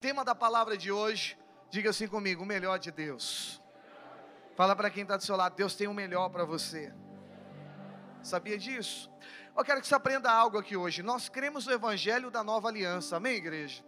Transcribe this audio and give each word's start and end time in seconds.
Tema 0.00 0.24
da 0.24 0.34
palavra 0.34 0.78
de 0.78 0.90
hoje, 0.90 1.36
diga 1.68 1.90
assim 1.90 2.08
comigo: 2.08 2.42
o 2.42 2.46
melhor 2.46 2.78
de 2.78 2.90
Deus. 2.90 3.62
Fala 4.56 4.74
para 4.74 4.88
quem 4.88 5.02
está 5.02 5.14
do 5.14 5.22
seu 5.22 5.36
lado: 5.36 5.54
Deus 5.54 5.74
tem 5.74 5.86
o 5.86 5.92
melhor 5.92 6.30
para 6.30 6.42
você. 6.42 6.90
Sabia 8.22 8.56
disso? 8.56 9.10
Eu 9.54 9.62
quero 9.62 9.78
que 9.78 9.86
você 9.86 9.94
aprenda 9.94 10.32
algo 10.32 10.56
aqui 10.56 10.74
hoje. 10.74 11.02
Nós 11.02 11.28
cremos 11.28 11.66
no 11.66 11.72
Evangelho 11.74 12.30
da 12.30 12.42
nova 12.42 12.68
aliança, 12.68 13.18
amém, 13.18 13.36
igreja? 13.36 13.84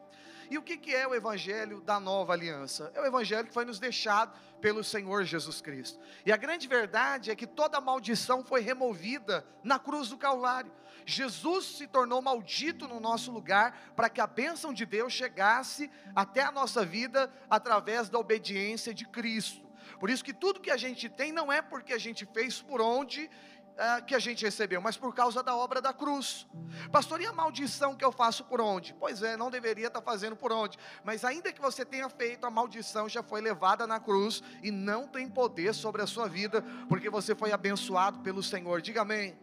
E 0.53 0.59
o 0.59 0.62
que, 0.62 0.77
que 0.77 0.95
é 0.95 1.09
o 1.09 1.15
Evangelho 1.15 1.81
da 1.81 1.99
nova 1.99 2.35
aliança? 2.35 2.93
É 2.95 3.01
o 3.01 3.06
Evangelho 3.06 3.49
que 3.49 3.54
foi 3.54 3.65
nos 3.65 3.79
deixado 3.79 4.38
pelo 4.61 4.85
Senhor 4.85 5.25
Jesus 5.25 5.63
Cristo. 5.63 5.99
E 6.26 6.31
a 6.31 6.37
grande 6.37 6.69
verdade 6.69 7.31
é 7.31 7.35
que 7.35 7.47
toda 7.47 7.81
maldição 7.81 8.44
foi 8.44 8.61
removida 8.61 9.47
na 9.65 9.79
cruz 9.79 10.11
do 10.11 10.19
Calvário. 10.19 10.71
Jesus 11.07 11.79
se 11.79 11.87
tornou 11.87 12.21
maldito 12.21 12.87
no 12.87 13.01
nosso 13.01 13.33
lugar 13.33 13.94
para 13.97 14.11
que 14.11 14.21
a 14.21 14.26
bênção 14.26 14.75
de 14.75 14.85
Deus 14.85 15.15
chegasse 15.15 15.90
até 16.15 16.43
a 16.43 16.53
nossa 16.53 16.84
vida 16.84 17.33
através 17.48 18.11
da 18.11 18.19
obediência 18.19 18.93
de 18.93 19.07
Cristo. 19.07 19.66
Por 19.98 20.11
isso 20.11 20.23
que 20.23 20.34
tudo 20.34 20.61
que 20.61 20.71
a 20.71 20.77
gente 20.77 21.09
tem 21.09 21.33
não 21.33 21.51
é 21.51 21.62
porque 21.62 21.95
a 21.95 21.98
gente 21.98 22.27
fez 22.27 22.61
por 22.61 22.83
onde 22.83 23.30
é, 23.77 24.01
que 24.01 24.15
a 24.15 24.19
gente 24.19 24.45
recebeu, 24.45 24.81
mas 24.81 24.97
por 24.97 25.15
causa 25.15 25.43
da 25.43 25.57
obra 25.57 25.80
da 25.80 25.93
cruz. 25.93 26.47
Pastor, 26.91 27.21
e 27.21 27.27
a 27.27 27.33
maldição 27.33 27.95
que 27.95 28.05
eu 28.05 28.13
faço 28.13 28.45
por 28.45 28.61
onde? 28.61 28.95
Pois 28.95 29.23
é, 29.23 29.37
não 29.37 29.51
deveria 29.51 29.87
estar 29.87 30.03
fazendo 30.03 30.37
por 30.37 30.53
onde, 30.53 30.79
mas 31.05 31.25
ainda 31.25 31.53
que 31.53 31.61
você 31.61 31.85
tenha 31.85 32.09
feito, 32.09 32.47
a 32.47 32.51
maldição 32.51 33.09
já 33.09 33.23
foi 33.23 33.41
levada 33.41 33.87
na 33.87 33.99
cruz 33.99 34.43
e 34.63 34.71
não 34.71 35.07
tem 35.07 35.29
poder 35.29 35.75
sobre 35.75 36.03
a 36.03 36.07
sua 36.07 36.29
vida, 36.29 36.63
porque 36.89 37.09
você 37.09 37.35
foi 37.35 37.53
abençoado 37.53 38.21
pelo 38.21 38.43
Senhor. 38.43 38.80
Diga 38.80 39.03
amém. 39.03 39.41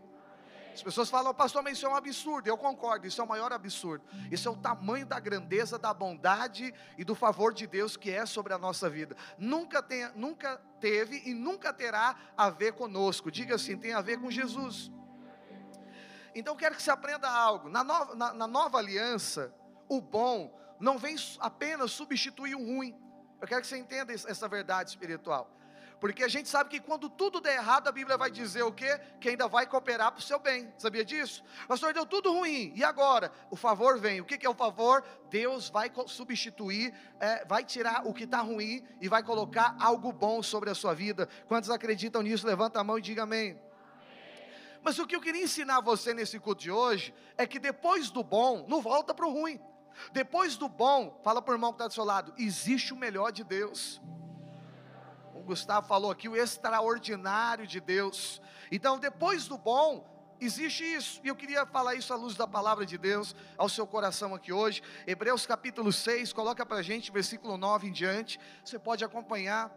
As 0.73 0.84
pessoas 0.84 1.09
falam, 1.09 1.34
pastor, 1.34 1.62
mas 1.64 1.78
isso 1.78 1.86
é 1.86 1.90
um 1.90 1.96
absurdo. 1.96 2.48
Eu 2.48 2.58
concordo, 2.58 3.05
isso 3.05 3.20
é 3.20 3.23
o 3.23 3.28
maior 3.28 3.52
absurdo. 3.52 4.04
Isso 4.32 4.48
é 4.48 4.52
o 4.52 4.55
tamanho 4.55 5.05
da 5.05 5.20
grandeza, 5.20 5.78
da 5.78 5.94
bondade 5.94 6.73
e 6.98 7.04
do 7.04 7.16
favor 7.16 7.54
de 7.54 7.68
Deus 7.68 7.98
que 7.98 8.12
é 8.12 8.26
sobre 8.26 8.54
a 8.54 8.58
nossa 8.58 8.90
vida. 8.90 9.16
Nunca, 9.38 9.82
tem, 9.82 10.09
nunca 10.16 10.58
teve 10.80 11.22
e 11.25 11.34
nunca 11.34 11.73
terá 11.73 12.16
a 12.38 12.50
ver 12.50 12.73
conosco. 12.73 13.31
Diga 13.31 13.56
assim, 13.56 13.78
tem 13.78 13.94
a 13.94 14.02
ver 14.02 14.20
com 14.20 14.31
Jesus. 14.31 14.92
Então 16.34 16.56
quero 16.56 16.75
que 16.75 16.84
você 16.84 16.92
aprenda 16.92 17.30
algo. 17.30 17.70
Na 17.70 17.84
nova, 17.84 18.16
na, 18.16 18.34
na 18.34 18.47
nova 18.47 18.78
aliança, 18.78 19.53
o 19.88 20.00
bom 20.00 20.58
não 20.80 20.97
vem 20.97 21.16
apenas 21.40 21.92
substituir 21.92 22.56
o 22.56 22.66
ruim. 22.66 22.95
Eu 23.42 23.47
quero 23.47 23.62
que 23.62 23.67
você 23.67 23.78
entenda 23.78 24.14
essa 24.14 24.47
verdade 24.47 24.90
espiritual. 24.90 25.52
Porque 26.00 26.23
a 26.23 26.28
gente 26.28 26.47
sabe 26.47 26.69
que 26.69 26.80
quando 26.80 27.09
tudo 27.09 27.42
der 27.42 27.55
errado, 27.55 27.88
a 27.89 27.92
Bíblia 27.92 28.17
vai 28.17 28.31
dizer 28.31 28.64
o 28.64 28.72
quê? 28.72 29.00
Que 29.19 29.30
ainda 29.30 29.47
vai 29.47 29.67
cooperar 29.67 30.11
para 30.11 30.19
o 30.19 30.23
seu 30.23 30.39
bem. 30.39 30.73
Sabia 30.78 31.03
disso? 31.03 31.44
Pastor, 31.67 31.94
deu 31.94 32.06
tudo 32.06 32.31
ruim. 32.31 32.72
E 32.73 32.83
agora? 32.83 33.31
O 33.50 33.58
favor 33.58 34.00
vem. 34.00 34.22
O 34.22 34.25
que, 34.25 34.38
que 34.38 34.45
é 34.45 34.50
o 34.50 34.56
favor? 34.56 35.03
Deus 35.30 35.69
vai 35.69 35.91
substituir, 36.08 36.94
é, 37.19 37.44
vai 37.45 37.66
tirar 37.66 38.08
o 38.08 38.14
que 38.14 38.23
está 38.23 38.39
ruim 38.39 38.81
e 39.02 39.09
vai 39.09 39.22
colocar 39.22 39.75
algo 39.80 40.14
bom 40.14 40.41
sobre 40.41 40.69
a 40.69 40.75
sua 40.75 40.94
vida. 40.94 41.28
Quantos 41.47 41.69
acreditam 41.69 42.22
nisso? 42.22 42.47
Levanta 42.47 42.80
a 42.80 42.84
mão 42.84 42.97
e 42.97 43.02
diga 43.02 43.23
amém. 43.23 43.59
Mas 44.81 44.97
o 45.00 45.06
que 45.06 45.16
eu 45.16 45.22
queria 45.22 45.44
ensinar 45.44 45.81
você 45.81 46.13
nesse 46.13 46.39
culto 46.39 46.61
de 46.61 46.72
hoje 46.72 47.13
é 47.38 47.45
que 47.45 47.59
depois 47.59 48.09
do 48.09 48.23
bom, 48.23 48.66
não 48.69 48.81
volta 48.81 49.13
para 49.13 49.28
o 49.28 49.34
ruim. 49.34 49.59
Depois 50.13 50.56
do 50.56 50.69
bom, 50.69 51.19
fala 51.23 51.41
para 51.41 51.52
o 51.52 51.56
irmão 51.56 51.72
que 51.72 51.75
está 51.75 51.88
do 51.88 51.94
seu 51.94 52.06
lado, 52.06 52.34
existe 52.38 52.94
o 52.94 52.97
melhor 52.97 53.31
de 53.31 53.44
Deus. 53.44 54.02
Gustavo 55.50 55.88
falou 55.88 56.11
aqui, 56.11 56.30
o 56.30 56.36
extraordinário 56.36 57.66
de 57.66 57.80
Deus. 57.80 58.39
Então, 58.72 59.00
depois 59.00 59.47
do 59.47 59.58
bom, 59.58 60.06
existe 60.39 60.83
isso. 60.83 61.19
E 61.23 61.28
eu 61.28 61.36
queria 61.36 61.66
falar 61.66 61.95
isso 61.95 62.14
à 62.14 62.16
luz 62.16 62.36
da 62.36 62.45
palavra 62.45 62.86
de 62.86 63.00
Deus 63.00 63.36
ao 63.58 63.67
seu 63.67 63.88
coração 63.88 64.36
aqui 64.36 64.53
hoje. 64.53 64.83
Hebreus 65.08 65.47
capítulo 65.47 65.91
6, 65.91 66.31
coloca 66.33 66.64
para 66.64 66.78
a 66.78 66.81
gente, 66.83 67.11
versículo 67.11 67.58
9 67.58 67.88
em 67.88 67.91
diante. 67.91 68.39
Você 68.64 68.78
pode 68.78 69.03
acompanhar 69.03 69.75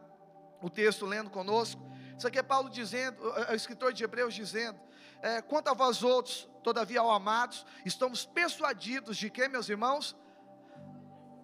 o 0.60 0.68
texto 0.68 1.06
lendo 1.06 1.30
conosco. 1.30 1.80
Isso 2.18 2.28
aqui 2.28 2.38
é 2.38 2.42
Paulo 2.42 2.68
dizendo, 2.68 3.16
o 3.50 3.54
escritor 3.54 3.94
de 3.94 4.04
Hebreus 4.04 4.34
dizendo: 4.34 4.78
é, 5.22 5.40
quanto 5.40 5.68
a 5.68 5.72
vós 5.72 6.02
outros, 6.02 6.46
todavia, 6.62 7.00
ao 7.00 7.10
amados, 7.10 7.64
estamos 7.82 8.26
persuadidos 8.26 9.16
de 9.16 9.30
que, 9.30 9.48
meus 9.48 9.70
irmãos? 9.70 10.14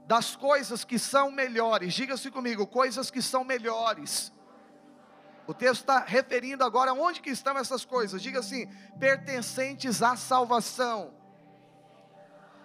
Das 0.08 0.34
coisas 0.34 0.84
que 0.84 0.98
são 0.98 1.30
melhores. 1.30 1.92
Diga-se 1.92 2.30
comigo, 2.30 2.66
coisas 2.66 3.10
que 3.10 3.20
são 3.20 3.44
melhores. 3.44 4.32
O 5.46 5.52
texto 5.52 5.82
está 5.82 5.98
referindo 5.98 6.64
agora 6.64 6.94
onde 6.94 7.20
que 7.20 7.28
estão 7.28 7.58
essas 7.58 7.84
coisas. 7.84 8.22
Diga 8.22 8.38
assim, 8.38 8.66
pertencentes 8.98 10.02
à 10.02 10.16
salvação. 10.16 11.12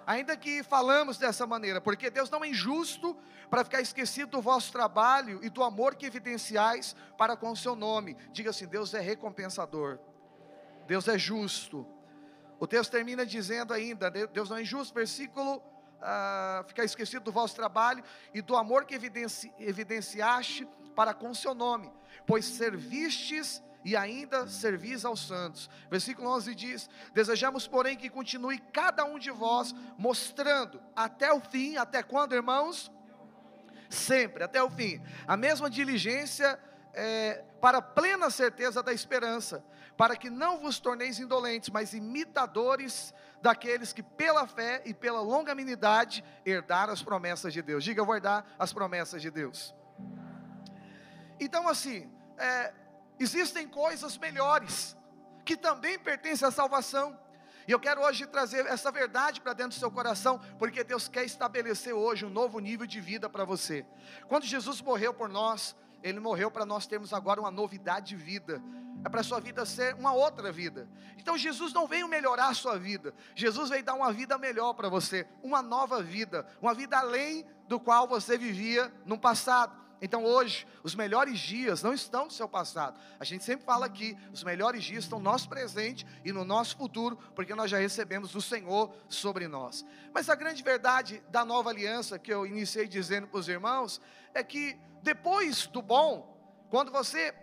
Ainda 0.07 0.37
que 0.37 0.63
falamos 0.63 1.17
dessa 1.17 1.45
maneira, 1.45 1.81
porque 1.81 2.09
Deus 2.09 2.29
não 2.29 2.45
é 2.45 2.47
injusto 2.47 3.17
para 3.49 3.65
ficar 3.65 3.81
esquecido 3.81 4.31
do 4.31 4.41
vosso 4.41 4.71
trabalho 4.71 5.43
e 5.43 5.49
do 5.49 5.63
amor 5.63 5.95
que 5.95 6.05
evidenciais 6.05 6.95
para 7.17 7.35
com 7.35 7.51
o 7.51 7.57
seu 7.57 7.75
nome. 7.75 8.15
Diga 8.31 8.51
assim, 8.51 8.67
Deus 8.67 8.93
é 8.93 9.01
recompensador. 9.01 9.99
Deus 10.87 11.09
é 11.09 11.17
justo. 11.17 11.85
O 12.57 12.65
texto 12.65 12.91
termina 12.91 13.25
dizendo 13.25 13.73
ainda, 13.73 14.09
Deus 14.09 14.49
não 14.49 14.55
é 14.55 14.61
injusto, 14.61 14.93
versículo 14.93 15.61
ficar 16.67 16.83
esquecido 16.83 17.23
do 17.23 17.31
vosso 17.31 17.55
trabalho 17.55 18.03
e 18.33 18.41
do 18.41 18.55
amor 18.55 18.85
que 18.85 18.95
evidenci, 18.95 19.51
evidenciaste 19.59 20.67
para 20.95 21.13
com 21.13 21.33
seu 21.33 21.53
nome, 21.53 21.91
pois 22.25 22.45
servistes 22.45 23.63
e 23.83 23.95
ainda 23.95 24.47
servis 24.47 25.03
aos 25.03 25.27
santos. 25.27 25.69
Versículo 25.89 26.29
11 26.29 26.55
diz: 26.55 26.89
Desejamos, 27.13 27.67
porém, 27.67 27.97
que 27.97 28.09
continue 28.09 28.57
cada 28.71 29.03
um 29.03 29.19
de 29.19 29.31
vós 29.31 29.73
mostrando 29.97 30.81
até 30.95 31.31
o 31.33 31.39
fim, 31.39 31.77
até 31.77 32.01
quando, 32.01 32.33
irmãos? 32.33 32.91
Sempre, 33.89 34.43
até 34.43 34.63
o 34.63 34.69
fim, 34.69 35.01
a 35.27 35.37
mesma 35.37 35.69
diligência 35.69 36.59
é, 36.93 37.43
para 37.61 37.81
plena 37.81 38.29
certeza 38.29 38.81
da 38.81 38.91
esperança, 38.91 39.63
para 39.97 40.15
que 40.15 40.29
não 40.29 40.59
vos 40.59 40.79
torneis 40.79 41.19
indolentes, 41.19 41.69
mas 41.69 41.93
imitadores 41.93 43.13
daqueles 43.41 43.93
que 43.93 44.01
pela 44.01 44.47
fé 44.47 44.81
e 44.85 44.93
pela 44.93 45.21
longanimidade 45.21 46.23
herdaram 46.45 46.93
as 46.93 47.03
promessas 47.03 47.53
de 47.53 47.61
Deus. 47.61 47.83
Diga, 47.83 48.01
eu 48.01 48.05
vou 48.05 48.15
herdar 48.15 48.45
as 48.57 48.73
promessas 48.73 49.21
de 49.21 49.29
Deus. 49.29 49.73
Então, 51.39 51.67
assim, 51.67 52.09
é, 52.37 52.73
existem 53.19 53.67
coisas 53.67 54.17
melhores 54.17 54.95
que 55.45 55.57
também 55.57 55.99
pertencem 55.99 56.47
à 56.47 56.51
salvação. 56.51 57.19
E 57.67 57.71
eu 57.71 57.79
quero 57.79 58.01
hoje 58.01 58.25
trazer 58.25 58.65
essa 58.65 58.91
verdade 58.91 59.39
para 59.39 59.53
dentro 59.53 59.77
do 59.77 59.79
seu 59.79 59.91
coração, 59.91 60.39
porque 60.57 60.83
Deus 60.83 61.07
quer 61.07 61.23
estabelecer 61.23 61.93
hoje 61.93 62.25
um 62.25 62.29
novo 62.29 62.59
nível 62.59 62.85
de 62.85 62.99
vida 62.99 63.29
para 63.29 63.45
você. 63.45 63.85
Quando 64.27 64.45
Jesus 64.45 64.81
morreu 64.81 65.13
por 65.13 65.29
nós, 65.29 65.75
Ele 66.03 66.19
morreu 66.19 66.51
para 66.51 66.65
nós 66.65 66.85
termos 66.85 67.13
agora 67.13 67.39
uma 67.39 67.49
novidade 67.49 68.09
de 68.09 68.15
vida 68.15 68.61
é 69.03 69.09
para 69.09 69.19
a 69.19 69.23
sua 69.23 69.39
vida 69.39 69.65
ser 69.65 69.95
uma 69.95 70.13
outra 70.13 70.51
vida. 70.51 70.87
Então 71.17 71.37
Jesus 71.37 71.73
não 71.73 71.87
veio 71.87 72.07
melhorar 72.07 72.47
a 72.47 72.53
sua 72.53 72.79
vida, 72.79 73.13
Jesus 73.35 73.69
veio 73.69 73.83
dar 73.83 73.95
uma 73.95 74.11
vida 74.13 74.37
melhor 74.37 74.73
para 74.73 74.89
você, 74.89 75.27
uma 75.41 75.61
nova 75.61 76.01
vida, 76.01 76.47
uma 76.61 76.73
vida 76.73 76.97
além 76.97 77.45
do 77.67 77.79
qual 77.79 78.07
você 78.07 78.37
vivia 78.37 78.91
no 79.05 79.17
passado. 79.17 79.82
Então 80.03 80.25
hoje, 80.25 80.67
os 80.83 80.95
melhores 80.95 81.39
dias 81.39 81.81
não 81.81 81.93
estão 81.93 82.25
no 82.25 82.31
seu 82.31 82.45
passado. 82.45 82.99
A 83.17 83.23
gente 83.23 83.41
sempre 83.41 83.65
fala 83.65 83.85
aqui, 83.85 84.17
os 84.33 84.43
melhores 84.43 84.83
dias 84.83 85.05
estão 85.05 85.17
no 85.17 85.23
nosso 85.23 85.47
presente 85.47 86.05
e 86.25 86.33
no 86.33 86.43
nosso 86.43 86.75
futuro, 86.75 87.15
porque 87.33 87.55
nós 87.55 87.71
já 87.71 87.77
recebemos 87.77 88.35
o 88.35 88.41
Senhor 88.41 88.93
sobre 89.07 89.47
nós. 89.47 89.85
Mas 90.13 90.29
a 90.29 90.35
grande 90.35 90.61
verdade 90.61 91.23
da 91.29 91.45
nova 91.45 91.69
aliança 91.69 92.19
que 92.19 92.33
eu 92.33 92.45
iniciei 92.45 92.85
dizendo 92.85 93.27
para 93.27 93.39
os 93.39 93.47
irmãos 93.47 94.01
é 94.33 94.43
que 94.43 94.77
depois 95.01 95.67
do 95.67 95.81
bom, 95.81 96.37
quando 96.69 96.91
você 96.91 97.33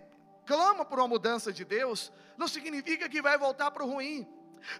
clama 0.45 0.85
por 0.85 0.99
uma 0.99 1.09
mudança 1.09 1.51
de 1.51 1.65
Deus, 1.65 2.13
não 2.37 2.47
significa 2.47 3.09
que 3.09 3.23
vai 3.23 3.39
voltar 3.39 3.71
para 3.71 3.85
o 3.85 3.91
ruim. 3.91 4.29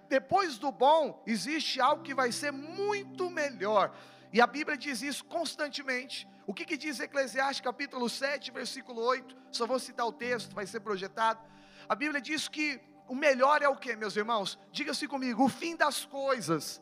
Depois 0.07 0.59
do 0.59 0.71
bom, 0.71 1.23
existe 1.27 1.81
algo 1.81 2.03
que 2.03 2.13
vai 2.13 2.31
ser 2.31 2.53
muito 2.53 3.31
melhor. 3.31 3.97
E 4.33 4.41
a 4.41 4.47
Bíblia 4.47 4.77
diz 4.77 5.03
isso 5.03 5.25
constantemente. 5.25 6.29
O 6.47 6.55
que, 6.55 6.65
que 6.65 6.77
diz 6.77 7.01
Eclesiastes 7.01 7.61
capítulo 7.61 8.09
7, 8.09 8.51
versículo 8.51 9.03
8? 9.03 9.37
Só 9.51 9.67
vou 9.67 9.79
citar 9.79 10.07
o 10.07 10.13
texto, 10.13 10.55
vai 10.55 10.67
ser 10.67 10.81
projetado. 10.81 11.41
A 11.89 11.95
Bíblia 11.95 12.21
diz 12.21 12.49
que 12.49 12.81
o 13.09 13.15
melhor 13.15 13.63
é 13.63 13.69
o 13.69 13.77
que, 13.77 13.97
meus 13.97 14.17
irmãos? 14.17 14.59
Diga-se 14.71 15.09
comigo, 15.09 15.45
o 15.45 15.49
fim 15.49 15.77
das 15.77 16.05
coisas, 16.05 16.81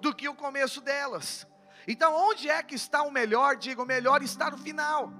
do 0.00 0.14
que 0.14 0.28
o 0.28 0.34
começo 0.34 0.80
delas. 0.80 1.46
Então, 1.86 2.14
onde 2.14 2.48
é 2.48 2.62
que 2.62 2.74
está 2.74 3.02
o 3.02 3.10
melhor? 3.10 3.56
Diga, 3.56 3.82
o 3.82 3.86
melhor 3.86 4.22
está 4.22 4.50
no 4.50 4.58
final. 4.58 5.12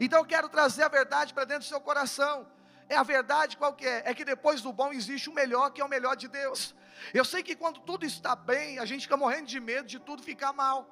Então 0.00 0.20
eu 0.20 0.24
quero 0.24 0.48
trazer 0.48 0.82
a 0.82 0.88
verdade 0.88 1.32
para 1.32 1.44
dentro 1.44 1.64
do 1.64 1.68
seu 1.68 1.80
coração. 1.80 2.46
É 2.88 2.96
a 2.96 3.02
verdade 3.02 3.56
qual 3.56 3.74
que 3.74 3.86
é? 3.86 4.02
É 4.04 4.14
que 4.14 4.24
depois 4.24 4.60
do 4.60 4.72
bom 4.72 4.92
existe 4.92 5.28
o 5.28 5.34
melhor, 5.34 5.70
que 5.70 5.80
é 5.80 5.84
o 5.84 5.88
melhor 5.88 6.16
de 6.16 6.28
Deus. 6.28 6.74
Eu 7.12 7.24
sei 7.24 7.42
que 7.42 7.56
quando 7.56 7.80
tudo 7.80 8.04
está 8.04 8.34
bem, 8.34 8.78
a 8.78 8.84
gente 8.84 9.02
fica 9.02 9.16
morrendo 9.16 9.46
de 9.46 9.60
medo 9.60 9.86
de 9.86 9.98
tudo 9.98 10.22
ficar 10.22 10.52
mal. 10.52 10.88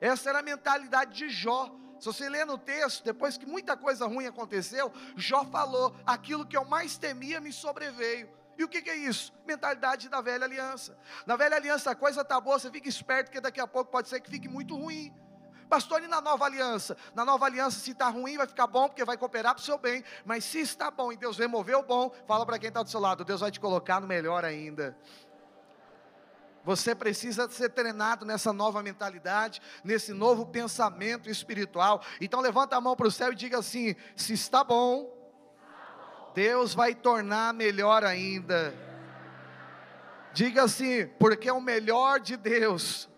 Essa 0.00 0.30
era 0.30 0.38
a 0.40 0.42
mentalidade 0.42 1.12
de 1.16 1.28
Jó. 1.28 1.70
Se 1.98 2.06
você 2.06 2.28
ler 2.28 2.46
no 2.46 2.56
texto, 2.56 3.02
depois 3.04 3.36
que 3.36 3.44
muita 3.44 3.76
coisa 3.76 4.06
ruim 4.06 4.26
aconteceu, 4.26 4.92
Jó 5.16 5.44
falou: 5.44 5.94
aquilo 6.06 6.46
que 6.46 6.56
eu 6.56 6.64
mais 6.64 6.96
temia 6.96 7.40
me 7.40 7.52
sobreveio. 7.52 8.28
E 8.56 8.64
o 8.64 8.68
que, 8.68 8.82
que, 8.82 8.90
é 8.90 8.96
isso? 8.96 9.32
Mentalidade 9.46 10.08
da 10.08 10.20
velha 10.20 10.44
aliança. 10.44 10.98
Na 11.24 11.36
velha 11.36 11.56
aliança 11.56 11.92
a 11.92 11.94
coisa 11.94 12.22
está 12.22 12.40
boa, 12.40 12.58
você 12.58 12.68
fica 12.70 12.88
esperto, 12.88 13.26
porque 13.26 13.40
daqui 13.40 13.60
a 13.60 13.68
pouco 13.68 13.90
pode 13.90 14.08
ser 14.08 14.20
que 14.20 14.28
fique 14.28 14.48
muito 14.48 14.76
ruim. 14.76 15.14
Pastor, 15.68 16.02
e 16.02 16.08
na 16.08 16.20
nova 16.20 16.46
aliança? 16.46 16.96
Na 17.14 17.24
nova 17.24 17.44
aliança, 17.44 17.78
se 17.78 17.90
está 17.92 18.08
ruim, 18.08 18.36
vai 18.36 18.46
ficar 18.46 18.66
bom, 18.66 18.88
porque 18.88 19.04
vai 19.04 19.16
cooperar 19.16 19.54
para 19.54 19.60
o 19.60 19.64
seu 19.64 19.78
bem. 19.78 20.02
Mas 20.24 20.44
se 20.44 20.58
está 20.60 20.90
bom 20.90 21.12
e 21.12 21.16
Deus 21.16 21.38
removeu 21.38 21.80
o 21.80 21.82
bom, 21.82 22.10
fala 22.26 22.44
para 22.44 22.58
quem 22.58 22.68
está 22.68 22.82
do 22.82 22.90
seu 22.90 22.98
lado, 22.98 23.24
Deus 23.24 23.40
vai 23.40 23.50
te 23.50 23.60
colocar 23.60 24.00
no 24.00 24.06
melhor 24.06 24.44
ainda. 24.44 24.96
Você 26.68 26.94
precisa 26.94 27.48
ser 27.48 27.70
treinado 27.70 28.26
nessa 28.26 28.52
nova 28.52 28.82
mentalidade, 28.82 29.62
nesse 29.82 30.12
novo 30.12 30.44
pensamento 30.44 31.30
espiritual. 31.30 32.04
Então 32.20 32.42
levanta 32.42 32.76
a 32.76 32.80
mão 32.80 32.94
para 32.94 33.08
o 33.08 33.10
céu 33.10 33.32
e 33.32 33.34
diga 33.34 33.56
assim: 33.58 33.96
se 34.14 34.34
está 34.34 34.62
bom, 34.62 35.10
Deus 36.34 36.74
vai 36.74 36.94
tornar 36.94 37.54
melhor 37.54 38.04
ainda. 38.04 38.74
Diga 40.34 40.64
assim, 40.64 41.06
porque 41.18 41.50
o 41.50 41.58
melhor 41.58 42.20
de 42.20 42.36
Deus 42.36 43.08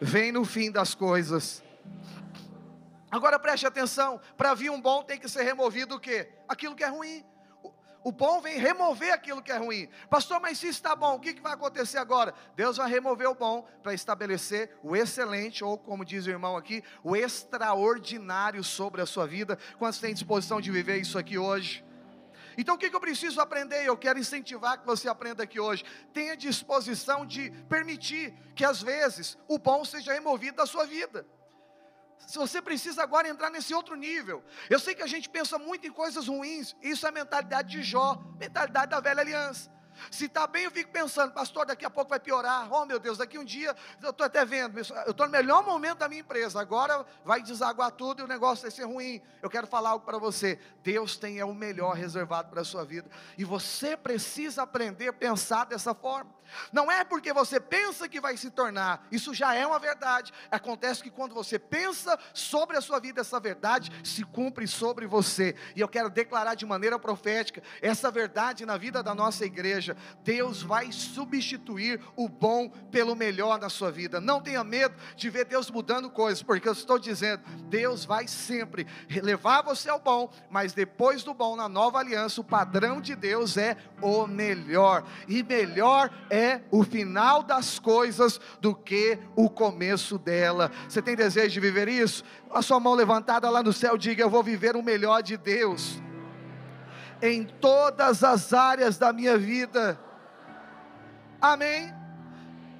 vem 0.00 0.32
no 0.32 0.46
fim 0.46 0.72
das 0.72 0.94
coisas. 0.94 1.62
Agora 3.10 3.38
preste 3.38 3.66
atenção, 3.66 4.18
para 4.38 4.54
vir 4.54 4.70
um 4.70 4.80
bom 4.80 5.02
tem 5.02 5.20
que 5.20 5.28
ser 5.28 5.42
removido 5.42 5.96
o 5.96 6.00
quê? 6.00 6.32
Aquilo 6.48 6.74
que 6.74 6.82
é 6.82 6.88
ruim. 6.88 7.22
O 8.04 8.10
bom 8.10 8.40
vem 8.40 8.58
remover 8.58 9.12
aquilo 9.12 9.42
que 9.42 9.52
é 9.52 9.56
ruim. 9.56 9.88
Pastor, 10.10 10.40
mas 10.40 10.58
se 10.58 10.68
está 10.68 10.96
bom, 10.96 11.14
o 11.14 11.20
que, 11.20 11.40
vai 11.40 11.52
acontecer 11.52 11.98
agora? 11.98 12.34
Deus 12.56 12.76
vai 12.76 12.90
remover 12.90 13.28
o 13.28 13.34
bom 13.34 13.66
para 13.82 13.94
estabelecer 13.94 14.76
o 14.82 14.96
excelente, 14.96 15.62
ou 15.62 15.78
como 15.78 16.04
diz 16.04 16.26
o 16.26 16.30
irmão 16.30 16.56
aqui, 16.56 16.82
o 17.04 17.14
extraordinário 17.14 18.64
sobre 18.64 19.00
a 19.00 19.06
sua 19.06 19.26
vida. 19.26 19.56
Quantos 19.78 20.00
têm 20.00 20.12
disposição 20.12 20.60
de 20.60 20.70
viver 20.70 20.98
isso 20.98 21.16
aqui 21.16 21.38
hoje? 21.38 21.84
Então 22.58 22.74
o 22.74 22.78
que 22.78 22.94
eu 22.94 23.00
preciso 23.00 23.40
aprender? 23.40 23.86
Eu 23.86 23.96
quero 23.96 24.18
incentivar 24.18 24.78
que 24.78 24.86
você 24.86 25.08
aprenda 25.08 25.42
aqui 25.42 25.60
hoje. 25.60 25.84
Tenha 26.12 26.36
disposição 26.36 27.24
de 27.24 27.50
permitir 27.68 28.34
que 28.54 28.64
às 28.64 28.82
vezes 28.82 29.38
o 29.48 29.58
bom 29.58 29.84
seja 29.84 30.12
removido 30.12 30.56
da 30.56 30.66
sua 30.66 30.84
vida. 30.84 31.26
Se 32.26 32.38
você 32.38 32.62
precisa 32.62 33.02
agora 33.02 33.28
entrar 33.28 33.50
nesse 33.50 33.74
outro 33.74 33.94
nível. 33.94 34.42
Eu 34.70 34.78
sei 34.78 34.94
que 34.94 35.02
a 35.02 35.06
gente 35.06 35.28
pensa 35.28 35.58
muito 35.58 35.86
em 35.86 35.90
coisas 35.90 36.28
ruins. 36.28 36.74
Isso 36.82 37.06
é 37.06 37.08
a 37.08 37.12
mentalidade 37.12 37.70
de 37.70 37.82
Jó, 37.82 38.22
mentalidade 38.38 38.90
da 38.90 39.00
velha 39.00 39.20
aliança. 39.20 39.70
Se 40.10 40.26
está 40.26 40.46
bem, 40.46 40.64
eu 40.64 40.70
fico 40.70 40.90
pensando, 40.90 41.32
pastor, 41.32 41.66
daqui 41.66 41.84
a 41.84 41.90
pouco 41.90 42.10
vai 42.10 42.20
piorar. 42.20 42.72
Oh 42.72 42.84
meu 42.84 42.98
Deus, 42.98 43.18
daqui 43.18 43.38
um 43.38 43.44
dia, 43.44 43.74
eu 44.02 44.10
estou 44.10 44.26
até 44.26 44.44
vendo, 44.44 44.78
eu 44.78 45.10
estou 45.10 45.26
no 45.26 45.32
melhor 45.32 45.64
momento 45.64 45.98
da 45.98 46.08
minha 46.08 46.20
empresa. 46.20 46.60
Agora 46.60 47.04
vai 47.24 47.42
desaguar 47.42 47.90
tudo 47.92 48.20
e 48.20 48.24
o 48.24 48.28
negócio 48.28 48.62
vai 48.62 48.70
ser 48.70 48.84
ruim. 48.84 49.20
Eu 49.40 49.50
quero 49.50 49.66
falar 49.66 49.90
algo 49.90 50.04
para 50.04 50.18
você. 50.18 50.58
Deus 50.82 51.16
tem 51.16 51.38
é 51.38 51.44
o 51.44 51.54
melhor 51.54 51.94
reservado 51.94 52.50
para 52.50 52.62
a 52.62 52.64
sua 52.64 52.84
vida. 52.84 53.08
E 53.36 53.44
você 53.44 53.96
precisa 53.96 54.62
aprender 54.62 55.08
a 55.08 55.12
pensar 55.12 55.66
dessa 55.66 55.94
forma. 55.94 56.32
Não 56.72 56.90
é 56.90 57.04
porque 57.04 57.32
você 57.32 57.60
pensa 57.60 58.08
que 58.08 58.20
vai 58.20 58.36
se 58.36 58.50
tornar, 58.50 59.06
isso 59.10 59.34
já 59.34 59.54
é 59.54 59.66
uma 59.66 59.78
verdade. 59.78 60.32
Acontece 60.50 61.02
que 61.02 61.10
quando 61.10 61.34
você 61.34 61.58
pensa 61.58 62.18
sobre 62.32 62.76
a 62.76 62.80
sua 62.80 62.98
vida, 62.98 63.20
essa 63.20 63.40
verdade 63.40 63.90
se 64.04 64.24
cumpre 64.24 64.66
sobre 64.66 65.06
você. 65.06 65.54
E 65.74 65.80
eu 65.80 65.88
quero 65.88 66.10
declarar 66.10 66.54
de 66.54 66.66
maneira 66.66 66.98
profética 66.98 67.62
essa 67.80 68.10
verdade 68.10 68.66
na 68.66 68.76
vida 68.76 69.02
da 69.02 69.14
nossa 69.14 69.44
igreja. 69.44 69.96
Deus 70.22 70.62
vai 70.62 70.92
substituir 70.92 72.00
o 72.16 72.28
bom 72.28 72.68
pelo 72.68 73.14
melhor 73.14 73.58
na 73.58 73.68
sua 73.68 73.90
vida. 73.90 74.20
Não 74.20 74.40
tenha 74.40 74.64
medo 74.64 74.94
de 75.16 75.30
ver 75.30 75.44
Deus 75.44 75.70
mudando 75.70 76.10
coisas, 76.10 76.42
porque 76.42 76.68
eu 76.68 76.72
estou 76.72 76.98
dizendo, 76.98 77.42
Deus 77.68 78.04
vai 78.04 78.26
sempre 78.28 78.86
levar 79.22 79.62
você 79.62 79.88
ao 79.88 79.98
bom, 79.98 80.32
mas 80.50 80.72
depois 80.72 81.22
do 81.22 81.34
bom, 81.34 81.56
na 81.56 81.68
nova 81.68 81.98
aliança, 81.98 82.40
o 82.40 82.44
padrão 82.44 83.00
de 83.00 83.14
Deus 83.14 83.56
é 83.56 83.76
o 84.00 84.26
melhor. 84.26 85.04
E 85.28 85.42
melhor 85.42 86.10
é 86.28 86.41
é 86.42 86.62
o 86.70 86.82
final 86.82 87.42
das 87.42 87.78
coisas 87.78 88.40
do 88.60 88.74
que 88.74 89.18
o 89.36 89.48
começo 89.48 90.18
dela. 90.18 90.70
Você 90.88 91.00
tem 91.00 91.14
desejo 91.14 91.50
de 91.50 91.60
viver 91.60 91.88
isso? 91.88 92.24
A 92.50 92.60
sua 92.60 92.80
mão 92.80 92.94
levantada 92.94 93.48
lá 93.48 93.62
no 93.62 93.72
céu, 93.72 93.96
diga: 93.96 94.22
Eu 94.22 94.30
vou 94.30 94.42
viver 94.42 94.76
o 94.76 94.82
melhor 94.82 95.22
de 95.22 95.36
Deus 95.36 96.02
em 97.22 97.44
todas 97.44 98.24
as 98.24 98.52
áreas 98.52 98.98
da 98.98 99.12
minha 99.12 99.38
vida. 99.38 99.98
Amém? 101.40 101.94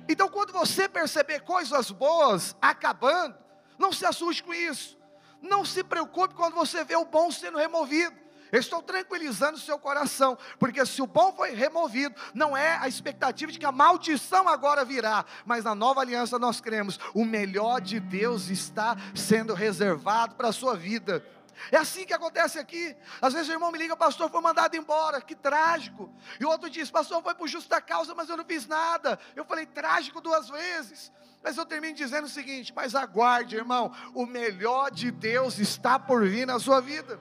Então, 0.08 0.28
quando 0.28 0.52
você 0.52 0.88
perceber 0.88 1.40
coisas 1.40 1.92
boas 1.92 2.56
acabando, 2.60 3.36
não 3.78 3.92
se 3.92 4.04
assuste 4.04 4.42
com 4.42 4.52
isso. 4.52 4.98
Não 5.40 5.64
se 5.64 5.82
preocupe 5.82 6.34
quando 6.34 6.54
você 6.54 6.84
vê 6.84 6.96
o 6.96 7.04
bom 7.04 7.30
sendo 7.30 7.56
removido. 7.56 8.21
Eu 8.52 8.60
estou 8.60 8.82
tranquilizando 8.82 9.56
o 9.56 9.60
seu 9.60 9.78
coração, 9.78 10.36
porque 10.58 10.84
se 10.84 11.00
o 11.00 11.06
bom 11.06 11.32
foi 11.32 11.54
removido, 11.54 12.14
não 12.34 12.54
é 12.54 12.76
a 12.76 12.86
expectativa 12.86 13.50
de 13.50 13.58
que 13.58 13.64
a 13.64 13.72
maldição 13.72 14.46
agora 14.46 14.84
virá, 14.84 15.24
mas 15.46 15.64
na 15.64 15.74
nova 15.74 16.02
aliança 16.02 16.38
nós 16.38 16.60
cremos, 16.60 17.00
o 17.14 17.24
melhor 17.24 17.80
de 17.80 17.98
Deus 17.98 18.50
está 18.50 18.94
sendo 19.14 19.54
reservado 19.54 20.34
para 20.34 20.48
a 20.48 20.52
sua 20.52 20.76
vida. 20.76 21.26
É 21.70 21.78
assim 21.78 22.04
que 22.04 22.12
acontece 22.12 22.58
aqui. 22.58 22.94
Às 23.22 23.32
vezes 23.32 23.48
o 23.48 23.52
irmão 23.52 23.72
me 23.72 23.78
liga, 23.78 23.96
pastor, 23.96 24.30
foi 24.30 24.40
mandado 24.42 24.76
embora, 24.76 25.22
que 25.22 25.34
trágico. 25.34 26.12
E 26.38 26.44
o 26.44 26.48
outro 26.50 26.68
diz, 26.68 26.90
pastor, 26.90 27.22
foi 27.22 27.34
por 27.34 27.48
justa 27.48 27.80
causa, 27.80 28.14
mas 28.14 28.28
eu 28.28 28.36
não 28.36 28.44
fiz 28.44 28.66
nada. 28.66 29.18
Eu 29.34 29.46
falei, 29.46 29.64
trágico 29.64 30.20
duas 30.20 30.50
vezes. 30.50 31.10
Mas 31.42 31.56
eu 31.56 31.64
termino 31.64 31.94
dizendo 31.94 32.26
o 32.26 32.30
seguinte: 32.30 32.72
mas 32.74 32.94
aguarde, 32.94 33.56
irmão, 33.56 33.92
o 34.14 34.24
melhor 34.26 34.90
de 34.90 35.10
Deus 35.10 35.58
está 35.58 35.98
por 35.98 36.26
vir 36.28 36.46
na 36.46 36.58
sua 36.58 36.80
vida. 36.80 37.18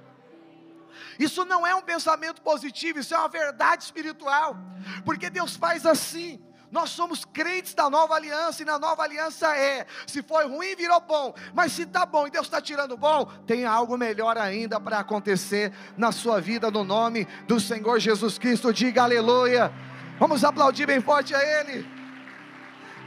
Isso 1.19 1.45
não 1.45 1.65
é 1.65 1.73
um 1.75 1.81
pensamento 1.81 2.41
positivo, 2.41 2.99
isso 2.99 3.13
é 3.13 3.17
uma 3.17 3.29
verdade 3.29 3.83
espiritual, 3.83 4.57
porque 5.05 5.29
Deus 5.29 5.55
faz 5.55 5.85
assim. 5.85 6.41
Nós 6.71 6.89
somos 6.91 7.25
crentes 7.25 7.73
da 7.73 7.89
nova 7.89 8.15
aliança, 8.15 8.61
e 8.61 8.65
na 8.65 8.79
nova 8.79 9.03
aliança 9.03 9.55
é: 9.57 9.85
se 10.07 10.23
foi 10.23 10.47
ruim, 10.47 10.73
virou 10.75 11.01
bom, 11.01 11.33
mas 11.53 11.73
se 11.73 11.83
está 11.83 12.05
bom 12.05 12.27
e 12.27 12.31
Deus 12.31 12.47
está 12.47 12.61
tirando 12.61 12.95
bom, 12.95 13.25
tem 13.45 13.65
algo 13.65 13.97
melhor 13.97 14.37
ainda 14.37 14.79
para 14.79 14.99
acontecer 14.99 15.73
na 15.97 16.13
sua 16.13 16.39
vida, 16.39 16.71
no 16.71 16.85
nome 16.85 17.27
do 17.45 17.59
Senhor 17.59 17.99
Jesus 17.99 18.37
Cristo. 18.37 18.73
Diga 18.73 19.03
aleluia. 19.03 19.71
Vamos 20.17 20.45
aplaudir 20.45 20.85
bem 20.85 21.01
forte 21.01 21.35
a 21.35 21.43
Ele. 21.43 21.85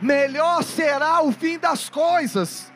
Melhor 0.02 0.62
será 0.62 1.22
o 1.22 1.32
fim 1.32 1.58
das 1.58 1.88
coisas 1.88 2.73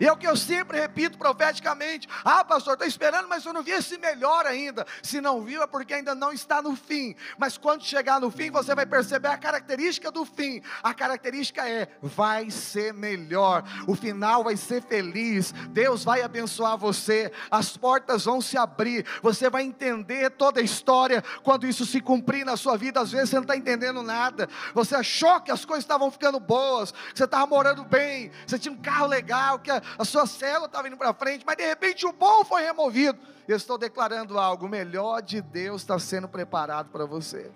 e 0.00 0.06
é 0.06 0.12
o 0.12 0.16
que 0.16 0.26
eu 0.26 0.36
sempre 0.36 0.78
repito 0.78 1.18
profeticamente: 1.18 2.08
ah, 2.24 2.44
pastor, 2.44 2.74
estou 2.74 2.86
esperando, 2.86 3.28
mas 3.28 3.44
eu 3.44 3.52
não 3.52 3.62
vi 3.62 3.72
esse 3.72 3.98
melhor 3.98 4.46
ainda. 4.46 4.86
Se 5.02 5.20
não 5.20 5.42
viu, 5.42 5.62
é 5.62 5.66
porque 5.66 5.94
ainda 5.94 6.14
não 6.14 6.32
está 6.32 6.62
no 6.62 6.76
fim. 6.76 7.14
Mas 7.36 7.58
quando 7.58 7.84
chegar 7.84 8.20
no 8.20 8.30
fim, 8.30 8.50
você 8.50 8.74
vai 8.74 8.86
perceber 8.86 9.28
a 9.28 9.38
característica 9.38 10.10
do 10.10 10.24
fim. 10.24 10.62
A 10.82 10.94
característica 10.94 11.68
é: 11.68 11.88
vai 12.02 12.50
ser 12.50 12.92
melhor, 12.92 13.64
o 13.86 13.94
final 13.94 14.44
vai 14.44 14.56
ser 14.56 14.82
feliz. 14.82 15.52
Deus 15.70 16.04
vai 16.04 16.22
abençoar 16.22 16.76
você, 16.76 17.32
as 17.50 17.76
portas 17.76 18.24
vão 18.24 18.40
se 18.40 18.56
abrir. 18.56 19.04
Você 19.22 19.50
vai 19.50 19.62
entender 19.62 20.30
toda 20.30 20.60
a 20.60 20.62
história 20.62 21.22
quando 21.42 21.66
isso 21.66 21.84
se 21.84 22.00
cumprir 22.00 22.44
na 22.44 22.56
sua 22.56 22.76
vida. 22.76 23.00
Às 23.00 23.10
vezes 23.10 23.30
você 23.30 23.36
não 23.36 23.42
está 23.42 23.56
entendendo 23.56 24.02
nada. 24.02 24.48
Você 24.74 24.94
achou 24.94 25.40
que 25.40 25.50
as 25.50 25.64
coisas 25.64 25.84
estavam 25.84 26.10
ficando 26.10 26.38
boas, 26.38 26.92
que 26.92 27.18
você 27.18 27.24
estava 27.24 27.46
morando 27.46 27.84
bem, 27.84 28.30
você 28.46 28.58
tinha 28.58 28.72
um 28.72 28.76
carro 28.76 29.06
legal, 29.06 29.58
que 29.58 29.70
a 29.70 29.82
sua 30.04 30.26
célula 30.26 30.66
estava 30.66 30.88
indo 30.88 30.96
para 30.96 31.12
frente, 31.14 31.44
mas 31.46 31.56
de 31.56 31.66
repente 31.66 32.06
o 32.06 32.12
bom 32.12 32.44
foi 32.44 32.62
removido. 32.62 33.18
Eu 33.46 33.56
estou 33.56 33.78
declarando 33.78 34.38
algo: 34.38 34.66
o 34.66 34.68
melhor 34.68 35.22
de 35.22 35.40
Deus 35.40 35.82
está 35.82 35.98
sendo 35.98 36.28
preparado 36.28 36.90
para 36.90 37.04
você. 37.04 37.50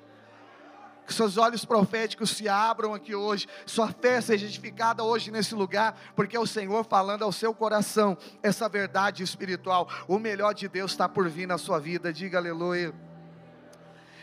Que 1.07 1.13
seus 1.13 1.37
olhos 1.37 1.65
proféticos 1.65 2.31
se 2.31 2.49
abram 2.49 2.95
aqui 2.95 3.15
hoje, 3.15 3.49
sua 3.67 3.89
fé 3.89 4.21
seja 4.21 4.47
edificada 4.47 5.03
hoje 5.03 5.33
nesse 5.33 5.55
lugar, 5.55 5.99
porque 6.15 6.37
é 6.37 6.41
o 6.41 6.47
Senhor 6.47 6.85
falando 6.85 7.25
ao 7.25 7.33
seu 7.33 7.53
coração 7.53 8.17
essa 8.43 8.69
verdade 8.69 9.23
espiritual. 9.23 9.89
O 10.07 10.19
melhor 10.19 10.55
de 10.55 10.69
Deus 10.69 10.93
está 10.93 11.09
por 11.09 11.29
vir 11.29 11.47
na 11.47 11.59
sua 11.59 11.81
vida, 11.81 12.13
diga 12.13 12.39
aleluia. 12.39 12.95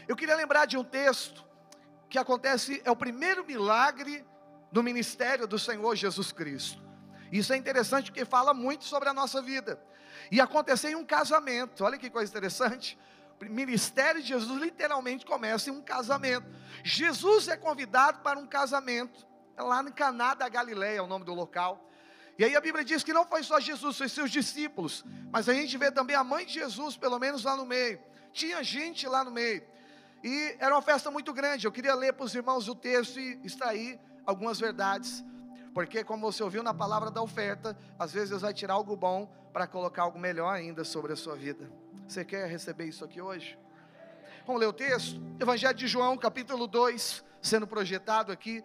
Eu 0.07 0.15
queria 0.15 0.35
lembrar 0.35 0.65
de 0.65 0.77
um 0.77 0.83
texto 0.83 1.45
que 2.09 2.17
acontece, 2.17 2.81
é 2.83 2.89
o 2.89 2.95
primeiro 2.95 3.45
milagre 3.45 4.25
do 4.71 4.81
ministério 4.81 5.47
do 5.47 5.59
Senhor 5.59 5.95
Jesus 5.95 6.31
Cristo. 6.31 6.88
Isso 7.31 7.53
é 7.53 7.57
interessante 7.57 8.11
porque 8.11 8.25
fala 8.25 8.53
muito 8.53 8.85
sobre 8.85 9.09
a 9.09 9.13
nossa 9.13 9.41
vida. 9.41 9.81
E 10.31 10.39
aconteceu 10.41 10.91
em 10.91 10.95
um 10.95 11.05
casamento. 11.05 11.83
Olha 11.83 11.97
que 11.97 12.09
coisa 12.09 12.29
interessante. 12.29 12.97
O 13.41 13.45
ministério 13.45 14.21
de 14.21 14.27
Jesus 14.27 14.61
literalmente 14.61 15.25
começa 15.25 15.69
em 15.69 15.73
um 15.73 15.81
casamento. 15.81 16.45
Jesus 16.83 17.47
é 17.47 17.55
convidado 17.55 18.19
para 18.19 18.37
um 18.37 18.45
casamento 18.45 19.25
lá 19.57 19.81
no 19.81 19.91
Caná 19.91 20.33
da 20.33 20.47
Galileia, 20.47 20.97
é 20.97 21.01
o 21.01 21.07
nome 21.07 21.25
do 21.25 21.33
local. 21.33 21.89
E 22.37 22.45
aí 22.45 22.55
a 22.55 22.61
Bíblia 22.61 22.85
diz 22.85 23.03
que 23.03 23.11
não 23.11 23.25
foi 23.25 23.43
só 23.43 23.59
Jesus, 23.59 23.97
foi 23.97 24.07
seus 24.07 24.31
discípulos, 24.31 25.03
mas 25.29 25.49
a 25.49 25.53
gente 25.53 25.77
vê 25.77 25.91
também 25.91 26.15
a 26.15 26.23
mãe 26.23 26.45
de 26.45 26.53
Jesus, 26.53 26.95
pelo 26.95 27.19
menos 27.19 27.43
lá 27.43 27.55
no 27.55 27.65
meio. 27.65 27.99
Tinha 28.31 28.63
gente 28.63 29.07
lá 29.07 29.23
no 29.23 29.31
meio. 29.31 29.61
E 30.23 30.55
era 30.59 30.73
uma 30.73 30.81
festa 30.81 31.11
muito 31.11 31.33
grande. 31.33 31.65
Eu 31.65 31.71
queria 31.71 31.95
ler 31.95 32.13
para 32.13 32.25
os 32.25 32.33
irmãos 32.33 32.67
o 32.67 32.75
texto 32.75 33.19
e 33.19 33.39
extrair 33.43 33.99
algumas 34.25 34.59
verdades 34.59 35.23
porque, 35.79 36.03
como 36.03 36.29
você 36.29 36.43
ouviu 36.43 36.61
na 36.61 36.73
palavra 36.73 37.09
da 37.09 37.21
oferta, 37.21 37.73
às 37.97 38.11
vezes 38.11 38.31
Deus 38.31 38.41
vai 38.41 38.53
tirar 38.53 38.73
algo 38.73 38.97
bom 38.97 39.33
para 39.53 39.65
colocar 39.65 40.01
algo 40.01 40.19
melhor 40.19 40.53
ainda 40.53 40.83
sobre 40.83 41.13
a 41.13 41.15
sua 41.15 41.37
vida. 41.37 41.71
Você 42.05 42.25
quer 42.25 42.49
receber 42.49 42.83
isso 42.83 43.05
aqui 43.05 43.21
hoje? 43.21 43.57
Vamos 44.45 44.59
ler 44.59 44.67
o 44.67 44.73
texto? 44.73 45.21
Evangelho 45.39 45.73
de 45.73 45.87
João, 45.87 46.17
capítulo 46.17 46.67
2, 46.67 47.23
sendo 47.41 47.65
projetado 47.65 48.29
aqui. 48.29 48.61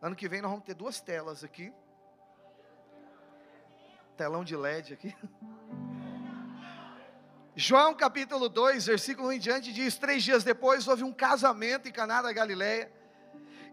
Ano 0.00 0.16
que 0.16 0.26
vem 0.26 0.40
nós 0.40 0.50
vamos 0.50 0.64
ter 0.64 0.72
duas 0.72 0.98
telas 0.98 1.44
aqui. 1.44 1.70
Telão 4.16 4.42
de 4.42 4.56
LED 4.56 4.94
aqui. 4.94 5.14
João 7.54 7.92
capítulo 7.92 8.48
2, 8.48 8.86
versículo 8.86 9.28
1 9.28 9.32
em 9.32 9.38
diante 9.38 9.72
diz: 9.74 9.98
Três 9.98 10.24
dias 10.24 10.42
depois 10.42 10.88
houve 10.88 11.04
um 11.04 11.12
casamento 11.12 11.86
em 11.86 11.92
Caná 11.92 12.22
da 12.22 12.32
Galileia, 12.32 12.90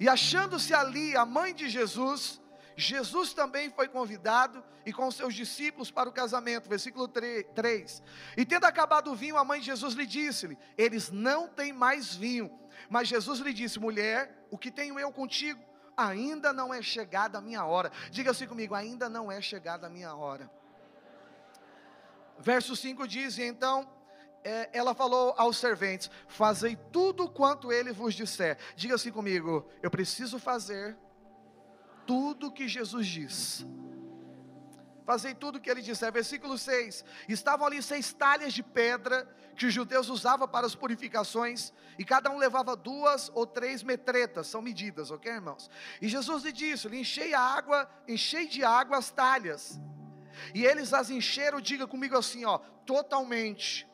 e 0.02 0.10
achando-se 0.10 0.74
ali 0.74 1.16
a 1.16 1.26
mãe 1.26 1.56
de 1.56 1.70
Jesus, 1.70 2.43
Jesus 2.76 3.34
também 3.34 3.70
foi 3.70 3.88
convidado 3.88 4.64
e 4.86 4.92
com 4.92 5.10
seus 5.12 5.34
discípulos 5.34 5.92
para 5.92 6.10
o 6.10 6.12
casamento, 6.12 6.68
versículo 6.68 7.08
3. 7.08 8.04
E 8.36 8.46
tendo 8.46 8.66
acabado 8.66 9.12
o 9.12 9.16
vinho, 9.16 9.38
a 9.38 9.46
mãe 9.46 9.60
de 9.60 9.68
Jesus 9.68 9.94
lhe 9.94 10.06
disse-lhe: 10.06 10.58
Eles 10.78 11.12
não 11.12 11.48
têm 11.48 11.72
mais 11.72 12.16
vinho. 12.16 12.52
Mas 12.90 13.08
Jesus 13.08 13.40
lhe 13.40 13.54
disse: 13.54 13.80
Mulher, 13.80 14.46
o 14.50 14.58
que 14.58 14.72
tenho 14.72 15.00
eu 15.00 15.12
contigo? 15.12 15.64
Ainda 15.96 16.52
não 16.52 16.74
é 16.74 16.82
chegada 16.82 17.38
a 17.38 17.42
minha 17.42 17.64
hora. 17.66 17.92
Diga 18.10 18.32
assim 18.32 18.48
comigo: 18.48 18.74
ainda 18.74 19.08
não 19.08 19.32
é 19.32 19.40
chegada 19.42 19.88
a 19.88 19.90
minha 19.90 20.14
hora. 20.16 20.50
Verso 22.40 22.76
5 22.76 23.08
diz: 23.08 23.38
então 23.38 23.88
é, 24.44 24.70
ela 24.74 24.94
falou 24.94 25.34
aos 25.38 25.58
serventes: 25.58 26.10
Fazei 26.28 26.76
tudo 26.92 27.30
quanto 27.30 27.72
ele 27.72 27.92
vos 27.92 28.14
disser. 28.14 28.58
Diga 28.76 28.96
assim 28.96 29.12
comigo: 29.12 29.70
Eu 29.82 29.90
preciso 29.90 30.40
fazer 30.40 30.98
tudo 32.06 32.52
que 32.52 32.68
Jesus 32.68 33.08
diz. 33.08 33.66
Fazei 35.06 35.34
tudo 35.34 35.58
o 35.58 35.60
que 35.60 35.70
ele 35.70 35.82
disser. 35.82 36.12
Versículo 36.12 36.58
6: 36.58 37.04
Estavam 37.28 37.68
ali 37.68 37.82
seis 37.82 38.14
talhas 38.14 38.54
de 38.54 38.64
pedra 38.64 39.28
que 39.56 39.66
os 39.66 39.74
judeus 39.74 40.10
usavam 40.10 40.48
para 40.48 40.66
as 40.66 40.76
purificações, 40.76 41.74
e 42.00 42.06
cada 42.06 42.30
um 42.32 42.38
levava 42.38 42.76
duas 42.76 43.32
ou 43.34 43.46
três 43.46 43.84
metretas, 43.84 44.48
são 44.48 44.62
medidas, 44.62 45.12
ok, 45.12 45.32
irmãos? 45.32 45.70
E 46.02 46.08
Jesus 46.08 46.44
lhe 46.44 46.52
disse: 46.52 46.88
lhe 46.88 47.00
enchei 47.00 47.34
a 47.34 47.40
água, 47.40 47.90
enchei 48.08 48.48
de 48.48 48.64
água 48.64 48.98
as 48.98 49.12
talhas, 49.12 49.80
e 50.54 50.66
eles 50.66 50.94
as 50.94 51.10
encheram, 51.10 51.62
diga 51.62 51.86
comigo 51.86 52.18
assim, 52.18 52.46
ó, 52.46 52.58
totalmente. 52.86 53.88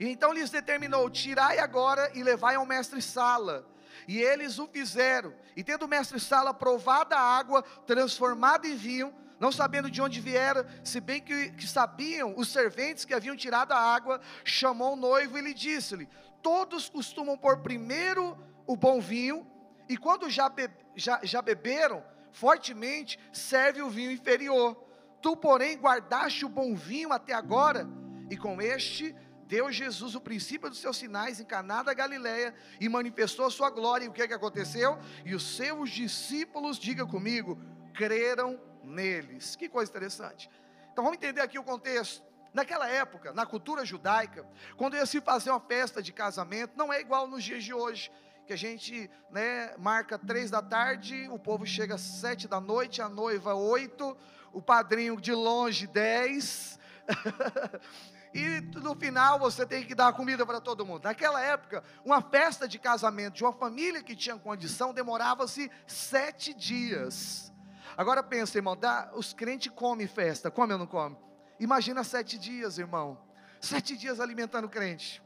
E 0.00 0.08
então 0.08 0.32
lhes 0.32 0.50
determinou: 0.50 1.10
tirai 1.10 1.58
agora 1.58 2.10
e 2.14 2.22
levai 2.22 2.54
ao 2.54 2.66
mestre 2.66 3.02
Sala. 3.02 3.66
E 4.06 4.20
eles 4.20 4.58
o 4.58 4.66
fizeram. 4.66 5.34
E 5.56 5.64
tendo 5.64 5.84
o 5.84 5.88
mestre 5.88 6.20
Sala 6.20 6.54
provado 6.54 7.14
a 7.14 7.20
água, 7.20 7.62
transformada 7.86 8.66
em 8.66 8.76
vinho, 8.76 9.14
não 9.40 9.52
sabendo 9.52 9.90
de 9.90 10.02
onde 10.02 10.20
viera, 10.20 10.66
se 10.82 11.00
bem 11.00 11.20
que, 11.20 11.50
que 11.52 11.66
sabiam 11.66 12.34
os 12.36 12.48
serventes 12.48 13.04
que 13.04 13.14
haviam 13.14 13.36
tirado 13.36 13.72
a 13.72 13.78
água, 13.78 14.20
chamou 14.44 14.94
o 14.94 14.96
noivo 14.96 15.38
e 15.38 15.42
lhe 15.42 15.54
disse-lhe: 15.54 16.08
Todos 16.42 16.88
costumam 16.88 17.38
pôr 17.38 17.58
primeiro 17.58 18.36
o 18.66 18.76
bom 18.76 19.00
vinho, 19.00 19.46
e 19.88 19.96
quando 19.96 20.28
já, 20.28 20.48
be, 20.48 20.68
já, 20.94 21.20
já 21.22 21.40
beberam 21.40 22.02
fortemente, 22.32 23.18
serve 23.32 23.80
o 23.82 23.88
vinho 23.88 24.10
inferior. 24.10 24.76
Tu, 25.22 25.36
porém, 25.36 25.76
guardaste 25.76 26.44
o 26.44 26.48
bom 26.48 26.74
vinho 26.74 27.12
até 27.12 27.32
agora, 27.32 27.88
e 28.30 28.36
com 28.36 28.60
este 28.60 29.14
deu 29.48 29.72
Jesus 29.72 30.14
o 30.14 30.20
princípio 30.20 30.68
dos 30.68 30.78
seus 30.78 30.98
sinais 30.98 31.40
em 31.40 31.44
Caná 31.44 31.82
da 31.82 31.94
Galileia 31.94 32.54
e 32.78 32.88
manifestou 32.88 33.46
a 33.46 33.50
sua 33.50 33.70
glória. 33.70 34.04
E 34.04 34.08
o 34.08 34.12
que, 34.12 34.20
é 34.20 34.28
que 34.28 34.34
aconteceu? 34.34 34.98
E 35.24 35.34
os 35.34 35.56
seus 35.56 35.90
discípulos, 35.90 36.78
diga 36.78 37.06
comigo, 37.06 37.58
creram 37.94 38.60
neles. 38.84 39.56
Que 39.56 39.68
coisa 39.68 39.90
interessante. 39.90 40.50
Então 40.92 41.02
vamos 41.02 41.16
entender 41.16 41.40
aqui 41.40 41.58
o 41.58 41.64
contexto. 41.64 42.22
Naquela 42.52 42.88
época, 42.88 43.32
na 43.32 43.46
cultura 43.46 43.84
judaica, 43.84 44.46
quando 44.76 44.96
ia 44.96 45.06
se 45.06 45.20
fazer 45.20 45.50
uma 45.50 45.60
festa 45.60 46.02
de 46.02 46.12
casamento, 46.12 46.76
não 46.76 46.92
é 46.92 47.00
igual 47.00 47.26
nos 47.26 47.42
dias 47.42 47.64
de 47.64 47.72
hoje, 47.72 48.10
que 48.46 48.52
a 48.52 48.56
gente 48.56 49.10
né, 49.30 49.74
marca 49.78 50.18
três 50.18 50.50
da 50.50 50.60
tarde, 50.60 51.28
o 51.30 51.38
povo 51.38 51.66
chega 51.66 51.94
às 51.94 52.00
sete 52.00 52.48
da 52.48 52.60
noite, 52.60 53.00
a 53.00 53.08
noiva 53.08 53.54
oito, 53.54 54.16
o 54.52 54.60
padrinho 54.60 55.18
de 55.20 55.32
longe 55.32 55.86
dez. 55.86 56.78
e 58.38 58.60
no 58.78 58.94
final 58.94 59.38
você 59.38 59.66
tem 59.66 59.84
que 59.84 59.94
dar 59.94 60.12
comida 60.12 60.46
para 60.46 60.60
todo 60.60 60.86
mundo. 60.86 61.04
Naquela 61.04 61.40
época, 61.40 61.82
uma 62.04 62.22
festa 62.22 62.68
de 62.68 62.78
casamento 62.78 63.34
de 63.34 63.44
uma 63.44 63.52
família 63.52 64.02
que 64.02 64.14
tinha 64.14 64.38
condição 64.38 64.94
demorava-se 64.94 65.70
sete 65.86 66.54
dias. 66.54 67.52
Agora 67.96 68.22
pensa, 68.22 68.58
irmão, 68.58 68.76
dá, 68.76 69.10
os 69.14 69.32
crentes 69.32 69.72
comem 69.74 70.06
festa, 70.06 70.50
come 70.50 70.72
ou 70.72 70.78
não 70.78 70.86
come? 70.86 71.16
Imagina 71.58 72.04
sete 72.04 72.38
dias, 72.38 72.78
irmão. 72.78 73.18
Sete 73.60 73.96
dias 73.96 74.20
alimentando 74.20 74.68
crente. 74.68 75.22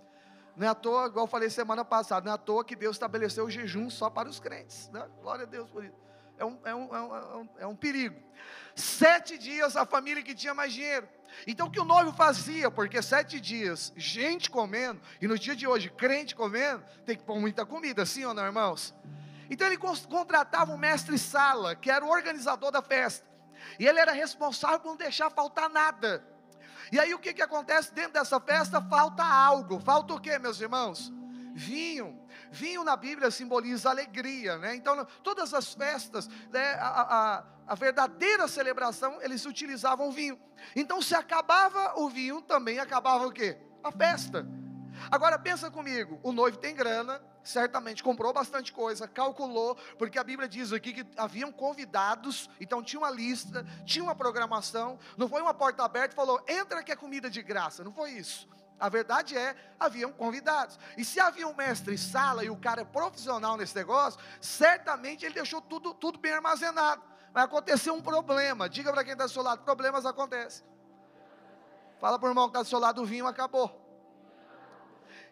Não 0.56 0.66
é 0.66 0.70
à 0.70 0.74
toa, 0.74 1.06
igual 1.06 1.24
eu 1.24 1.30
falei 1.30 1.50
semana 1.50 1.84
passada, 1.84 2.24
não 2.24 2.32
é 2.32 2.34
à 2.34 2.38
toa 2.38 2.64
que 2.64 2.76
Deus 2.76 2.96
estabeleceu 2.96 3.44
o 3.44 3.50
jejum 3.50 3.88
só 3.90 4.08
para 4.10 4.28
os 4.28 4.40
crentes. 4.40 4.88
Né? 4.90 5.06
Glória 5.20 5.44
a 5.44 5.48
Deus 5.48 5.70
por 5.70 5.84
isso. 5.84 5.96
É 6.42 6.44
um, 6.44 6.58
é, 6.64 6.74
um, 6.74 6.96
é, 6.96 7.36
um, 7.36 7.48
é 7.60 7.66
um 7.68 7.76
perigo. 7.76 8.20
Sete 8.74 9.38
dias 9.38 9.76
a 9.76 9.86
família 9.86 10.24
que 10.24 10.34
tinha 10.34 10.52
mais 10.52 10.72
dinheiro. 10.72 11.08
Então 11.46 11.68
o 11.68 11.70
que 11.70 11.78
o 11.78 11.84
noivo 11.84 12.12
fazia? 12.12 12.68
Porque 12.68 13.00
sete 13.00 13.40
dias, 13.40 13.92
gente 13.96 14.50
comendo, 14.50 15.00
e 15.20 15.28
no 15.28 15.38
dia 15.38 15.54
de 15.54 15.68
hoje, 15.68 15.88
crente 15.88 16.34
comendo, 16.34 16.82
tem 17.06 17.16
que 17.16 17.22
pôr 17.22 17.38
muita 17.38 17.64
comida, 17.64 18.04
sim 18.04 18.24
ou 18.24 18.34
não, 18.34 18.44
irmãos? 18.44 18.92
Então 19.48 19.68
ele 19.68 19.78
contratava 19.78 20.72
o 20.72 20.78
mestre 20.78 21.16
Sala, 21.16 21.76
que 21.76 21.90
era 21.90 22.04
o 22.04 22.08
organizador 22.08 22.72
da 22.72 22.82
festa. 22.82 23.24
E 23.78 23.86
ele 23.86 24.00
era 24.00 24.10
responsável 24.10 24.80
por 24.80 24.88
não 24.88 24.96
deixar 24.96 25.30
faltar 25.30 25.70
nada. 25.70 26.26
E 26.90 26.98
aí 26.98 27.14
o 27.14 27.20
que, 27.20 27.32
que 27.32 27.42
acontece 27.42 27.94
dentro 27.94 28.14
dessa 28.14 28.40
festa? 28.40 28.82
Falta 28.82 29.22
algo. 29.22 29.78
Falta 29.78 30.12
o 30.12 30.20
que, 30.20 30.36
meus 30.40 30.60
irmãos? 30.60 31.12
Vinho. 31.54 32.20
Vinho 32.52 32.84
na 32.84 32.94
Bíblia 32.94 33.30
simboliza 33.30 33.88
alegria, 33.88 34.58
né? 34.58 34.76
Então, 34.76 35.06
todas 35.22 35.54
as 35.54 35.72
festas, 35.72 36.28
né, 36.50 36.74
a, 36.74 36.86
a, 36.86 37.44
a 37.66 37.74
verdadeira 37.74 38.46
celebração, 38.46 39.20
eles 39.22 39.46
utilizavam 39.46 40.12
vinho. 40.12 40.38
Então, 40.76 41.00
se 41.00 41.14
acabava 41.14 41.98
o 41.98 42.10
vinho, 42.10 42.42
também 42.42 42.78
acabava 42.78 43.26
o 43.26 43.32
quê? 43.32 43.56
A 43.82 43.90
festa. 43.90 44.46
Agora 45.10 45.38
pensa 45.38 45.70
comigo, 45.70 46.20
o 46.22 46.30
noivo 46.30 46.58
tem 46.58 46.74
grana, 46.74 47.22
certamente 47.42 48.02
comprou 48.02 48.34
bastante 48.34 48.70
coisa, 48.70 49.08
calculou, 49.08 49.74
porque 49.98 50.18
a 50.18 50.24
Bíblia 50.24 50.46
diz 50.46 50.72
aqui 50.74 50.92
que 50.92 51.06
haviam 51.16 51.50
convidados, 51.50 52.50
então 52.60 52.82
tinha 52.82 53.00
uma 53.00 53.10
lista, 53.10 53.64
tinha 53.86 54.04
uma 54.04 54.14
programação, 54.14 54.98
não 55.16 55.28
foi 55.28 55.40
uma 55.40 55.54
porta 55.54 55.82
aberta 55.82 56.12
e 56.12 56.16
falou, 56.16 56.44
entra 56.46 56.82
que 56.82 56.92
é 56.92 56.96
comida 56.96 57.30
de 57.30 57.42
graça, 57.42 57.82
não 57.82 57.92
foi 57.92 58.10
isso. 58.10 58.46
A 58.82 58.88
verdade 58.88 59.38
é, 59.38 59.54
haviam 59.78 60.10
convidados. 60.10 60.76
E 60.98 61.04
se 61.04 61.20
havia 61.20 61.46
um 61.46 61.54
mestre 61.54 61.96
sala 61.96 62.44
e 62.44 62.50
o 62.50 62.56
cara 62.56 62.80
é 62.80 62.84
profissional 62.84 63.56
nesse 63.56 63.76
negócio, 63.76 64.18
certamente 64.40 65.24
ele 65.24 65.34
deixou 65.34 65.60
tudo, 65.60 65.94
tudo 65.94 66.18
bem 66.18 66.32
armazenado. 66.32 67.00
Vai 67.32 67.44
acontecer 67.44 67.92
um 67.92 68.02
problema. 68.02 68.68
Diga 68.68 68.92
para 68.92 69.04
quem 69.04 69.12
está 69.12 69.26
do 69.26 69.30
seu 69.30 69.40
lado: 69.40 69.62
problemas 69.62 70.04
acontecem. 70.04 70.66
Fala 72.00 72.18
para 72.18 72.26
o 72.26 72.30
irmão 72.32 72.46
que 72.46 72.56
está 72.56 72.62
do 72.62 72.68
seu 72.68 72.80
lado: 72.80 73.02
o 73.02 73.06
vinho 73.06 73.24
acabou. 73.24 73.70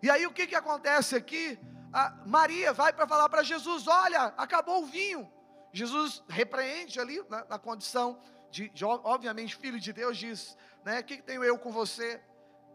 E 0.00 0.09
aí 0.09 0.28
o 0.28 0.33
que, 0.33 0.47
que 0.47 0.54
acontece 0.54 1.16
aqui? 1.16 1.59
A 1.92 2.23
Maria 2.25 2.73
vai 2.73 2.92
para 2.92 3.04
falar 3.04 3.28
para 3.28 3.42
Jesus: 3.42 3.88
Olha, 3.88 4.33
acabou 4.37 4.85
o 4.85 4.87
vinho. 4.87 5.28
Jesus 5.73 6.23
repreende 6.28 7.00
ali 7.00 7.21
na, 7.28 7.45
na 7.47 7.59
condição 7.59 8.16
de, 8.49 8.69
de, 8.69 8.85
obviamente, 8.85 9.57
filho 9.57 9.80
de 9.80 9.92
Deus, 9.92 10.16
diz: 10.16 10.57
né, 10.85 11.00
O 11.00 11.04
que, 11.04 11.16
que 11.16 11.23
tenho 11.25 11.42
eu 11.42 11.59
com 11.59 11.73
você? 11.73 12.23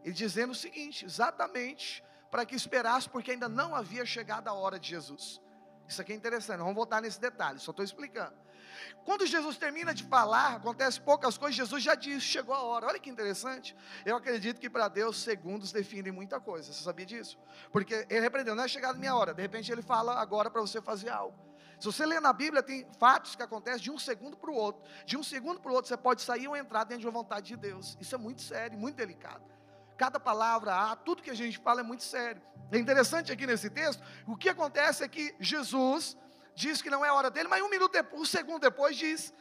E 0.05 0.13
dizendo 0.13 0.51
o 0.51 0.55
seguinte: 0.55 1.03
exatamente 1.03 2.01
para 2.31 2.45
que 2.45 2.55
esperasse, 2.55 3.09
porque 3.09 3.31
ainda 3.31 3.49
não 3.49 3.75
havia 3.75 4.05
chegado 4.05 4.47
a 4.47 4.53
hora 4.53 4.79
de 4.79 4.89
Jesus. 4.89 5.41
Isso 5.87 6.01
aqui 6.01 6.13
é 6.13 6.15
interessante, 6.15 6.59
vamos 6.59 6.75
voltar 6.75 7.01
nesse 7.01 7.19
detalhe, 7.19 7.59
só 7.59 7.71
estou 7.71 7.83
explicando. 7.83 8.33
Quando 9.03 9.25
Jesus 9.25 9.57
termina 9.57 9.93
de 9.93 10.03
falar, 10.03 10.55
acontece 10.55 10.99
poucas 10.99 11.37
coisas, 11.37 11.55
Jesus 11.55 11.81
já 11.81 11.95
diz, 11.95 12.21
chegou 12.23 12.53
a 12.53 12.61
hora. 12.61 12.87
Olha 12.87 12.99
que 12.99 13.09
interessante. 13.09 13.75
Eu 14.05 14.15
acredito 14.15 14.59
que 14.59 14.69
para 14.69 14.87
Deus 14.87 15.17
segundos 15.17 15.71
definem 15.71 16.11
muita 16.11 16.39
coisa. 16.39 16.73
Você 16.73 16.83
sabia 16.83 17.05
disso? 17.05 17.37
Porque 17.71 18.05
ele 18.09 18.19
repreendeu, 18.19 18.55
não 18.55 18.63
é 18.63 18.67
chegada 18.67 18.95
a 18.95 18.99
minha 18.99 19.15
hora. 19.15 19.33
De 19.33 19.41
repente 19.41 19.71
ele 19.71 19.81
fala 19.81 20.19
agora 20.19 20.49
para 20.49 20.59
você 20.59 20.81
fazer 20.81 21.09
algo. 21.09 21.37
Se 21.79 21.85
você 21.85 22.05
ler 22.05 22.19
na 22.19 22.33
Bíblia, 22.33 22.63
tem 22.63 22.87
fatos 22.99 23.35
que 23.35 23.43
acontecem 23.43 23.81
de 23.81 23.91
um 23.91 23.99
segundo 23.99 24.35
para 24.35 24.49
o 24.49 24.55
outro. 24.55 24.81
De 25.05 25.17
um 25.17 25.23
segundo 25.23 25.59
para 25.59 25.71
o 25.71 25.75
outro, 25.75 25.87
você 25.87 25.97
pode 25.97 26.21
sair 26.21 26.47
ou 26.47 26.55
entrar 26.55 26.83
dentro 26.83 27.01
de 27.01 27.07
uma 27.07 27.13
vontade 27.13 27.47
de 27.47 27.57
Deus. 27.57 27.97
Isso 27.99 28.15
é 28.15 28.17
muito 28.17 28.41
sério, 28.41 28.77
muito 28.77 28.95
delicado. 28.95 29.54
Cada 29.97 30.19
palavra, 30.19 30.95
tudo 30.97 31.23
que 31.23 31.29
a 31.29 31.35
gente 31.35 31.57
fala 31.57 31.79
é 31.79 31.83
muito 31.83 32.03
sério. 32.03 32.41
É 32.71 32.77
interessante 32.77 33.31
aqui 33.31 33.47
nesse 33.47 33.69
texto, 33.69 34.03
o 34.27 34.35
que 34.35 34.49
acontece 34.49 35.03
é 35.03 35.07
que 35.07 35.35
Jesus 35.39 36.17
diz 36.53 36.81
que 36.81 36.89
não 36.89 37.05
é 37.05 37.11
hora 37.11 37.29
dele, 37.29 37.47
mas 37.47 37.61
um 37.61 37.69
minuto 37.69 37.91
depois, 37.91 38.21
um 38.21 38.25
segundo 38.25 38.61
depois 38.61 38.97
diz 38.97 39.33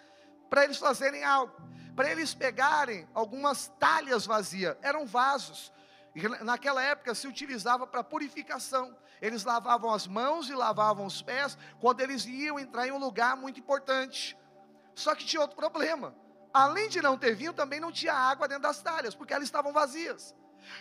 para 0.48 0.64
eles 0.64 0.76
fazerem 0.76 1.24
algo, 1.24 1.52
para 1.96 2.10
eles 2.10 2.34
pegarem 2.34 3.08
algumas 3.14 3.68
talhas 3.78 4.26
vazias, 4.26 4.76
eram 4.82 5.06
vasos. 5.06 5.72
Naquela 6.42 6.82
época 6.82 7.14
se 7.14 7.26
utilizava 7.26 7.86
para 7.86 8.04
purificação. 8.04 8.96
Eles 9.20 9.42
lavavam 9.42 9.92
as 9.92 10.06
mãos 10.06 10.48
e 10.48 10.54
lavavam 10.54 11.06
os 11.06 11.20
pés 11.22 11.58
quando 11.80 12.00
eles 12.00 12.24
iam 12.26 12.58
entrar 12.58 12.86
em 12.86 12.92
um 12.92 12.98
lugar 12.98 13.36
muito 13.36 13.58
importante. 13.58 14.38
Só 14.94 15.14
que 15.14 15.24
tinha 15.24 15.42
outro 15.42 15.56
problema. 15.56 16.14
Além 16.52 16.88
de 16.88 17.02
não 17.02 17.18
ter 17.18 17.34
vinho, 17.34 17.52
também 17.52 17.80
não 17.80 17.90
tinha 17.90 18.12
água 18.12 18.46
dentro 18.46 18.62
das 18.62 18.80
talhas, 18.80 19.12
porque 19.12 19.34
elas 19.34 19.46
estavam 19.46 19.72
vazias. 19.72 20.32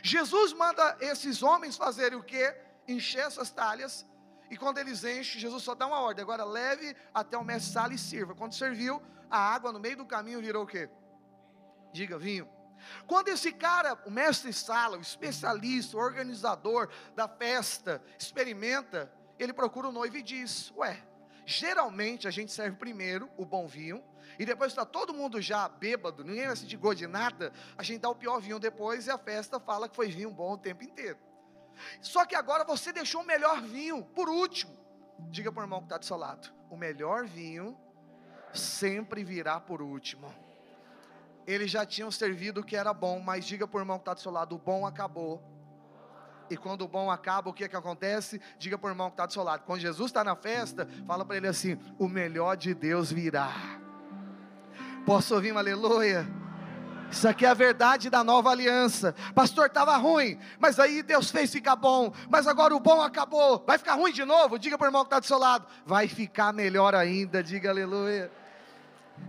Jesus 0.01 0.53
manda 0.53 0.97
esses 1.01 1.43
homens 1.43 1.75
fazerem 1.75 2.17
o 2.17 2.23
quê? 2.23 2.55
encher 2.87 3.25
essas 3.25 3.51
talhas. 3.51 4.05
E 4.49 4.57
quando 4.57 4.77
eles 4.77 5.03
enchem, 5.03 5.41
Jesus 5.41 5.63
só 5.63 5.73
dá 5.73 5.87
uma 5.87 5.99
ordem. 5.99 6.21
Agora 6.21 6.43
leve 6.43 6.95
até 7.13 7.37
o 7.37 7.43
mestre 7.43 7.71
sala 7.71 7.93
e 7.93 7.97
sirva. 7.97 8.35
Quando 8.35 8.53
serviu, 8.53 9.01
a 9.29 9.37
água 9.37 9.71
no 9.71 9.79
meio 9.79 9.97
do 9.97 10.05
caminho 10.05 10.41
virou 10.41 10.63
o 10.63 10.67
quê? 10.67 10.89
Diga, 11.91 12.17
vinho. 12.17 12.47
Quando 13.07 13.29
esse 13.29 13.51
cara, 13.51 13.97
o 14.05 14.11
mestre 14.11 14.51
sala, 14.51 14.97
o 14.97 15.01
especialista, 15.01 15.95
o 15.95 15.99
organizador 15.99 16.89
da 17.15 17.27
festa, 17.27 18.03
experimenta, 18.19 19.11
ele 19.39 19.53
procura 19.53 19.87
o 19.87 19.91
noivo 19.91 20.17
e 20.17 20.23
diz: 20.23 20.71
Ué, 20.75 21.01
geralmente 21.45 22.27
a 22.27 22.31
gente 22.31 22.51
serve 22.51 22.77
primeiro 22.77 23.29
o 23.37 23.45
bom 23.45 23.65
vinho, 23.65 24.03
e 24.37 24.45
depois 24.45 24.71
está 24.71 24.85
todo 24.85 25.13
mundo 25.13 25.41
já 25.41 25.67
bêbado, 25.67 26.23
ninguém 26.23 26.47
vai 26.47 26.55
sentir 26.55 26.77
gosto 26.77 26.99
de 26.99 27.07
nada, 27.07 27.51
a 27.77 27.83
gente 27.83 28.01
dá 28.01 28.09
o 28.09 28.15
pior 28.15 28.39
vinho 28.39 28.59
depois 28.59 29.07
e 29.07 29.11
a 29.11 29.17
festa 29.17 29.59
fala 29.59 29.87
que 29.87 29.95
foi 29.95 30.09
vinho 30.09 30.31
bom 30.31 30.53
o 30.53 30.57
tempo 30.57 30.83
inteiro. 30.83 31.17
Só 32.01 32.25
que 32.25 32.35
agora 32.35 32.63
você 32.63 32.91
deixou 32.91 33.21
o 33.21 33.25
melhor 33.25 33.61
vinho 33.61 34.03
por 34.03 34.29
último. 34.29 34.73
Diga 35.29 35.51
para 35.51 35.61
o 35.61 35.63
irmão 35.63 35.79
que 35.79 35.85
está 35.85 35.97
do 35.97 36.05
seu 36.05 36.17
lado: 36.17 36.53
o 36.69 36.77
melhor 36.77 37.25
vinho 37.25 37.77
sempre 38.53 39.23
virá 39.23 39.59
por 39.59 39.81
último. 39.81 40.33
Eles 41.45 41.69
já 41.69 41.85
tinham 41.85 42.09
servido 42.09 42.61
o 42.61 42.63
que 42.63 42.75
era 42.75 42.93
bom, 42.93 43.19
mas 43.19 43.45
diga 43.45 43.67
para 43.67 43.77
o 43.77 43.81
irmão 43.81 43.97
que 43.97 44.03
está 44.03 44.13
do 44.13 44.19
seu 44.19 44.31
lado: 44.31 44.55
o 44.55 44.59
bom 44.59 44.85
acabou. 44.85 45.41
E 46.49 46.57
quando 46.57 46.83
o 46.83 46.87
bom 46.87 47.09
acaba, 47.09 47.49
o 47.49 47.53
que, 47.53 47.63
é 47.63 47.67
que 47.67 47.75
acontece? 47.75 48.39
Diga 48.57 48.77
para 48.77 48.87
o 48.87 48.91
irmão 48.91 49.09
que 49.09 49.13
está 49.13 49.25
do 49.25 49.33
seu 49.33 49.43
lado. 49.43 49.63
Quando 49.63 49.79
Jesus 49.79 50.09
está 50.09 50.23
na 50.23 50.35
festa, 50.35 50.87
fala 51.05 51.25
para 51.25 51.37
ele 51.37 51.47
assim: 51.47 51.77
o 51.97 52.07
melhor 52.07 52.55
de 52.55 52.73
Deus 52.73 53.11
virá. 53.11 53.82
Posso 55.05 55.35
ouvir 55.35 55.51
um 55.53 55.57
aleluia? 55.57 56.25
Isso 57.11 57.27
aqui 57.27 57.45
é 57.45 57.49
a 57.49 57.53
verdade 57.53 58.09
da 58.09 58.23
nova 58.23 58.49
aliança. 58.49 59.13
Pastor, 59.35 59.67
estava 59.67 59.95
ruim, 59.97 60.39
mas 60.57 60.79
aí 60.79 61.03
Deus 61.03 61.29
fez 61.29 61.51
ficar 61.51 61.75
bom. 61.75 62.11
Mas 62.29 62.47
agora 62.47 62.75
o 62.75 62.79
bom 62.79 63.01
acabou. 63.01 63.63
Vai 63.67 63.77
ficar 63.77 63.93
ruim 63.93 64.11
de 64.11 64.25
novo? 64.25 64.57
Diga 64.57 64.77
para 64.77 64.85
o 64.85 64.87
irmão 64.87 65.03
que 65.03 65.07
está 65.07 65.19
do 65.19 65.25
seu 65.25 65.37
lado. 65.37 65.67
Vai 65.85 66.07
ficar 66.07 66.51
melhor 66.51 66.95
ainda. 66.95 67.43
Diga 67.43 67.69
aleluia. 67.69 68.31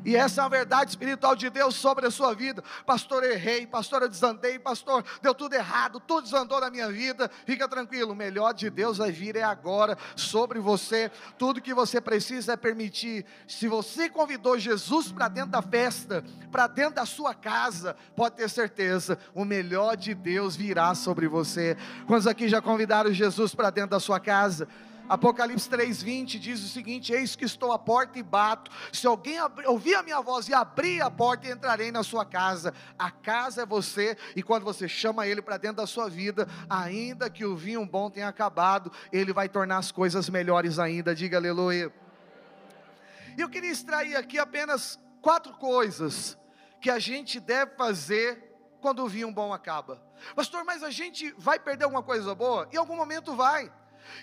E 0.05 0.15
essa 0.17 0.43
é 0.43 0.45
a 0.45 0.49
verdade 0.49 0.91
espiritual 0.91 1.35
de 1.35 1.49
Deus 1.49 1.75
sobre 1.75 2.07
a 2.07 2.11
sua 2.11 2.35
vida. 2.35 2.63
Pastor, 2.85 3.25
errei, 3.25 3.67
pastor, 3.67 4.03
eu 4.03 4.09
desandei, 4.09 4.59
pastor, 4.59 5.03
deu 5.23 5.35
tudo 5.35 5.55
errado, 5.55 5.99
tudo 5.99 6.25
desandou 6.25 6.61
na 6.61 6.71
minha 6.71 6.91
vida. 6.91 7.31
Fica 7.47 7.67
tranquilo, 7.67 8.13
o 8.13 8.17
melhor 8.17 8.53
de 8.53 8.69
Deus 8.69 8.99
vai 8.99 9.11
vir 9.11 9.37
é 9.37 9.43
agora 9.43 9.97
sobre 10.15 10.59
você. 10.59 11.11
Tudo 11.39 11.61
que 11.61 11.73
você 11.73 12.01
precisa 12.01 12.53
é 12.53 12.57
permitir. 12.57 13.25
Se 13.49 13.67
você 13.67 14.11
convidou 14.11 14.59
Jesus 14.59 15.11
para 15.11 15.29
dentro 15.29 15.51
da 15.51 15.63
festa, 15.63 16.23
para 16.53 16.67
dentro 16.67 16.97
da 16.97 17.07
sua 17.07 17.35
casa, 17.35 17.97
pode 18.15 18.37
ter 18.37 18.51
certeza, 18.51 19.19
o 19.35 19.45
melhor 19.45 19.97
de 19.97 20.15
Deus 20.15 20.55
virá 20.55 20.95
sobre 20.95 21.27
você. 21.27 21.77
Quantos 22.07 22.27
aqui 22.27 22.47
já 22.47 22.61
convidaram 22.61 23.13
Jesus 23.13 23.55
para 23.55 23.71
dentro 23.71 23.91
da 23.91 24.01
sua 24.01 24.21
casa? 24.21 24.69
Apocalipse 25.09 25.69
3:20 25.69 26.39
diz 26.39 26.63
o 26.65 26.69
seguinte: 26.69 27.13
Eis 27.13 27.37
que 27.37 27.45
estou 27.45 27.73
à 27.73 27.79
porta 27.79 28.19
e 28.19 28.23
bato. 28.23 28.71
Se 28.93 29.07
alguém 29.07 29.37
ouvir 29.67 29.95
a 29.95 30.03
minha 30.03 30.21
voz 30.21 30.49
e 30.49 30.55
abrir 30.55 31.03
a 31.03 31.11
porta, 31.11 31.49
entrarei 31.49 31.93
na 31.93 32.03
sua 32.03 32.25
casa. 32.25 32.73
A 32.99 33.11
casa 33.11 33.63
é 33.63 33.67
você, 33.67 34.17
e 34.35 34.43
quando 34.43 34.65
você 34.65 34.89
chama 34.89 35.27
ele 35.27 35.43
para 35.43 35.59
dentro 35.59 35.77
da 35.77 35.87
sua 35.87 36.09
vida, 36.09 36.49
ainda 36.69 37.29
que 37.29 37.45
o 37.45 37.55
vinho 37.57 37.85
bom 37.85 38.09
tenha 38.09 38.29
acabado, 38.29 38.91
ele 39.13 39.33
vai 39.33 39.49
tornar 39.49 39.79
as 39.79 39.93
coisas 39.93 40.29
melhores 40.29 40.79
ainda. 40.79 41.15
Diga 41.15 41.37
aleluia. 41.37 41.93
E 43.37 43.41
eu 43.41 43.49
queria 43.49 43.71
extrair 43.71 44.17
aqui 44.17 44.39
apenas 44.39 44.99
quatro 45.21 45.53
coisas 45.55 46.39
que 46.81 46.89
a 46.89 46.99
gente 46.99 47.41
deve 47.41 47.75
fazer 47.77 48.53
quando 48.81 49.03
o 49.03 49.09
vinho 49.09 49.31
bom 49.33 49.53
acaba. 49.53 50.01
Pastor, 50.37 50.65
mas 50.65 50.83
a 50.83 50.91
gente 50.91 51.35
vai 51.37 51.59
perder 51.59 51.85
alguma 51.85 52.03
coisa 52.03 52.35
boa? 52.35 52.69
Em 52.73 52.77
algum 52.77 52.97
momento 52.97 53.35
vai. 53.35 53.71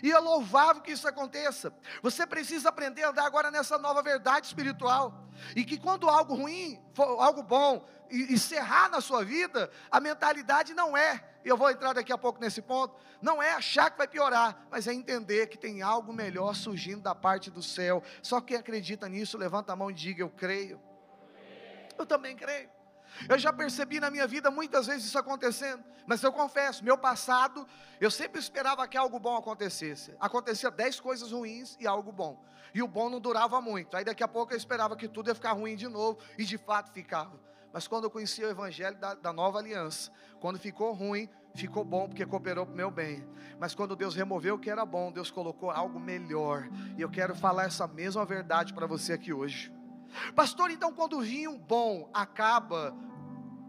E 0.02 0.12
é 0.12 0.18
louvável 0.18 0.82
que 0.82 0.92
isso 0.92 1.08
aconteça. 1.08 1.74
Você 2.02 2.26
precisa 2.26 2.70
aprender 2.70 3.04
a 3.04 3.10
andar 3.10 3.26
agora 3.26 3.52
nessa 3.52 3.78
nova 3.78 4.02
verdade 4.02 4.48
espiritual. 4.48 5.28
E 5.56 5.64
que 5.64 5.78
quando 5.78 6.10
algo 6.10 6.36
ruim, 6.36 6.80
algo 6.98 7.44
bom, 7.44 7.88
encerrar 8.12 8.90
na 8.90 9.02
sua 9.02 9.24
vida, 9.24 9.72
a 9.90 10.00
mentalidade 10.00 10.74
não 10.74 10.96
é, 10.96 11.24
eu 11.44 11.58
vou 11.58 11.70
entrar 11.72 11.94
daqui 11.94 12.12
a 12.12 12.18
pouco 12.18 12.40
nesse 12.40 12.62
ponto, 12.62 12.96
não 13.22 13.42
é 13.42 13.54
achar 13.54 13.90
que 13.90 13.98
vai 13.98 14.08
piorar, 14.08 14.68
mas 14.70 14.88
é 14.88 14.94
entender 14.94 15.48
que 15.48 15.58
tem 15.58 15.82
algo 15.82 16.14
melhor 16.14 16.56
surgindo 16.56 17.02
da 17.02 17.16
parte 17.16 17.50
do 17.50 17.64
céu. 17.64 18.04
Só 18.22 18.42
quem 18.42 18.58
acredita 18.58 19.08
nisso, 19.08 19.38
levanta 19.38 19.74
a 19.74 19.76
mão 19.76 19.90
e 19.90 19.94
diga: 19.94 20.22
Eu 20.22 20.30
creio. 20.30 20.80
Eu 21.98 22.06
também 22.06 22.36
creio. 22.36 22.70
Eu 23.28 23.38
já 23.38 23.52
percebi 23.52 24.00
na 24.00 24.10
minha 24.10 24.28
vida 24.28 24.50
muitas 24.50 24.88
vezes 24.88 25.06
isso 25.06 25.18
acontecendo, 25.18 25.84
mas 26.06 26.24
eu 26.24 26.32
confesso, 26.32 26.84
meu 26.84 26.98
passado, 26.98 27.68
eu 28.00 28.10
sempre 28.10 28.40
esperava 28.40 28.88
que 28.88 28.98
algo 28.98 29.20
bom 29.20 29.38
acontecesse. 29.38 30.16
Acontecia 30.20 30.72
dez 30.72 31.00
coisas 31.00 31.32
ruins 31.32 31.78
e 31.80 31.88
algo 31.88 32.12
bom. 32.12 32.44
E 32.74 32.82
o 32.82 32.88
bom 32.88 33.10
não 33.10 33.20
durava 33.20 33.60
muito. 33.62 33.96
Aí 33.96 34.04
daqui 34.04 34.24
a 34.24 34.28
pouco 34.28 34.54
eu 34.54 34.58
esperava 34.58 34.96
que 34.96 35.08
tudo 35.08 35.30
ia 35.30 35.36
ficar 35.36 35.52
ruim 35.52 35.76
de 35.76 35.88
novo, 35.88 36.20
e 36.38 36.46
de 36.46 36.58
fato 36.58 36.92
ficava. 36.92 37.40
Mas 37.74 37.88
quando 37.88 38.06
eu 38.06 38.12
conheci 38.12 38.44
o 38.44 38.50
evangelho 38.50 38.98
da, 38.98 39.14
da 39.14 39.32
nova 39.32 39.60
aliança, 39.60 40.12
quando 40.40 40.60
ficou 40.60 40.92
ruim, 40.94 41.30
ficou 41.56 41.86
bom 41.86 42.08
porque 42.08 42.26
cooperou 42.26 42.66
para 42.66 42.74
o 42.74 42.76
meu 42.76 42.92
bem. 42.92 43.26
Mas 43.60 43.74
quando 43.74 43.96
Deus 43.96 44.16
removeu 44.16 44.56
o 44.56 44.60
que 44.60 44.70
era 44.70 44.86
bom, 44.86 45.12
Deus 45.12 45.32
colocou 45.32 45.72
algo 45.72 46.00
melhor. 46.00 46.68
E 46.98 47.02
eu 47.02 47.10
quero 47.10 47.36
falar 47.36 47.66
essa 47.66 47.88
mesma 47.88 48.26
verdade 48.26 48.74
para 48.74 48.86
você 48.86 49.14
aqui 49.14 49.32
hoje. 49.32 49.72
Pastor, 50.36 50.72
então 50.72 50.94
quando 50.94 51.18
o 51.18 51.22
vinho 51.22 51.58
bom 51.58 52.10
acaba, 52.14 52.96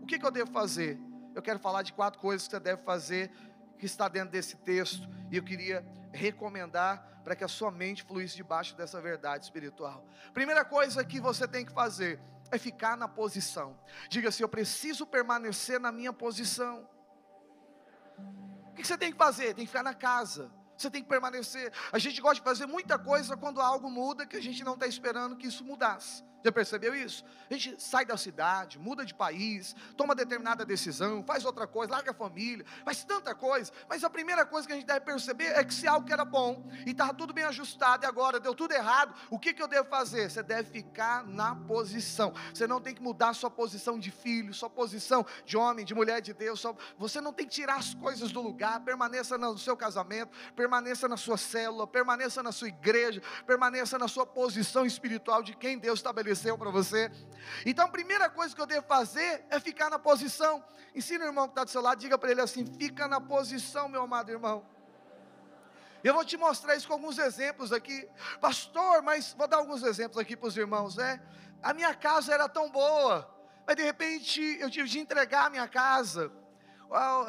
o 0.01 0.07
que, 0.07 0.19
que 0.19 0.27
eu 0.27 0.31
devo 0.31 0.51
fazer? 0.51 0.99
Eu 1.35 1.43
quero 1.43 1.59
falar 1.59 1.83
de 1.83 1.93
quatro 1.93 2.21
coisas 2.21 2.47
que 2.47 2.51
você 2.51 2.61
deve 2.61 2.83
fazer, 2.83 3.31
que 3.79 3.87
está 3.87 4.09
dentro 4.09 4.31
desse 4.31 4.57
texto, 4.57 5.09
e 5.31 5.37
eu 5.37 5.43
queria 5.43 5.87
recomendar 6.13 7.21
para 7.25 7.35
que 7.35 7.45
a 7.45 7.49
sua 7.49 7.71
mente 7.71 8.03
fluísse 8.03 8.37
debaixo 8.37 8.77
dessa 8.77 9.01
verdade 9.01 9.45
espiritual. 9.45 10.07
Primeira 10.35 10.65
coisa 10.65 11.05
que 11.05 11.21
você 11.21 11.47
tem 11.47 11.65
que 11.65 11.73
fazer 11.73 12.21
é 12.51 12.59
ficar 12.59 12.97
na 12.97 13.09
posição. 13.09 13.79
Diga 14.09 14.29
assim: 14.29 14.43
eu 14.43 14.49
preciso 14.49 15.07
permanecer 15.07 15.81
na 15.81 15.91
minha 15.91 16.13
posição. 16.13 16.89
O 18.71 18.75
que 18.75 18.87
você 18.87 18.97
tem 18.99 19.13
que 19.13 19.19
fazer? 19.19 19.55
Tem 19.55 19.65
que 19.65 19.71
ficar 19.71 19.83
na 19.83 19.95
casa. 19.95 20.51
Você 20.77 20.91
tem 20.91 21.03
que 21.03 21.09
permanecer. 21.09 21.73
A 21.93 21.99
gente 21.99 22.21
gosta 22.21 22.37
de 22.37 22.43
fazer 22.43 22.67
muita 22.67 22.99
coisa 22.99 23.37
quando 23.37 23.61
algo 23.61 23.91
muda 23.91 24.27
que 24.27 24.37
a 24.37 24.43
gente 24.43 24.65
não 24.65 24.75
está 24.75 24.87
esperando 24.87 25.37
que 25.37 25.47
isso 25.47 25.65
mudasse. 25.65 26.25
Já 26.45 26.51
percebeu 26.51 26.95
isso? 26.95 27.25
A 27.49 27.55
gente 27.55 27.81
sai 27.81 28.05
da 28.05 28.17
cidade, 28.17 28.79
muda 28.79 29.05
de 29.05 29.15
país, 29.15 29.77
toma 29.97 30.15
determinada 30.15 30.65
decisão, 30.65 31.23
faz 31.23 31.45
outra 31.45 31.67
coisa, 31.67 31.93
larga 31.93 32.11
a 32.11 32.15
família, 32.15 32.65
faz 32.85 33.05
tanta 33.05 33.35
coisa. 33.35 33.71
Mas 33.89 34.03
a 34.03 34.11
primeira 34.11 34.45
coisa 34.45 34.67
que 34.67 34.73
a 34.73 34.77
gente 34.77 34.87
deve 34.87 35.01
perceber 35.01 35.53
é 35.57 35.63
que 35.63 35.73
se 35.73 35.87
algo 35.87 36.07
que 36.07 36.13
era 36.13 36.25
bom 36.25 36.69
e 36.85 36.91
estava 36.91 37.15
tudo 37.15 37.33
bem 37.33 37.45
ajustado 37.45 38.05
e 38.05 38.07
agora 38.09 38.41
deu 38.41 38.55
tudo 38.55 38.73
errado, 38.73 39.15
o 39.31 39.39
que, 39.39 39.55
que 39.55 39.63
eu 39.63 39.69
devo 39.69 39.89
fazer? 39.89 40.31
Você 40.31 40.43
deve 40.43 40.69
ficar 40.69 41.25
na 41.25 41.55
posição. 41.55 42.33
Você 42.53 42.67
não 42.67 42.81
tem 42.81 42.95
que 42.95 43.03
mudar 43.03 43.35
sua 43.35 43.51
posição 43.51 43.99
de 43.99 44.11
filho, 44.11 44.53
sua 44.53 44.71
posição 44.71 45.25
de 45.45 45.57
homem, 45.57 45.85
de 45.85 45.95
mulher 45.95 46.21
de 46.21 46.33
Deus. 46.33 46.65
Você 46.99 47.21
não 47.21 47.33
tem 47.33 47.47
que 47.47 47.53
tirar 47.53 47.77
as 47.77 47.95
coisas 47.95 48.33
do 48.33 48.41
lugar. 48.41 48.81
Permaneça 48.81 49.39
no 49.39 49.57
seu 49.57 49.77
casamento, 49.77 50.33
permaneça 50.57 51.07
na 51.07 51.17
sua 51.17 51.37
célula, 51.37 51.87
permaneça 51.87 52.43
na 52.43 52.51
sua 52.51 52.69
igreja, 52.69 53.23
permaneça 53.47 53.97
na 53.97 54.09
sua 54.09 54.27
posição 54.27 54.85
espiritual 54.85 55.43
de 55.43 55.55
quem 55.55 55.79
Deus 55.79 56.01
estabeleceu 56.01 56.32
estabeleceu 56.33 56.59
para 56.59 56.71
você. 56.71 57.11
Então, 57.65 57.87
a 57.87 57.89
primeira 57.89 58.29
coisa 58.31 58.55
que 58.55 58.61
eu 58.61 58.67
devo 58.67 58.87
fazer 58.87 59.45
é 59.51 59.61
ficar 59.61 59.91
na 59.91 59.99
posição. 59.99 60.65
Ensina 60.95 61.25
o 61.25 61.29
irmão 61.29 61.47
que 61.47 61.53
está 61.53 61.65
do 61.65 61.71
seu 61.71 61.81
lado, 61.81 61.99
diga 61.99 62.19
para 62.19 62.31
ele 62.31 62.41
assim: 62.41 62.67
fica 62.79 63.07
na 63.07 63.21
posição, 63.21 63.89
meu 63.89 64.03
amado 64.03 64.31
irmão. 64.31 64.67
Eu 66.03 66.15
vou 66.15 66.25
te 66.25 66.37
mostrar 66.37 66.75
isso 66.75 66.89
com 66.89 66.95
alguns 66.95 67.19
exemplos 67.19 67.73
aqui, 67.73 68.09
pastor. 68.41 69.03
Mas 69.03 69.33
vou 69.35 69.47
dar 69.47 69.59
alguns 69.59 69.83
exemplos 69.83 70.19
aqui 70.19 70.37
para 70.37 70.49
os 70.49 70.57
irmãos, 70.57 70.97
né? 70.97 71.23
A 71.63 71.73
minha 71.73 71.95
casa 71.95 72.35
era 72.35 72.49
tão 72.49 72.71
boa, 72.71 73.33
mas 73.67 73.77
de 73.77 73.83
repente 73.83 74.41
eu 74.59 74.69
tive 74.69 74.89
de 74.89 74.99
entregar 74.99 75.47
a 75.47 75.51
minha 75.51 75.69
casa 75.69 76.33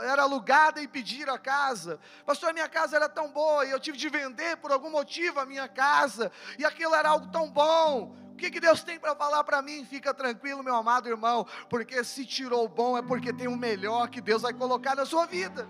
era 0.03 0.23
alugada 0.23 0.81
e 0.81 0.87
pedir 0.87 1.29
a 1.29 1.37
casa. 1.37 1.99
Pastor, 2.25 2.49
a 2.49 2.53
minha 2.53 2.67
casa 2.67 2.95
era 2.95 3.07
tão 3.07 3.31
boa 3.31 3.65
e 3.65 3.71
eu 3.71 3.79
tive 3.79 3.97
de 3.97 4.09
vender 4.09 4.57
por 4.57 4.71
algum 4.71 4.89
motivo 4.89 5.39
a 5.39 5.45
minha 5.45 5.67
casa, 5.67 6.31
e 6.57 6.65
aquilo 6.65 6.93
era 6.93 7.09
algo 7.09 7.31
tão 7.31 7.49
bom. 7.49 8.15
Que, 8.43 8.51
que 8.51 8.59
Deus 8.59 8.83
tem 8.83 8.99
para 8.99 9.15
falar 9.15 9.41
para 9.45 9.61
mim? 9.61 9.85
Fica 9.85 10.13
tranquilo, 10.13 10.61
meu 10.61 10.75
amado 10.75 11.07
irmão, 11.07 11.47
porque 11.69 12.03
se 12.03 12.25
tirou 12.25 12.65
o 12.65 12.67
bom 12.67 12.97
é 12.97 13.01
porque 13.01 13.31
tem 13.31 13.47
o 13.47 13.55
melhor 13.55 14.09
que 14.09 14.19
Deus 14.19 14.41
vai 14.41 14.51
colocar 14.51 14.97
na 14.97 15.05
sua 15.05 15.25
vida. 15.25 15.65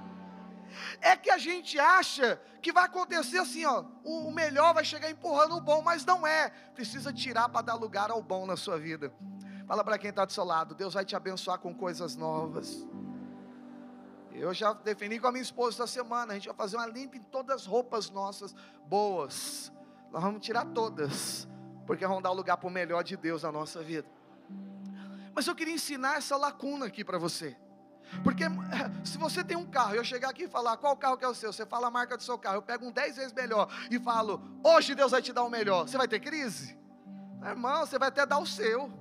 É 0.99 1.15
que 1.15 1.29
a 1.29 1.37
gente 1.37 1.79
acha 1.79 2.41
que 2.63 2.73
vai 2.73 2.85
acontecer 2.85 3.37
assim, 3.37 3.63
ó, 3.63 3.85
o 4.03 4.31
melhor 4.31 4.73
vai 4.73 4.83
chegar 4.83 5.07
empurrando 5.11 5.55
o 5.55 5.61
bom, 5.61 5.83
mas 5.83 6.03
não 6.03 6.25
é. 6.25 6.49
Precisa 6.73 7.13
tirar 7.13 7.47
para 7.47 7.61
dar 7.61 7.75
lugar 7.75 8.09
ao 8.09 8.23
bom 8.23 8.47
na 8.47 8.57
sua 8.57 8.79
vida. 8.79 9.13
Fala 9.67 9.83
para 9.83 9.99
quem 9.99 10.09
está 10.09 10.25
do 10.25 10.33
seu 10.33 10.43
lado, 10.43 10.73
Deus 10.73 10.95
vai 10.95 11.05
te 11.05 11.15
abençoar 11.15 11.59
com 11.59 11.75
coisas 11.75 12.15
novas. 12.15 12.87
Eu 14.31 14.51
já 14.51 14.73
defini 14.73 15.19
com 15.19 15.27
a 15.27 15.31
minha 15.31 15.43
esposa 15.43 15.83
essa 15.83 15.85
semana, 15.85 16.31
a 16.31 16.35
gente 16.37 16.47
vai 16.47 16.55
fazer 16.55 16.77
uma 16.77 16.87
limpa 16.87 17.17
em 17.17 17.21
todas 17.21 17.55
as 17.55 17.65
roupas 17.67 18.09
nossas 18.09 18.55
boas. 18.87 19.71
Nós 20.11 20.23
vamos 20.23 20.43
tirar 20.43 20.65
todas 20.65 21.47
porque 21.85 22.05
vão 22.05 22.21
dar 22.21 22.31
lugar 22.31 22.57
para 22.57 22.67
o 22.67 22.71
melhor 22.71 23.03
de 23.03 23.17
Deus 23.17 23.43
na 23.43 23.51
nossa 23.51 23.81
vida. 23.81 24.07
Mas 25.33 25.47
eu 25.47 25.55
queria 25.55 25.73
ensinar 25.73 26.17
essa 26.17 26.37
lacuna 26.37 26.85
aqui 26.85 27.03
para 27.03 27.17
você. 27.17 27.55
Porque 28.23 28.43
se 29.03 29.17
você 29.17 29.43
tem 29.43 29.57
um 29.57 29.65
carro, 29.65 29.95
eu 29.95 30.03
chegar 30.03 30.29
aqui 30.29 30.43
e 30.43 30.47
falar 30.47 30.77
qual 30.77 30.95
carro 30.95 31.17
que 31.17 31.25
é 31.25 31.27
o 31.27 31.33
seu, 31.33 31.51
você 31.51 31.65
fala 31.65 31.87
a 31.87 31.91
marca 31.91 32.15
do 32.15 32.23
seu 32.23 32.37
carro, 32.37 32.57
eu 32.57 32.61
pego 32.61 32.85
um 32.85 32.91
10 32.91 33.15
vezes 33.15 33.33
melhor 33.33 33.67
e 33.89 33.99
falo, 33.99 34.41
hoje 34.63 34.93
Deus 34.93 35.11
vai 35.11 35.21
te 35.21 35.33
dar 35.33 35.43
o 35.43 35.49
melhor, 35.49 35.87
você 35.87 35.97
vai 35.97 36.07
ter 36.07 36.19
crise? 36.19 36.77
Irmão, 37.43 37.85
você 37.85 37.97
vai 37.97 38.09
até 38.09 38.25
dar 38.25 38.39
o 38.39 38.45
seu. 38.45 38.91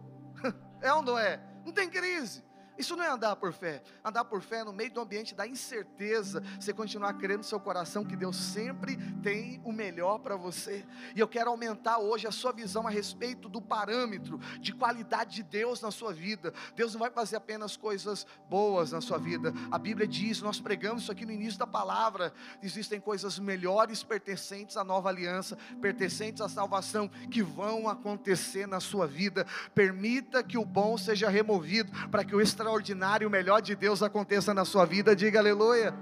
É 0.83 0.93
ou 0.93 1.01
não 1.01 1.17
é? 1.17 1.41
Não 1.65 1.73
tem 1.73 1.89
crise. 1.89 2.43
Isso 2.79 2.97
não 2.97 3.05
é 3.05 3.09
andar 3.09 3.37
por 3.37 3.53
fé. 3.53 3.83
Andar 4.05 4.25
por 4.25 4.41
fé 4.41 4.65
no 4.65 4.73
meio 4.73 4.91
do 4.91 5.01
ambiente 5.01 5.35
da 5.35 5.47
incerteza, 5.47 6.43
você 6.59 6.73
continuar 6.73 7.15
crendo 7.15 7.39
no 7.39 7.45
seu 7.45 7.61
coração 7.61 8.05
que 8.05 8.17
Deus 8.17 8.37
sempre 8.37 8.97
tem 9.23 9.61
o 9.65 9.73
melhor 9.73 10.19
para 10.19 10.37
você. 10.37 10.85
E 11.15 11.21
eu 11.21 11.29
quero 11.29 11.51
aumentar 11.51 11.99
hoje 11.99 12.27
a 12.27 12.31
sua 12.33 12.53
visão 12.53 12.87
a 12.87 12.91
respeito 12.91 13.49
do 13.49 13.61
parâmetro 13.61 14.39
de 14.61 14.73
qualidade 14.73 15.37
de 15.37 15.43
Deus 15.43 15.81
na 15.81 15.91
sua 15.91 16.13
vida. 16.13 16.53
Deus 16.75 16.95
não 16.95 17.01
vai 17.01 17.11
fazer 17.11 17.37
apenas 17.37 17.77
coisas 17.77 18.27
boas 18.49 18.93
na 18.93 19.01
sua 19.01 19.19
vida. 19.19 19.53
A 19.71 19.79
Bíblia 19.79 20.07
diz, 20.07 20.41
nós 20.41 20.61
pregamos 20.61 21.03
isso 21.03 21.13
aqui 21.13 21.27
no 21.27 21.33
início 21.33 21.59
da 21.59 21.67
palavra, 21.67 22.33
existem 22.63 23.01
coisas 23.01 23.39
melhores 23.39 24.03
pertencentes 24.03 24.77
à 24.77 24.85
nova 24.85 25.09
aliança, 25.09 25.57
pertencentes 25.81 26.41
à 26.41 26.49
salvação 26.49 27.09
que 27.31 27.43
vão 27.43 27.89
acontecer 27.89 28.67
na 28.67 28.81
sua 28.81 29.07
vida. 29.07 29.47
Permita 29.75 30.43
que 30.43 30.57
o 30.59 30.65
bom 30.65 30.97
seja 30.97 31.29
removido 31.29 31.93
para 32.09 32.25
que 32.25 32.35
o 32.35 32.41
extraordinário 32.41 32.62
extraordinário, 32.63 33.27
o 33.27 33.31
melhor 33.31 33.61
de 33.61 33.75
Deus 33.75 34.03
aconteça 34.03 34.55
na 34.55 34.65
sua 34.65 34.87
vida, 34.87 35.17
diga 35.17 35.41
aleluia. 35.41 35.93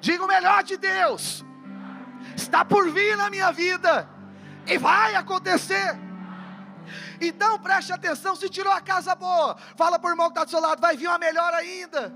Diga 0.00 0.24
o 0.24 0.28
melhor 0.28 0.62
de 0.62 0.76
Deus, 0.76 1.44
está 2.36 2.64
por 2.64 2.90
vir 2.90 3.16
na 3.16 3.30
minha 3.30 3.52
vida, 3.52 4.08
e 4.66 4.76
vai 4.76 5.14
acontecer. 5.14 5.96
Então 7.20 7.58
preste 7.58 7.92
atenção: 7.92 8.34
se 8.34 8.48
tirou 8.48 8.72
a 8.72 8.80
casa 8.80 9.14
boa, 9.14 9.56
fala 9.76 9.98
para 9.98 10.08
o 10.08 10.12
irmão 10.12 10.26
que 10.26 10.32
está 10.32 10.44
do 10.44 10.50
seu 10.50 10.60
lado, 10.60 10.80
vai 10.80 10.96
vir 10.96 11.06
uma 11.06 11.18
melhor 11.18 11.54
ainda. 11.54 12.12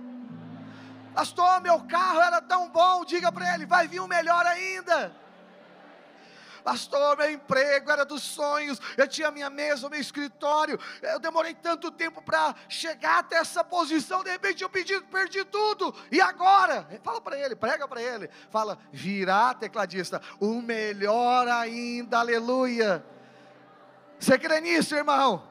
Pastor, 1.14 1.60
meu 1.62 1.80
carro 1.82 2.20
era 2.20 2.42
tão 2.42 2.68
bom, 2.68 3.04
diga 3.04 3.32
para 3.32 3.54
ele, 3.54 3.64
vai 3.64 3.88
vir 3.88 4.00
um 4.00 4.08
melhor 4.08 4.44
ainda. 4.44 5.14
Pastor, 6.66 7.16
meu 7.16 7.30
emprego 7.30 7.92
era 7.92 8.04
dos 8.04 8.24
sonhos, 8.24 8.80
eu 8.96 9.06
tinha 9.06 9.30
minha 9.30 9.48
mesa, 9.48 9.88
meu 9.88 10.00
escritório, 10.00 10.76
eu 11.00 11.20
demorei 11.20 11.54
tanto 11.54 11.92
tempo 11.92 12.20
para 12.20 12.56
chegar 12.68 13.20
até 13.20 13.36
essa 13.36 13.62
posição, 13.62 14.24
de 14.24 14.32
repente 14.32 14.64
eu 14.64 14.68
pedi, 14.68 15.00
perdi 15.02 15.44
tudo, 15.44 15.94
e 16.10 16.20
agora? 16.20 16.84
Fala 17.04 17.20
para 17.20 17.38
ele, 17.38 17.54
prega 17.54 17.86
para 17.86 18.02
ele, 18.02 18.28
fala, 18.50 18.76
virá 18.90 19.54
tecladista, 19.54 20.20
o 20.40 20.60
melhor 20.60 21.46
ainda, 21.46 22.18
aleluia. 22.18 23.06
Você 24.18 24.36
crê 24.36 24.60
nisso, 24.60 24.96
irmão? 24.96 25.48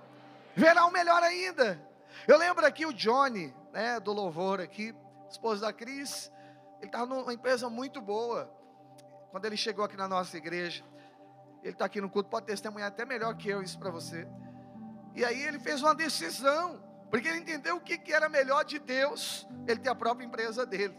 Verá 0.53 0.85
o 0.85 0.91
melhor 0.91 1.23
ainda. 1.23 1.81
Eu 2.27 2.37
lembro 2.37 2.65
aqui 2.65 2.85
o 2.85 2.91
Johnny, 2.91 3.55
né, 3.71 4.01
do 4.01 4.11
louvor 4.11 4.59
aqui, 4.59 4.93
esposo 5.29 5.61
da 5.61 5.71
Cris, 5.71 6.29
ele 6.79 6.87
estava 6.87 7.05
numa 7.05 7.33
empresa 7.33 7.69
muito 7.69 8.01
boa. 8.01 8.53
Quando 9.31 9.45
ele 9.45 9.55
chegou 9.55 9.85
aqui 9.85 9.95
na 9.95 10.09
nossa 10.09 10.35
igreja, 10.35 10.83
ele 11.65 11.73
está 11.73 11.85
aqui 11.85 11.99
no 11.99 12.07
culto, 12.07 12.29
pode 12.29 12.45
testemunhar 12.45 12.89
até 12.89 13.03
melhor 13.05 13.35
que 13.35 13.49
eu 13.49 13.59
isso 13.63 13.79
para 13.79 13.89
você. 13.89 14.27
E 15.15 15.25
aí 15.25 15.41
ele 15.41 15.57
fez 15.57 15.81
uma 15.81 15.95
decisão, 15.95 16.79
porque 17.09 17.27
ele 17.27 17.39
entendeu 17.39 17.77
o 17.77 17.81
que, 17.81 17.97
que 17.97 18.13
era 18.13 18.29
melhor 18.29 18.63
de 18.63 18.77
Deus, 18.77 19.47
ele 19.67 19.79
ter 19.79 19.89
a 19.89 19.95
própria 19.95 20.23
empresa 20.23 20.63
dele. 20.63 20.95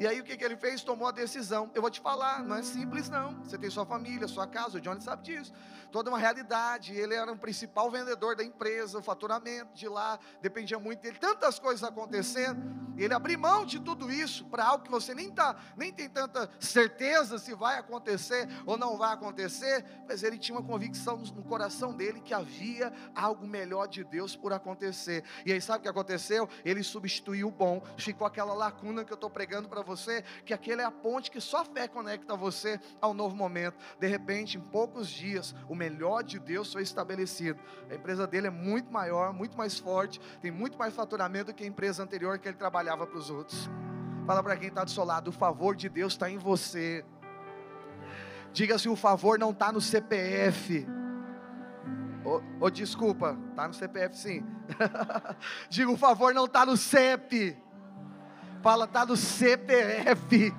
E 0.00 0.06
aí 0.06 0.18
o 0.18 0.24
que, 0.24 0.34
que 0.34 0.42
ele 0.42 0.56
fez? 0.56 0.82
Tomou 0.82 1.08
a 1.08 1.10
decisão. 1.10 1.70
Eu 1.74 1.82
vou 1.82 1.90
te 1.90 2.00
falar, 2.00 2.42
não 2.42 2.56
é 2.56 2.62
simples 2.62 3.10
não. 3.10 3.34
Você 3.44 3.58
tem 3.58 3.68
sua 3.68 3.84
família, 3.84 4.26
sua 4.26 4.46
casa, 4.46 4.78
o 4.78 4.80
Johnny 4.80 5.02
sabe 5.02 5.24
disso. 5.24 5.52
Toda 5.92 6.08
uma 6.08 6.18
realidade. 6.18 6.94
Ele 6.94 7.14
era 7.14 7.30
o 7.30 7.34
um 7.34 7.36
principal 7.36 7.90
vendedor 7.90 8.34
da 8.34 8.42
empresa, 8.42 8.98
o 8.98 9.02
faturamento 9.02 9.74
de 9.74 9.86
lá 9.86 10.18
dependia 10.40 10.78
muito 10.78 11.02
dele. 11.02 11.18
Tantas 11.18 11.58
coisas 11.58 11.84
acontecendo. 11.84 12.80
Ele 12.96 13.12
abriu 13.12 13.38
mão 13.38 13.64
de 13.66 13.78
tudo 13.78 14.10
isso 14.10 14.46
para 14.46 14.64
algo 14.64 14.84
que 14.84 14.90
você 14.90 15.14
nem, 15.14 15.30
tá, 15.30 15.56
nem 15.76 15.92
tem 15.92 16.08
tanta 16.08 16.50
certeza 16.58 17.38
se 17.38 17.54
vai 17.54 17.78
acontecer 17.78 18.48
ou 18.64 18.78
não 18.78 18.96
vai 18.96 19.12
acontecer. 19.12 19.84
Mas 20.08 20.22
ele 20.22 20.38
tinha 20.38 20.56
uma 20.56 20.66
convicção 20.66 21.18
no 21.18 21.42
coração 21.42 21.94
dele 21.94 22.22
que 22.22 22.32
havia 22.32 22.90
algo 23.14 23.46
melhor 23.46 23.86
de 23.86 24.02
Deus 24.02 24.34
por 24.34 24.50
acontecer. 24.50 25.24
E 25.44 25.52
aí 25.52 25.60
sabe 25.60 25.80
o 25.80 25.82
que 25.82 25.88
aconteceu? 25.88 26.48
Ele 26.64 26.82
substituiu 26.82 27.48
o 27.48 27.50
bom. 27.50 27.82
Ficou 27.98 28.26
aquela 28.26 28.54
lacuna 28.54 29.04
que 29.04 29.12
eu 29.12 29.16
estou 29.16 29.28
pregando 29.28 29.68
para 29.68 29.82
você 29.82 29.89
você 29.90 30.22
que 30.44 30.54
aquele 30.54 30.82
é 30.82 30.84
a 30.84 30.90
ponte 30.90 31.30
que 31.30 31.40
só 31.40 31.62
a 31.62 31.64
fé 31.64 31.88
conecta 31.88 32.36
você 32.36 32.80
ao 33.00 33.12
novo 33.12 33.34
momento. 33.34 33.76
De 33.98 34.06
repente, 34.06 34.56
em 34.56 34.60
poucos 34.60 35.08
dias, 35.08 35.54
o 35.68 35.74
melhor 35.74 36.22
de 36.22 36.38
Deus 36.38 36.72
foi 36.72 36.82
estabelecido. 36.82 37.58
A 37.90 37.94
empresa 37.94 38.26
dele 38.26 38.46
é 38.46 38.50
muito 38.50 38.92
maior, 38.92 39.32
muito 39.32 39.56
mais 39.56 39.78
forte, 39.78 40.20
tem 40.40 40.50
muito 40.50 40.78
mais 40.78 40.94
faturamento 40.94 41.46
do 41.46 41.54
que 41.54 41.64
a 41.64 41.66
empresa 41.66 42.02
anterior 42.02 42.38
que 42.38 42.48
ele 42.48 42.56
trabalhava 42.56 43.06
para 43.06 43.18
os 43.18 43.30
outros. 43.30 43.68
Fala 44.26 44.42
para 44.42 44.56
quem 44.56 44.68
está 44.68 44.84
do 44.84 44.90
seu 44.90 45.04
lado: 45.04 45.28
o 45.28 45.32
favor 45.32 45.74
de 45.74 45.88
Deus 45.88 46.12
está 46.12 46.30
em 46.30 46.38
você. 46.38 47.04
Diga 48.52 48.78
se 48.78 48.88
o 48.88 48.96
favor 48.96 49.38
não 49.38 49.50
está 49.50 49.72
no 49.72 49.80
CPF. 49.80 50.86
Ô, 52.24 52.40
oh, 52.60 52.70
desculpa, 52.70 53.38
está 53.50 53.66
no 53.66 53.74
CPF 53.74 54.16
sim. 54.16 54.44
Diga 55.70 55.90
o 55.90 55.96
favor 55.96 56.34
não 56.34 56.44
está 56.44 56.66
no 56.66 56.76
CEP. 56.76 57.56
Fala, 58.62 58.84
está 58.84 59.06
no 59.06 59.16
CPF. 59.16 60.54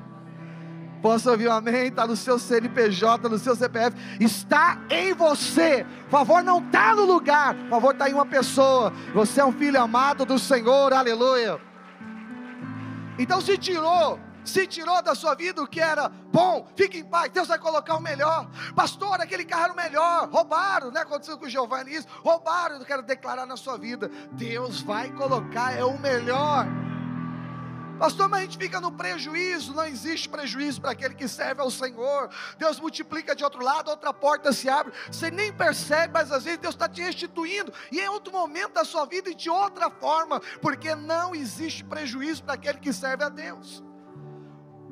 Posso 1.02 1.32
ouvir 1.32 1.48
um 1.48 1.52
amém? 1.52 1.88
Está 1.88 2.06
no 2.06 2.16
seu 2.16 2.38
CNPJ, 2.38 3.28
no 3.28 3.40
seu 3.40 3.56
CPF. 3.56 3.98
Está 4.20 4.80
em 4.90 5.14
você. 5.14 5.86
Por 6.04 6.12
favor, 6.12 6.44
não 6.44 6.64
está 6.64 6.96
no 6.96 7.06
lugar. 7.06 7.56
Por 7.56 7.70
favor, 7.70 7.94
está 7.94 8.10
em 8.10 8.14
uma 8.14 8.26
pessoa. 8.26 8.94
Você 9.14 9.42
é 9.42 9.46
um 9.46 9.52
filho 9.52 9.82
amado 9.82 10.26
do 10.26 10.38
Senhor. 10.38 10.94
Aleluia. 10.94 11.60
Então 13.18 13.42
se 13.42 13.58
tirou 13.58 14.20
se 14.44 14.66
tirou 14.66 15.02
da 15.04 15.14
sua 15.14 15.36
vida 15.36 15.62
o 15.62 15.68
que 15.68 15.80
era 15.80 16.10
bom, 16.10 16.68
fique 16.76 16.98
em 16.98 17.04
paz, 17.04 17.32
Deus 17.32 17.48
vai 17.48 17.60
colocar 17.60 17.96
o 17.96 18.02
melhor. 18.02 18.50
Pastor, 18.76 19.22
aquele 19.22 19.46
carro 19.46 19.66
era 19.66 19.74
o 19.74 19.76
melhor, 19.76 20.30
roubaram, 20.30 20.92
né? 20.92 21.02
Aconteceu 21.02 21.38
com 21.38 21.46
o 21.46 21.50
Giovanni 21.50 21.96
isso, 21.96 22.08
roubaram, 22.24 22.78
eu 22.78 22.86
quero 22.86 23.04
declarar 23.04 23.46
na 23.46 23.56
sua 23.56 23.78
vida. 23.78 24.10
Deus 24.32 24.82
vai 24.82 25.12
colocar, 25.12 25.78
é 25.78 25.84
o 25.84 25.98
melhor. 26.00 26.66
Pastor, 28.02 28.28
mas 28.28 28.40
a 28.40 28.42
gente 28.42 28.58
fica 28.58 28.82
no 28.82 28.92
prejuízo. 28.92 29.76
Não 29.76 29.86
existe 29.86 30.28
prejuízo 30.28 30.82
para 30.82 30.90
aquele 30.90 31.14
que 31.14 31.28
serve 31.28 31.62
ao 31.62 31.70
Senhor. 31.70 32.32
Deus 32.58 32.80
multiplica 32.80 33.36
de 33.36 33.44
outro 33.44 33.64
lado, 33.64 33.92
outra 33.92 34.12
porta 34.12 34.52
se 34.52 34.68
abre. 34.68 34.92
Você 35.06 35.30
nem 35.30 35.54
percebe, 35.54 36.12
mas 36.12 36.32
às 36.32 36.46
vezes 36.46 36.58
Deus 36.58 36.74
está 36.74 36.90
te 36.90 37.00
restituindo. 37.00 37.72
E 37.92 38.00
em 38.00 38.08
outro 38.08 38.34
momento 38.34 38.74
da 38.74 38.84
sua 38.84 39.06
vida 39.06 39.30
e 39.30 39.36
de 39.36 39.52
outra 39.52 39.92
forma. 39.92 40.40
Porque 40.64 40.96
não 40.96 41.36
existe 41.36 41.84
prejuízo 41.84 42.44
para 42.44 42.56
aquele 42.56 42.80
que 42.80 42.92
serve 42.92 43.24
a 43.24 43.30
Deus. 43.30 43.84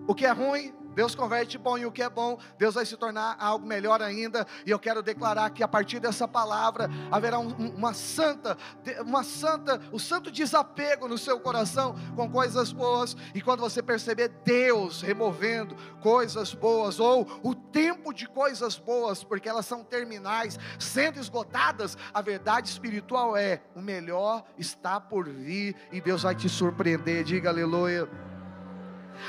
O 0.08 0.14
que 0.14 0.28
é 0.28 0.32
ruim, 0.32 0.72
Deus 1.00 1.16
converte 1.16 1.58
bom 1.58 1.78
em 1.78 1.86
o 1.86 1.94
que 1.94 2.04
é 2.04 2.10
bom, 2.10 2.38
Deus 2.58 2.76
vai 2.76 2.86
se 2.86 2.98
tornar 2.98 3.38
algo 3.40 3.66
melhor 3.66 4.02
ainda. 4.02 4.46
E 4.66 4.70
eu 4.70 4.78
quero 4.78 5.02
declarar 5.02 5.50
que 5.52 5.64
a 5.64 5.68
partir 5.68 5.98
dessa 5.98 6.28
palavra 6.28 6.90
haverá 7.10 7.40
um, 7.40 7.48
uma 7.74 7.94
santa, 7.94 8.58
uma 9.06 9.24
santa, 9.24 9.80
o 9.94 9.96
um 9.96 10.00
santo 10.00 10.30
desapego 10.30 11.08
no 11.08 11.18
seu 11.18 11.40
coração 11.40 11.96
com 12.18 12.30
coisas 12.30 12.74
boas. 12.74 13.16
E 13.34 13.42
quando 13.42 13.62
você 13.62 13.82
perceber 13.82 14.28
Deus 14.44 15.02
removendo 15.02 15.74
coisas 16.02 16.54
boas 16.54 17.00
ou 17.00 17.26
o 17.44 17.56
tempo 17.56 18.14
de 18.14 18.28
coisas 18.28 18.78
boas, 18.78 19.24
porque 19.24 19.48
elas 19.48 19.66
são 19.66 19.86
terminais, 19.86 20.60
sendo 20.78 21.18
esgotadas, 21.18 21.98
a 22.14 22.22
verdade 22.22 22.68
espiritual 22.68 23.38
é: 23.38 23.62
o 23.74 23.82
melhor 23.82 24.44
está 24.58 25.00
por 25.00 25.30
vir 25.30 25.78
e 25.94 26.02
Deus 26.02 26.24
vai 26.24 26.36
te 26.36 26.50
surpreender. 26.50 27.24
Diga 27.24 27.48
aleluia. 27.48 28.29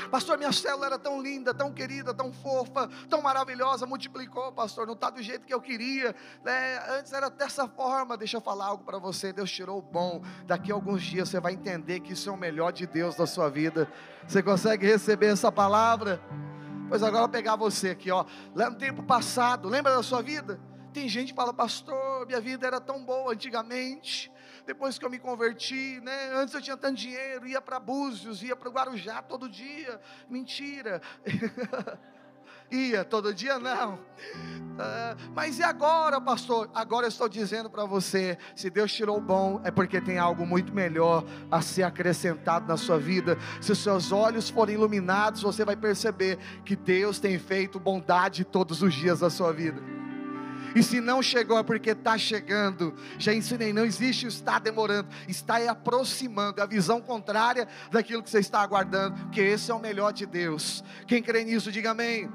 Pastor, 0.09 0.37
minha 0.37 0.51
célula 0.51 0.85
era 0.85 0.99
tão 0.99 1.21
linda, 1.21 1.53
tão 1.53 1.71
querida, 1.71 2.13
tão 2.13 2.31
fofa, 2.31 2.89
tão 3.09 3.21
maravilhosa, 3.21 3.85
multiplicou, 3.85 4.51
pastor, 4.51 4.85
não 4.85 4.93
está 4.93 5.09
do 5.09 5.21
jeito 5.21 5.45
que 5.45 5.53
eu 5.53 5.61
queria. 5.61 6.15
Né? 6.43 6.79
Antes 6.97 7.13
era 7.13 7.29
dessa 7.29 7.67
forma. 7.67 8.17
Deixa 8.17 8.37
eu 8.37 8.41
falar 8.41 8.67
algo 8.67 8.83
para 8.83 8.97
você. 8.97 9.31
Deus 9.33 9.51
tirou 9.51 9.79
o 9.79 9.81
bom. 9.81 10.21
Daqui 10.45 10.71
a 10.71 10.75
alguns 10.75 11.01
dias 11.03 11.29
você 11.29 11.39
vai 11.39 11.53
entender 11.53 11.99
que 11.99 12.13
isso 12.13 12.29
é 12.29 12.31
o 12.31 12.37
melhor 12.37 12.71
de 12.71 12.85
Deus 12.85 13.17
na 13.17 13.25
sua 13.25 13.49
vida. 13.49 13.91
Você 14.27 14.41
consegue 14.41 14.85
receber 14.85 15.27
essa 15.27 15.51
palavra? 15.51 16.21
Pois 16.89 17.01
agora 17.03 17.23
eu 17.23 17.27
vou 17.27 17.29
pegar 17.29 17.55
você 17.55 17.91
aqui, 17.91 18.11
ó. 18.11 18.25
Lá 18.53 18.69
no 18.69 18.75
tempo 18.75 19.03
passado, 19.03 19.69
lembra 19.69 19.95
da 19.95 20.03
sua 20.03 20.21
vida? 20.21 20.59
Tem 20.91 21.07
gente 21.07 21.29
que 21.29 21.35
fala, 21.35 21.53
pastor, 21.53 22.25
minha 22.27 22.41
vida 22.41 22.67
era 22.67 22.81
tão 22.81 23.03
boa 23.03 23.31
antigamente 23.31 24.31
depois 24.65 24.97
que 24.97 25.05
eu 25.05 25.09
me 25.09 25.19
converti, 25.19 25.99
né? 26.01 26.31
Antes 26.33 26.53
eu 26.53 26.61
tinha 26.61 26.77
tanto 26.77 26.97
dinheiro, 26.97 27.47
ia 27.47 27.61
para 27.61 27.79
Búzios, 27.79 28.43
ia 28.43 28.55
para 28.55 28.69
o 28.69 28.71
Guarujá 28.71 29.21
todo 29.21 29.49
dia. 29.49 29.99
Mentira. 30.29 31.01
ia 32.71 33.03
todo 33.03 33.33
dia 33.33 33.59
não. 33.59 33.95
Uh, 33.95 35.31
mas 35.35 35.59
e 35.59 35.63
agora, 35.63 36.19
pastor? 36.21 36.69
Agora 36.73 37.05
eu 37.05 37.09
estou 37.09 37.27
dizendo 37.27 37.69
para 37.69 37.85
você: 37.85 38.37
se 38.55 38.69
Deus 38.69 38.91
tirou 38.93 39.17
o 39.17 39.21
bom, 39.21 39.59
é 39.63 39.71
porque 39.71 39.99
tem 39.99 40.17
algo 40.17 40.45
muito 40.45 40.73
melhor 40.73 41.25
a 41.51 41.61
ser 41.61 41.83
acrescentado 41.83 42.67
na 42.67 42.77
sua 42.77 42.97
vida. 42.97 43.37
Se 43.59 43.71
os 43.71 43.79
seus 43.79 44.11
olhos 44.11 44.49
forem 44.49 44.75
iluminados, 44.75 45.41
você 45.41 45.65
vai 45.65 45.75
perceber 45.75 46.37
que 46.63 46.75
Deus 46.75 47.19
tem 47.19 47.37
feito 47.37 47.79
bondade 47.79 48.45
todos 48.45 48.81
os 48.81 48.93
dias 48.93 49.19
da 49.19 49.29
sua 49.29 49.51
vida. 49.51 49.81
E 50.75 50.81
se 50.83 51.01
não 51.01 51.21
chegou 51.21 51.57
é 51.57 51.63
porque 51.63 51.91
está 51.91 52.17
chegando. 52.17 52.93
Já 53.17 53.33
ensinei, 53.33 53.73
não 53.73 53.85
existe 53.85 54.27
está 54.27 54.59
demorando, 54.59 55.09
está 55.27 55.55
aí 55.55 55.67
aproximando, 55.67 56.59
é 56.59 56.63
a 56.63 56.67
visão 56.67 57.01
contrária 57.01 57.67
daquilo 57.91 58.23
que 58.23 58.29
você 58.29 58.39
está 58.39 58.61
aguardando, 58.61 59.17
porque 59.23 59.41
esse 59.41 59.71
é 59.71 59.73
o 59.73 59.79
melhor 59.79 60.11
de 60.11 60.25
Deus. 60.25 60.83
Quem 61.07 61.21
crê 61.21 61.43
nisso, 61.43 61.71
diga 61.71 61.91
amém. 61.91 62.29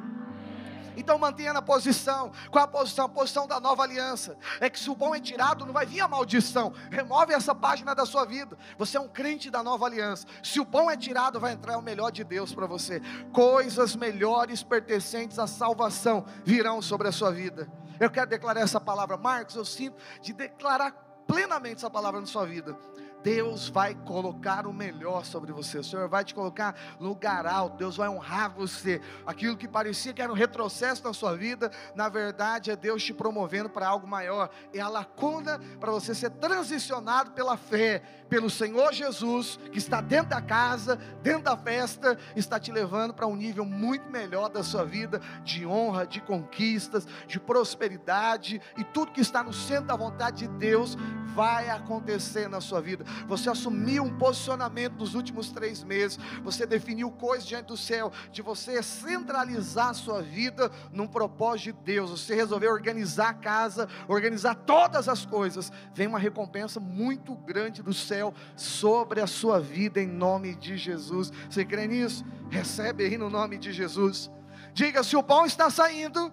Então 0.97 1.19
mantenha 1.19 1.53
na 1.53 1.61
posição. 1.61 2.33
Qual 2.51 2.65
a 2.65 2.67
posição? 2.67 3.05
A 3.05 3.09
posição 3.09 3.47
da 3.47 3.61
nova 3.61 3.83
aliança. 3.83 4.37
É 4.61 4.71
que 4.71 4.81
se 4.81 4.89
o 4.89 4.95
bom 4.95 5.15
é 5.15 5.21
tirado, 5.21 5.67
não 5.67 5.73
vai 5.73 5.85
vir 5.85 6.01
a 6.01 6.09
maldição. 6.09 6.73
Remove 6.91 7.35
essa 7.35 7.55
página 7.55 7.95
da 7.95 8.07
sua 8.07 8.25
vida. 8.25 8.57
Você 8.79 8.97
é 8.97 9.01
um 9.01 9.09
crente 9.09 9.51
da 9.51 9.63
nova 9.63 9.85
aliança. 9.85 10.27
Se 10.43 10.59
o 10.59 10.65
bom 10.65 10.91
é 10.91 10.97
tirado, 10.97 11.39
vai 11.39 11.53
entrar 11.53 11.77
o 11.77 11.83
melhor 11.83 12.11
de 12.11 12.25
Deus 12.25 12.55
para 12.55 12.67
você. 12.67 13.03
Coisas 13.33 13.95
melhores 13.95 14.63
pertencentes 14.63 15.39
à 15.39 15.47
salvação 15.47 16.25
virão 16.45 16.81
sobre 16.81 17.09
a 17.09 17.13
sua 17.13 17.31
vida. 17.31 17.71
Eu 17.99 18.11
quero 18.11 18.29
declarar 18.29 18.61
essa 18.61 18.81
palavra, 18.81 19.17
Marcos. 19.17 19.57
Eu 19.57 19.65
sinto 19.65 19.97
de 20.21 20.33
declarar 20.33 20.93
plenamente 21.27 21.77
essa 21.77 21.91
palavra 21.91 22.21
na 22.21 22.27
sua 22.27 22.47
vida. 22.47 22.77
Deus 23.23 23.69
vai 23.69 23.95
colocar 23.95 24.67
o 24.67 24.73
melhor 24.73 25.25
sobre 25.25 25.53
você. 25.53 25.79
O 25.79 25.85
Senhor 25.85 26.09
vai 26.09 26.25
te 26.25 26.35
colocar 26.35 26.75
no 27.01 27.09
lugar 27.09 27.47
alto. 27.47 27.77
Deus 27.77 27.97
vai 27.97 28.09
honrar 28.09 28.51
você. 28.51 29.01
Aquilo 29.27 29.57
que 29.57 29.67
parecia 29.67 30.13
que 30.13 30.23
era 30.23 30.31
um 30.31 30.37
retrocesso 30.37 31.03
na 31.03 31.13
sua 31.13 31.37
vida, 31.37 31.71
na 31.95 32.09
verdade 32.09 32.71
é 32.71 32.77
Deus 32.77 33.03
te 33.03 33.15
promovendo 33.15 33.71
para 33.71 33.89
algo 33.89 34.07
maior. 34.07 34.51
É 34.73 34.81
a 34.81 34.89
lacuna 34.89 35.59
para 35.81 35.91
você 35.91 36.15
ser 36.15 36.31
transicionado 36.31 37.33
pela 37.33 37.57
fé, 37.57 38.03
pelo 38.29 38.51
Senhor 38.51 38.93
Jesus, 38.93 39.59
que 39.73 39.79
está 39.79 40.01
dentro 40.01 40.31
da 40.31 40.43
casa, 40.43 40.97
dentro 41.23 41.43
da 41.43 41.57
festa, 41.57 42.19
está 42.35 42.59
te 42.59 42.71
levando 42.71 43.15
para 43.15 43.27
um 43.27 43.37
nível 43.37 43.65
muito 43.65 44.09
melhor 44.11 44.49
da 44.49 44.63
sua 44.63 44.85
vida, 44.85 45.21
de 45.43 45.65
honra, 45.65 46.07
de 46.07 46.21
conquistas, 46.21 47.07
de 47.27 47.41
prosperidade 47.41 48.61
e 48.77 48.85
tudo 48.85 49.13
que 49.13 49.21
está 49.21 49.43
no 49.43 49.53
centro 49.53 49.87
da 49.87 49.97
vontade 49.97 50.47
de 50.47 50.49
Deus 50.49 50.97
vai 51.35 51.69
acontecer 51.69 52.49
na 52.49 52.61
sua 52.61 52.81
vida 52.81 53.05
você 53.27 53.51
assumiu 53.51 54.05
um 54.05 54.17
posicionamento 54.17 54.95
nos 54.95 55.15
últimos 55.15 55.51
três 55.51 55.83
meses, 55.83 56.19
você 56.43 56.67
definiu 56.67 57.11
coisas 57.11 57.47
diante 57.47 57.67
do 57.67 57.77
céu, 57.77 58.13
de 58.31 58.43
você 58.43 58.83
centralizar 58.83 59.91
a 59.91 59.95
sua 59.95 60.23
vida 60.23 60.71
num 60.93 61.07
propósito 61.07 61.77
de 61.77 61.85
Deus, 61.85 62.11
você 62.11 62.35
resolveu 62.35 62.73
organizar 62.73 63.31
a 63.31 63.35
casa, 63.35 63.89
organizar 64.09 64.55
todas 64.55 65.09
as 65.09 65.25
coisas, 65.25 65.73
vem 65.95 66.07
uma 66.07 66.19
recompensa 66.19 66.79
muito 66.81 67.35
grande 67.35 67.83
do 67.83 67.93
céu 67.93 68.35
sobre 68.57 69.21
a 69.21 69.27
sua 69.27 69.61
vida, 69.61 70.01
em 70.01 70.07
nome 70.07 70.55
de 70.55 70.77
Jesus. 70.77 71.33
Você 71.49 71.65
crê 71.65 71.87
nisso? 71.87 72.25
Recebe 72.51 73.05
aí 73.05 73.19
no 73.19 73.31
nome 73.31 73.59
de 73.59 73.73
Jesus. 73.73 74.31
Diga: 74.73 75.03
se 75.03 75.17
o 75.17 75.23
bom 75.23 75.47
está 75.47 75.71
saindo, 75.71 76.33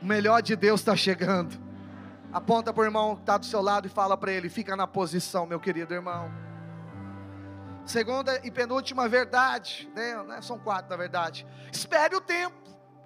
o 0.00 0.06
melhor 0.06 0.42
de 0.42 0.56
Deus 0.56 0.80
está 0.80 0.96
chegando. 0.96 1.71
Aponta 2.32 2.72
para 2.72 2.80
o 2.80 2.84
irmão 2.84 3.14
que 3.14 3.22
está 3.22 3.36
do 3.36 3.44
seu 3.44 3.60
lado 3.60 3.86
e 3.86 3.90
fala 3.90 4.16
para 4.16 4.32
ele: 4.32 4.48
fica 4.48 4.74
na 4.74 4.86
posição, 4.86 5.44
meu 5.44 5.60
querido 5.60 5.92
irmão. 5.92 6.30
Segunda 7.84 8.40
e 8.46 8.50
penúltima 8.50 9.08
verdade, 9.08 9.90
né? 9.94 10.40
são 10.40 10.58
quatro 10.58 10.90
na 10.90 10.96
verdade. 10.96 11.46
Espere 11.70 12.14
o 12.16 12.20
tempo. 12.20 12.56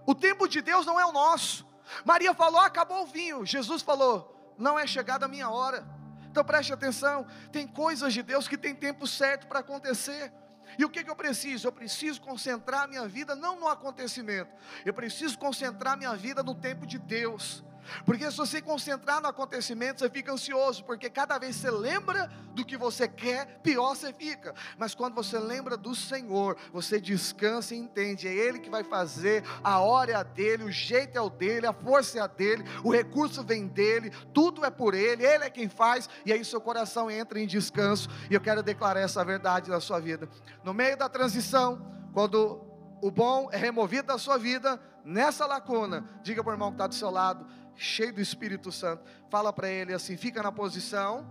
O 0.06 0.14
tempo 0.14 0.46
de 0.46 0.60
Deus 0.60 0.86
não 0.86 1.00
é 1.00 1.04
o 1.04 1.12
nosso. 1.12 1.66
Maria 2.04 2.32
falou: 2.34 2.60
acabou 2.60 3.02
o 3.02 3.06
vinho. 3.06 3.44
Jesus 3.44 3.82
falou: 3.82 4.54
não 4.56 4.78
é 4.78 4.86
chegada 4.86 5.26
a 5.26 5.28
minha 5.28 5.50
hora. 5.50 5.84
Então 6.30 6.44
preste 6.44 6.72
atenção: 6.72 7.26
tem 7.50 7.66
coisas 7.66 8.12
de 8.12 8.22
Deus 8.22 8.46
que 8.46 8.56
tem 8.56 8.74
tempo 8.74 9.06
certo 9.06 9.48
para 9.48 9.58
acontecer. 9.58 10.32
E 10.78 10.84
o 10.84 10.90
que, 10.90 11.02
que 11.02 11.10
eu 11.10 11.16
preciso? 11.16 11.68
Eu 11.68 11.72
preciso 11.72 12.20
concentrar 12.20 12.88
minha 12.88 13.06
vida 13.08 13.34
não 13.34 13.58
no 13.58 13.68
acontecimento, 13.68 14.50
eu 14.84 14.92
preciso 14.92 15.38
concentrar 15.38 15.96
minha 15.96 16.14
vida 16.14 16.42
no 16.42 16.54
tempo 16.54 16.86
de 16.86 16.98
Deus. 16.98 17.64
Porque 18.04 18.30
se 18.30 18.36
você 18.36 18.60
concentrar 18.60 19.20
no 19.20 19.28
acontecimento, 19.28 20.00
você 20.00 20.10
fica 20.10 20.32
ansioso, 20.32 20.84
porque 20.84 21.08
cada 21.08 21.38
vez 21.38 21.56
você 21.56 21.70
lembra 21.70 22.30
do 22.54 22.64
que 22.64 22.76
você 22.76 23.06
quer, 23.06 23.60
pior 23.62 23.94
você 23.94 24.12
fica. 24.12 24.54
Mas 24.78 24.94
quando 24.94 25.14
você 25.14 25.38
lembra 25.38 25.76
do 25.76 25.94
Senhor, 25.94 26.56
você 26.72 27.00
descansa 27.00 27.74
e 27.74 27.78
entende, 27.78 28.26
é 28.26 28.32
Ele 28.32 28.58
que 28.58 28.70
vai 28.70 28.82
fazer, 28.82 29.44
a 29.62 29.78
hora 29.80 30.12
é 30.12 30.14
a 30.14 30.22
dele, 30.22 30.64
o 30.64 30.72
jeito 30.72 31.16
é 31.16 31.20
o 31.20 31.30
dele, 31.30 31.66
a 31.66 31.72
força 31.72 32.18
é 32.18 32.20
a 32.20 32.26
dele, 32.26 32.64
o 32.82 32.90
recurso 32.90 33.42
vem 33.42 33.66
dele, 33.66 34.10
tudo 34.32 34.64
é 34.64 34.70
por 34.70 34.94
Ele, 34.94 35.24
Ele 35.24 35.44
é 35.44 35.50
quem 35.50 35.68
faz, 35.68 36.08
e 36.24 36.32
aí 36.32 36.44
seu 36.44 36.60
coração 36.60 37.10
entra 37.10 37.38
em 37.38 37.46
descanso, 37.46 38.08
e 38.30 38.34
eu 38.34 38.40
quero 38.40 38.62
declarar 38.62 39.00
essa 39.00 39.24
verdade 39.24 39.70
na 39.70 39.80
sua 39.80 40.00
vida. 40.00 40.28
No 40.64 40.72
meio 40.72 40.96
da 40.96 41.08
transição, 41.08 41.94
quando 42.12 42.64
o 43.02 43.10
bom 43.10 43.48
é 43.52 43.56
removido 43.56 44.08
da 44.08 44.18
sua 44.18 44.38
vida, 44.38 44.80
nessa 45.04 45.46
lacuna, 45.46 46.04
diga 46.22 46.42
para 46.42 46.50
o 46.50 46.54
irmão 46.54 46.70
que 46.70 46.74
está 46.74 46.86
do 46.86 46.94
seu 46.94 47.10
lado, 47.10 47.46
cheio 47.76 48.12
do 48.12 48.20
Espírito 48.20 48.72
Santo, 48.72 49.04
fala 49.28 49.52
para 49.52 49.68
ele 49.68 49.92
assim: 49.92 50.16
fica 50.16 50.42
na 50.42 50.50
posição, 50.50 51.26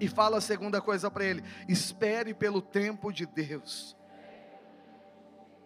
e 0.00 0.08
fala 0.08 0.38
a 0.38 0.40
segunda 0.40 0.80
coisa 0.80 1.10
para 1.10 1.24
ele: 1.24 1.44
espere 1.68 2.34
pelo 2.34 2.60
tempo 2.60 3.12
de 3.12 3.26
Deus. 3.26 3.96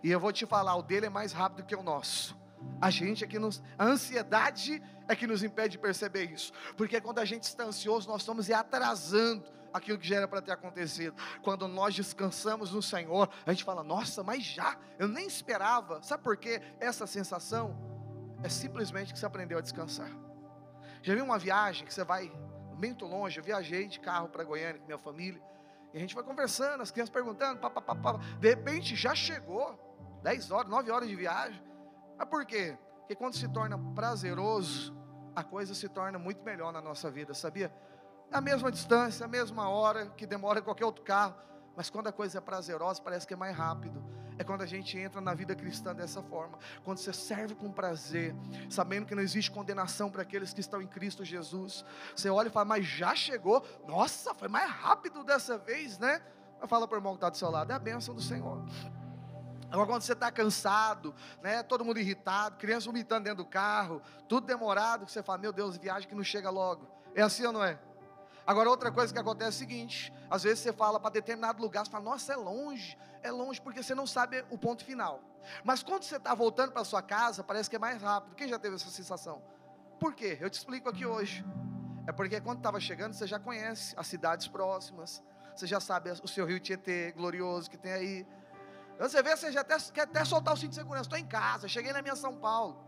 E 0.02 0.10
eu 0.10 0.20
vou 0.20 0.32
te 0.32 0.46
falar, 0.46 0.76
o 0.76 0.82
dele 0.82 1.06
é 1.06 1.10
mais 1.10 1.32
rápido 1.32 1.66
que 1.66 1.74
o 1.74 1.82
nosso. 1.82 2.36
A 2.80 2.90
gente 2.90 3.24
é 3.24 3.26
que 3.26 3.38
nos, 3.38 3.62
a 3.76 3.84
ansiedade 3.84 4.82
é 5.06 5.14
que 5.14 5.26
nos 5.26 5.42
impede 5.42 5.72
de 5.72 5.78
perceber 5.78 6.24
isso, 6.24 6.52
porque 6.76 7.00
quando 7.00 7.18
a 7.20 7.24
gente 7.24 7.44
está 7.44 7.64
ansioso, 7.64 8.08
nós 8.08 8.22
estamos 8.22 8.50
atrasando 8.50 9.44
aquilo 9.72 9.98
que 9.98 10.08
já 10.08 10.16
era 10.16 10.28
para 10.28 10.42
ter 10.42 10.52
acontecido. 10.52 11.14
Quando 11.42 11.68
nós 11.68 11.94
descansamos 11.94 12.72
no 12.72 12.82
Senhor, 12.82 13.28
a 13.46 13.52
gente 13.52 13.64
fala: 13.64 13.82
Nossa, 13.82 14.22
mas 14.22 14.44
já, 14.44 14.76
eu 14.98 15.08
nem 15.08 15.26
esperava. 15.26 16.02
Sabe 16.02 16.22
por 16.22 16.36
quê? 16.36 16.60
Essa 16.80 17.06
sensação 17.06 17.97
é 18.42 18.48
simplesmente 18.48 19.12
que 19.12 19.18
você 19.18 19.26
aprendeu 19.26 19.58
a 19.58 19.60
descansar. 19.60 20.10
Já 21.02 21.14
viu 21.14 21.24
uma 21.24 21.38
viagem 21.38 21.86
que 21.86 21.92
você 21.92 22.04
vai 22.04 22.32
muito 22.76 23.04
longe? 23.04 23.38
Eu 23.38 23.44
viajei 23.44 23.86
de 23.88 23.98
carro 24.00 24.28
para 24.28 24.44
Goiânia 24.44 24.80
com 24.80 24.86
minha 24.86 24.98
família. 24.98 25.42
E 25.92 25.96
a 25.96 26.00
gente 26.00 26.14
vai 26.14 26.22
conversando, 26.22 26.82
as 26.82 26.90
crianças 26.90 27.12
perguntando, 27.12 27.60
pá, 27.60 27.70
pá, 27.70 27.80
pá, 27.80 27.94
pá. 27.94 28.12
de 28.38 28.48
repente 28.48 28.94
já 28.94 29.14
chegou, 29.14 29.78
10 30.22 30.50
horas, 30.50 30.70
9 30.70 30.90
horas 30.90 31.08
de 31.08 31.16
viagem. 31.16 31.62
Mas 32.16 32.28
por 32.28 32.44
quê? 32.44 32.76
Porque 33.00 33.14
quando 33.14 33.34
se 33.34 33.48
torna 33.48 33.78
prazeroso, 33.94 34.94
a 35.34 35.42
coisa 35.42 35.74
se 35.74 35.88
torna 35.88 36.18
muito 36.18 36.42
melhor 36.42 36.72
na 36.72 36.80
nossa 36.80 37.10
vida, 37.10 37.32
sabia? 37.32 37.72
A 38.30 38.40
mesma 38.40 38.70
distância, 38.70 39.24
a 39.24 39.28
mesma 39.28 39.68
hora 39.70 40.10
que 40.10 40.26
demora 40.26 40.60
qualquer 40.60 40.84
outro 40.84 41.02
carro, 41.02 41.34
mas 41.74 41.88
quando 41.88 42.08
a 42.08 42.12
coisa 42.12 42.38
é 42.38 42.40
prazerosa, 42.40 43.00
parece 43.00 43.26
que 43.26 43.32
é 43.32 43.36
mais 43.36 43.56
rápido 43.56 44.04
é 44.38 44.44
quando 44.44 44.62
a 44.62 44.66
gente 44.66 44.96
entra 44.96 45.20
na 45.20 45.34
vida 45.34 45.54
cristã 45.54 45.94
dessa 45.94 46.22
forma. 46.22 46.58
Quando 46.84 46.98
você 46.98 47.12
serve 47.12 47.54
com 47.54 47.70
prazer, 47.72 48.34
sabendo 48.70 49.06
que 49.06 49.14
não 49.14 49.22
existe 49.22 49.50
condenação 49.50 50.10
para 50.10 50.22
aqueles 50.22 50.52
que 50.52 50.60
estão 50.60 50.80
em 50.80 50.86
Cristo 50.86 51.24
Jesus. 51.24 51.84
Você 52.14 52.30
olha 52.30 52.48
e 52.48 52.50
fala, 52.50 52.64
mas 52.64 52.86
já 52.86 53.14
chegou? 53.14 53.64
Nossa, 53.86 54.32
foi 54.34 54.48
mais 54.48 54.70
rápido 54.70 55.24
dessa 55.24 55.58
vez, 55.58 55.98
né? 55.98 56.22
Fala 56.66 56.86
para 56.86 56.96
o 56.96 56.98
irmão 56.98 57.12
que 57.12 57.18
está 57.18 57.28
do 57.28 57.36
seu 57.36 57.50
lado, 57.50 57.70
é 57.70 57.74
a 57.74 57.78
bênção 57.78 58.14
do 58.14 58.22
Senhor. 58.22 58.64
Agora, 59.70 59.86
quando 59.86 60.02
você 60.02 60.14
está 60.14 60.30
cansado, 60.32 61.14
né, 61.42 61.62
todo 61.62 61.84
mundo 61.84 62.00
irritado, 62.00 62.56
criança 62.56 62.86
vomitando 62.86 63.24
dentro 63.24 63.44
do 63.44 63.50
carro, 63.50 64.00
tudo 64.26 64.46
demorado, 64.46 65.04
que 65.04 65.12
você 65.12 65.22
fala, 65.22 65.38
meu 65.38 65.52
Deus, 65.52 65.76
viagem 65.76 66.08
que 66.08 66.14
não 66.14 66.24
chega 66.24 66.48
logo. 66.48 66.88
É 67.14 67.22
assim 67.22 67.44
ou 67.44 67.52
não 67.52 67.62
é? 67.62 67.78
Agora, 68.48 68.70
outra 68.70 68.90
coisa 68.90 69.12
que 69.12 69.18
acontece 69.18 69.62
é 69.62 69.66
o 69.66 69.68
seguinte: 69.68 70.10
às 70.30 70.42
vezes 70.42 70.60
você 70.60 70.72
fala 70.72 70.98
para 70.98 71.10
determinado 71.10 71.60
lugar, 71.60 71.84
você 71.84 71.92
fala, 71.92 72.04
nossa, 72.04 72.32
é 72.32 72.36
longe, 72.36 72.96
é 73.22 73.30
longe 73.30 73.60
porque 73.60 73.82
você 73.82 73.94
não 73.94 74.06
sabe 74.06 74.42
o 74.48 74.56
ponto 74.56 74.82
final. 74.82 75.22
Mas 75.62 75.82
quando 75.82 76.04
você 76.04 76.16
está 76.16 76.34
voltando 76.34 76.72
para 76.72 76.82
sua 76.82 77.02
casa, 77.02 77.44
parece 77.44 77.68
que 77.68 77.76
é 77.76 77.78
mais 77.78 78.00
rápido. 78.00 78.34
Quem 78.34 78.48
já 78.48 78.58
teve 78.58 78.76
essa 78.76 78.88
sensação? 78.88 79.42
Por 80.00 80.14
quê? 80.14 80.38
Eu 80.40 80.48
te 80.48 80.54
explico 80.54 80.88
aqui 80.88 81.04
hoje. 81.04 81.44
É 82.06 82.12
porque 82.12 82.40
quando 82.40 82.56
estava 82.56 82.80
chegando, 82.80 83.12
você 83.12 83.26
já 83.26 83.38
conhece 83.38 83.92
as 83.98 84.06
cidades 84.06 84.48
próximas, 84.48 85.22
você 85.54 85.66
já 85.66 85.78
sabe 85.78 86.10
o 86.10 86.26
seu 86.26 86.46
rio 86.46 86.58
Tietê 86.58 87.12
glorioso 87.12 87.68
que 87.68 87.76
tem 87.76 87.92
aí. 87.92 88.26
Você 88.98 89.22
vê, 89.22 89.36
você 89.36 89.52
já 89.52 89.60
até, 89.60 89.76
quer 89.92 90.02
até 90.04 90.24
soltar 90.24 90.54
o 90.54 90.56
cinto 90.56 90.70
de 90.70 90.76
segurança. 90.76 91.02
Estou 91.02 91.18
em 91.18 91.26
casa, 91.26 91.68
cheguei 91.68 91.92
na 91.92 92.00
minha 92.00 92.16
São 92.16 92.34
Paulo. 92.34 92.82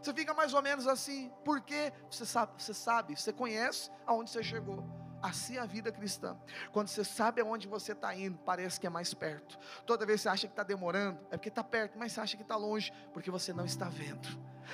Você 0.00 0.14
fica 0.14 0.32
mais 0.32 0.54
ou 0.54 0.62
menos 0.62 0.86
assim, 0.86 1.32
porque 1.44 1.92
você 2.08 2.24
sabe, 2.24 2.52
você 2.56 2.72
sabe, 2.72 3.16
você 3.16 3.32
conhece 3.32 3.90
aonde 4.06 4.30
você 4.30 4.40
chegou. 4.40 4.99
Assim 5.22 5.56
é 5.56 5.60
a 5.60 5.66
vida 5.66 5.92
cristã. 5.92 6.36
Quando 6.72 6.88
você 6.88 7.04
sabe 7.04 7.40
aonde 7.40 7.68
você 7.68 7.92
está 7.92 8.14
indo, 8.14 8.38
parece 8.38 8.80
que 8.80 8.86
é 8.86 8.90
mais 8.90 9.12
perto. 9.12 9.58
Toda 9.84 10.06
vez 10.06 10.20
que 10.20 10.22
você 10.22 10.28
acha 10.28 10.46
que 10.46 10.52
está 10.52 10.62
demorando, 10.62 11.20
é 11.30 11.36
porque 11.36 11.48
está 11.48 11.62
perto, 11.62 11.98
mas 11.98 12.12
você 12.12 12.20
acha 12.20 12.36
que 12.36 12.42
está 12.42 12.56
longe, 12.56 12.92
porque 13.12 13.30
você 13.30 13.52
não 13.52 13.64
está 13.64 13.88
vendo. 13.88 14.28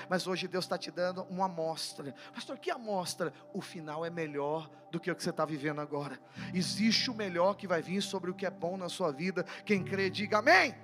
Mas 0.09 0.27
hoje 0.27 0.47
Deus 0.47 0.65
está 0.65 0.79
te 0.79 0.91
dando 0.91 1.23
uma 1.25 1.47
amostra. 1.47 2.15
Pastor, 2.35 2.59
que 2.59 2.71
amostra? 2.71 3.33
O 3.53 3.61
final 3.61 4.05
é 4.05 4.11
melhor 4.11 4.71
do 4.91 5.01
que 5.01 5.11
o 5.11 5.17
que 5.17 5.23
você 5.23 5.31
está 5.31 5.45
vivendo 5.45 5.81
agora. 5.81 6.21
Existe 6.55 7.11
o 7.11 7.15
melhor 7.15 7.57
que 7.57 7.67
vai 7.67 7.83
vir 7.83 8.03
sobre 8.03 8.31
o 8.31 8.35
que 8.35 8.47
é 8.47 8.51
bom 8.51 8.77
na 8.77 8.89
sua 8.89 9.11
vida. 9.11 9.45
Quem 9.65 9.83
crê, 9.83 10.11
diga 10.11 10.39
amém. 10.39 10.73
amém. 10.73 10.77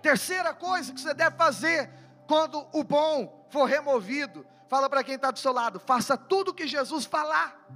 Terceira 0.00 0.52
coisa 0.54 0.92
que 0.92 1.00
você 1.00 1.14
deve 1.14 1.36
fazer 1.36 1.90
quando 2.26 2.66
o 2.72 2.82
bom 2.82 3.46
for 3.50 3.66
removido, 3.66 4.46
fala 4.68 4.88
para 4.88 5.04
quem 5.04 5.16
está 5.16 5.30
do 5.30 5.38
seu 5.38 5.52
lado: 5.52 5.78
faça 5.78 6.16
tudo 6.16 6.50
o 6.50 6.54
que 6.54 6.66
Jesus 6.66 7.04
falar. 7.04 7.68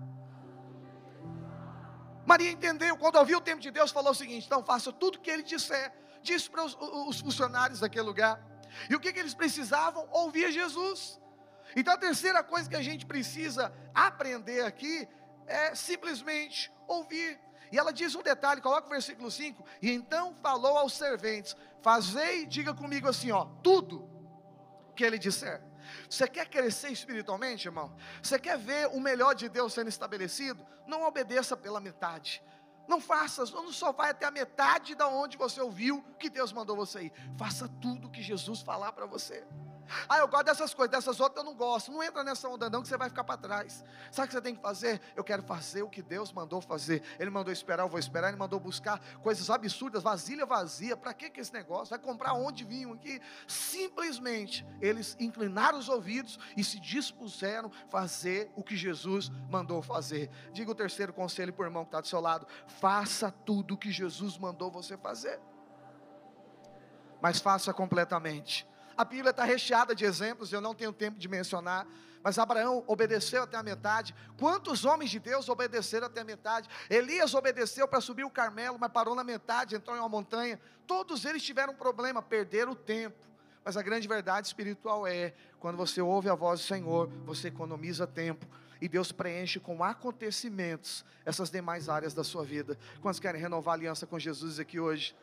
Maria 2.26 2.50
entendeu, 2.50 2.96
quando 2.96 3.16
ouviu 3.16 3.38
o 3.38 3.40
tempo 3.40 3.62
de 3.62 3.70
Deus, 3.70 3.92
falou 3.92 4.10
o 4.10 4.14
seguinte: 4.14 4.46
então 4.46 4.62
faça 4.64 4.92
tudo 4.92 5.16
o 5.16 5.20
que 5.20 5.30
ele 5.30 5.44
disser. 5.44 5.92
Disse 6.22 6.50
para 6.50 6.64
os, 6.64 6.76
os, 6.80 7.20
funcionários 7.20 7.80
daquele 7.80 8.04
lugar. 8.04 8.44
E 8.90 8.96
o 8.96 9.00
que, 9.00 9.12
que 9.12 9.20
eles 9.20 9.32
precisavam? 9.32 10.08
Ouvir 10.10 10.50
Jesus. 10.50 11.20
Então 11.76 11.94
a 11.94 11.96
terceira 11.96 12.42
coisa 12.42 12.68
que 12.68 12.74
a 12.74 12.82
gente 12.82 13.06
precisa 13.06 13.72
aprender 13.94 14.62
aqui 14.62 15.08
é 15.46 15.74
simplesmente 15.74 16.72
ouvir. 16.88 17.38
E 17.70 17.78
ela 17.78 17.92
diz 17.92 18.14
um 18.14 18.22
detalhe, 18.22 18.60
coloca 18.60 18.86
o 18.86 18.90
versículo 18.90 19.30
5, 19.30 19.64
e 19.80 19.92
então 19.92 20.34
falou 20.42 20.76
aos 20.76 20.94
serventes: 20.94 21.56
Fazei, 21.80 22.44
diga 22.44 22.74
comigo 22.74 23.08
assim, 23.08 23.30
ó, 23.30 23.44
tudo 23.62 24.10
que 24.96 25.04
ele 25.04 25.18
disser. 25.18 25.62
Você 26.08 26.28
quer 26.28 26.48
crescer 26.48 26.90
espiritualmente, 26.90 27.68
irmão? 27.68 27.94
Você 28.22 28.38
quer 28.38 28.58
ver 28.58 28.88
o 28.88 29.00
melhor 29.00 29.34
de 29.34 29.48
Deus 29.48 29.72
sendo 29.72 29.88
estabelecido? 29.88 30.66
Não 30.86 31.02
obedeça 31.02 31.56
pela 31.56 31.80
metade. 31.80 32.42
Não 32.88 33.00
faça, 33.00 33.44
não 33.46 33.72
só 33.72 33.92
vai 33.92 34.10
até 34.10 34.26
a 34.26 34.30
metade 34.30 34.94
da 34.94 35.08
onde 35.08 35.36
você 35.36 35.60
ouviu 35.60 36.02
que 36.18 36.30
Deus 36.30 36.52
mandou 36.52 36.76
você 36.76 37.04
ir. 37.04 37.12
Faça 37.36 37.68
tudo 37.80 38.10
que 38.10 38.22
Jesus 38.22 38.60
falar 38.60 38.92
para 38.92 39.06
você. 39.06 39.44
Ah, 40.08 40.18
eu 40.18 40.28
gosto 40.28 40.44
dessas 40.46 40.74
coisas, 40.74 40.90
dessas 40.90 41.20
outras 41.20 41.44
eu 41.44 41.50
não 41.50 41.56
gosto. 41.56 41.90
Não 41.90 42.02
entra 42.02 42.22
nessa 42.24 42.48
onda 42.48 42.68
não 42.68 42.82
que 42.82 42.88
você 42.88 42.96
vai 42.96 43.08
ficar 43.08 43.24
para 43.24 43.36
trás. 43.36 43.84
Sabe 44.10 44.26
o 44.26 44.28
que 44.28 44.34
você 44.34 44.40
tem 44.40 44.54
que 44.54 44.62
fazer? 44.62 45.00
Eu 45.14 45.24
quero 45.24 45.42
fazer 45.42 45.82
o 45.82 45.88
que 45.88 46.02
Deus 46.02 46.32
mandou 46.32 46.60
fazer. 46.60 47.02
Ele 47.18 47.30
mandou 47.30 47.52
esperar, 47.52 47.84
eu 47.84 47.88
vou 47.88 47.98
esperar. 47.98 48.28
Ele 48.28 48.36
mandou 48.36 48.58
buscar 48.58 49.00
coisas 49.22 49.48
absurdas, 49.50 50.02
vasilha 50.02 50.46
vazia. 50.46 50.96
Para 50.96 51.14
que 51.14 51.30
que 51.30 51.40
esse 51.40 51.52
negócio? 51.52 51.90
Vai 51.90 51.98
comprar 51.98 52.34
onde 52.34 52.64
vinham 52.64 52.92
aqui? 52.92 53.20
Simplesmente 53.46 54.66
eles 54.80 55.16
inclinaram 55.18 55.78
os 55.78 55.88
ouvidos 55.88 56.38
e 56.56 56.64
se 56.64 56.80
dispuseram 56.80 57.70
fazer 57.88 58.50
o 58.56 58.62
que 58.62 58.76
Jesus 58.76 59.30
mandou 59.50 59.82
fazer. 59.82 60.30
Diga 60.52 60.70
o 60.70 60.74
terceiro 60.74 61.12
conselho 61.12 61.52
para 61.52 61.64
o 61.64 61.66
irmão 61.66 61.84
que 61.84 61.88
está 61.88 62.00
do 62.00 62.06
seu 62.06 62.20
lado: 62.20 62.46
faça 62.66 63.30
tudo 63.30 63.74
o 63.74 63.78
que 63.78 63.90
Jesus 63.90 64.36
mandou 64.38 64.70
você 64.70 64.96
fazer. 64.96 65.40
Mas 67.20 67.40
faça 67.40 67.72
completamente 67.72 68.66
a 68.96 69.04
Bíblia 69.04 69.30
está 69.30 69.44
recheada 69.44 69.94
de 69.94 70.04
exemplos, 70.04 70.52
eu 70.52 70.60
não 70.60 70.74
tenho 70.74 70.92
tempo 70.92 71.18
de 71.18 71.28
mencionar, 71.28 71.86
mas 72.22 72.38
Abraão 72.38 72.82
obedeceu 72.86 73.44
até 73.44 73.56
a 73.56 73.62
metade. 73.62 74.14
Quantos 74.38 74.84
homens 74.84 75.10
de 75.10 75.20
Deus 75.20 75.48
obedeceram 75.48 76.08
até 76.08 76.22
a 76.22 76.24
metade? 76.24 76.68
Elias 76.90 77.34
obedeceu 77.34 77.86
para 77.86 78.00
subir 78.00 78.24
o 78.24 78.30
Carmelo, 78.30 78.78
mas 78.80 78.90
parou 78.90 79.14
na 79.14 79.22
metade, 79.22 79.76
entrou 79.76 79.96
em 79.96 80.00
uma 80.00 80.08
montanha. 80.08 80.58
Todos 80.86 81.24
eles 81.24 81.42
tiveram 81.42 81.72
um 81.72 81.76
problema, 81.76 82.20
perderam 82.20 82.72
o 82.72 82.76
tempo. 82.76 83.16
Mas 83.64 83.76
a 83.76 83.82
grande 83.82 84.08
verdade 84.08 84.46
espiritual 84.46 85.06
é: 85.06 85.34
quando 85.60 85.76
você 85.76 86.00
ouve 86.00 86.28
a 86.28 86.34
voz 86.34 86.60
do 86.60 86.66
Senhor, 86.66 87.08
você 87.24 87.48
economiza 87.48 88.06
tempo 88.06 88.46
e 88.80 88.88
Deus 88.88 89.12
preenche 89.12 89.58
com 89.58 89.82
acontecimentos 89.82 91.04
essas 91.24 91.50
demais 91.50 91.88
áreas 91.88 92.14
da 92.14 92.22
sua 92.22 92.44
vida. 92.44 92.78
Quantos 93.00 93.20
querem 93.20 93.40
renovar 93.40 93.72
a 93.72 93.76
aliança 93.76 94.06
com 94.06 94.18
Jesus 94.18 94.60
aqui 94.60 94.78
hoje? 94.78 95.14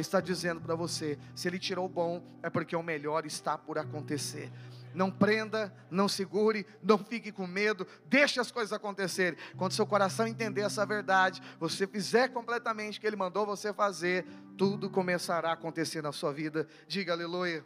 Está 0.00 0.20
dizendo 0.20 0.60
para 0.60 0.76
você: 0.76 1.18
se 1.34 1.48
ele 1.48 1.58
tirou 1.58 1.86
o 1.86 1.88
bom, 1.88 2.22
é 2.40 2.48
porque 2.48 2.76
o 2.76 2.82
melhor 2.82 3.26
está 3.26 3.58
por 3.58 3.78
acontecer. 3.78 4.50
Não 4.94 5.10
prenda, 5.10 5.72
não 5.90 6.08
segure, 6.08 6.66
não 6.82 6.96
fique 6.96 7.30
com 7.30 7.46
medo, 7.46 7.86
deixe 8.06 8.40
as 8.40 8.50
coisas 8.50 8.72
acontecerem. 8.72 9.38
Quando 9.56 9.72
seu 9.72 9.86
coração 9.86 10.26
entender 10.26 10.62
essa 10.62 10.86
verdade, 10.86 11.42
você 11.58 11.86
fizer 11.86 12.28
completamente 12.28 12.98
o 12.98 13.00
que 13.00 13.06
ele 13.06 13.16
mandou 13.16 13.44
você 13.44 13.72
fazer, 13.72 14.24
tudo 14.56 14.88
começará 14.88 15.50
a 15.50 15.54
acontecer 15.54 16.02
na 16.02 16.12
sua 16.12 16.32
vida. 16.32 16.66
Diga 16.86 17.12
aleluia. 17.12 17.64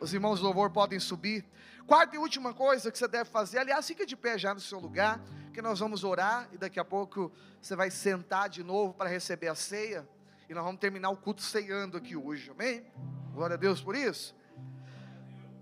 Os 0.00 0.12
irmãos 0.12 0.40
do 0.40 0.44
louvor 0.44 0.70
podem 0.70 0.98
subir. 1.00 1.44
Quarta 1.86 2.16
e 2.16 2.18
última 2.18 2.52
coisa 2.52 2.90
que 2.90 2.98
você 2.98 3.06
deve 3.06 3.30
fazer, 3.30 3.58
aliás, 3.58 3.86
fica 3.86 4.04
de 4.04 4.16
pé 4.16 4.36
já 4.36 4.52
no 4.52 4.60
seu 4.60 4.80
lugar, 4.80 5.20
que 5.54 5.62
nós 5.62 5.78
vamos 5.78 6.02
orar 6.02 6.48
e 6.52 6.58
daqui 6.58 6.80
a 6.80 6.84
pouco 6.84 7.32
você 7.62 7.76
vai 7.76 7.90
sentar 7.90 8.48
de 8.48 8.64
novo 8.64 8.92
para 8.92 9.08
receber 9.08 9.46
a 9.46 9.54
ceia. 9.54 10.06
E 10.48 10.54
nós 10.54 10.64
vamos 10.64 10.80
terminar 10.80 11.10
o 11.10 11.16
culto 11.16 11.42
ceando 11.42 11.96
aqui 11.96 12.14
hoje, 12.16 12.50
amém? 12.50 12.86
Glória 13.32 13.54
a 13.54 13.56
Deus 13.56 13.80
por 13.80 13.96
isso. 13.96 14.34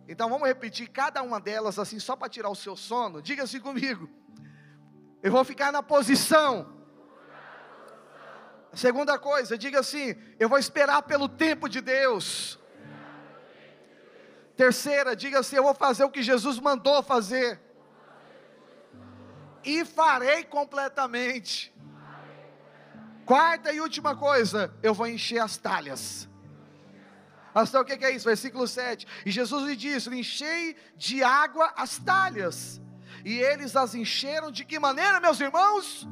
Então 0.07 0.29
vamos 0.29 0.47
repetir 0.47 0.89
cada 0.89 1.23
uma 1.23 1.41
delas 1.41 1.79
assim, 1.79 1.99
só 1.99 2.15
para 2.15 2.29
tirar 2.29 2.51
o 2.51 2.55
seu 2.55 2.77
sono. 2.77 3.23
Diga 3.23 3.45
assim 3.45 3.61
comigo. 3.61 4.09
Eu 5.23 5.33
vou 5.33 5.43
ficar 5.43 5.73
na 5.73 5.83
posição. 5.83 6.75
Segunda 8.75 9.19
coisa, 9.19 9.57
diga 9.57 9.81
assim: 9.81 10.15
eu 10.39 10.49
vou 10.49 10.59
esperar 10.59 11.03
pelo 11.03 11.29
tempo 11.29 11.69
de 11.69 11.81
Deus. 11.81 12.59
Terceira, 14.57 15.17
diga 15.17 15.39
assim: 15.39 15.57
eu 15.57 15.63
vou 15.63 15.75
fazer 15.75 16.05
o 16.05 16.11
que 16.11 16.23
Jesus 16.23 16.59
mandou 16.59 17.03
fazer. 17.03 17.61
E 19.65 19.85
farei 19.85 20.45
completamente. 20.45 21.74
Quarta 23.25 23.73
e 23.73 23.81
última 23.81 24.15
coisa, 24.15 24.73
eu 24.83 24.93
vou 24.93 25.07
encher 25.07 25.39
as 25.39 25.57
talhas. 25.57 26.29
Pastor, 27.55 27.83
o 27.83 27.85
que 27.85 28.05
é 28.05 28.11
isso? 28.11 28.25
Versículo 28.27 28.67
7. 28.67 29.07
E 29.25 29.31
Jesus 29.31 29.65
lhe 29.65 29.77
disse: 29.77 30.11
Enchei 30.11 30.77
de 30.97 31.23
água 31.23 31.73
as 31.77 31.99
talhas. 31.99 32.83
E 33.25 33.39
eles 33.39 33.75
as 33.77 33.95
encheram 33.95 34.51
de 34.51 34.65
que 34.65 34.79
maneira, 34.79 35.21
meus 35.21 35.41
irmãos? 35.41 36.07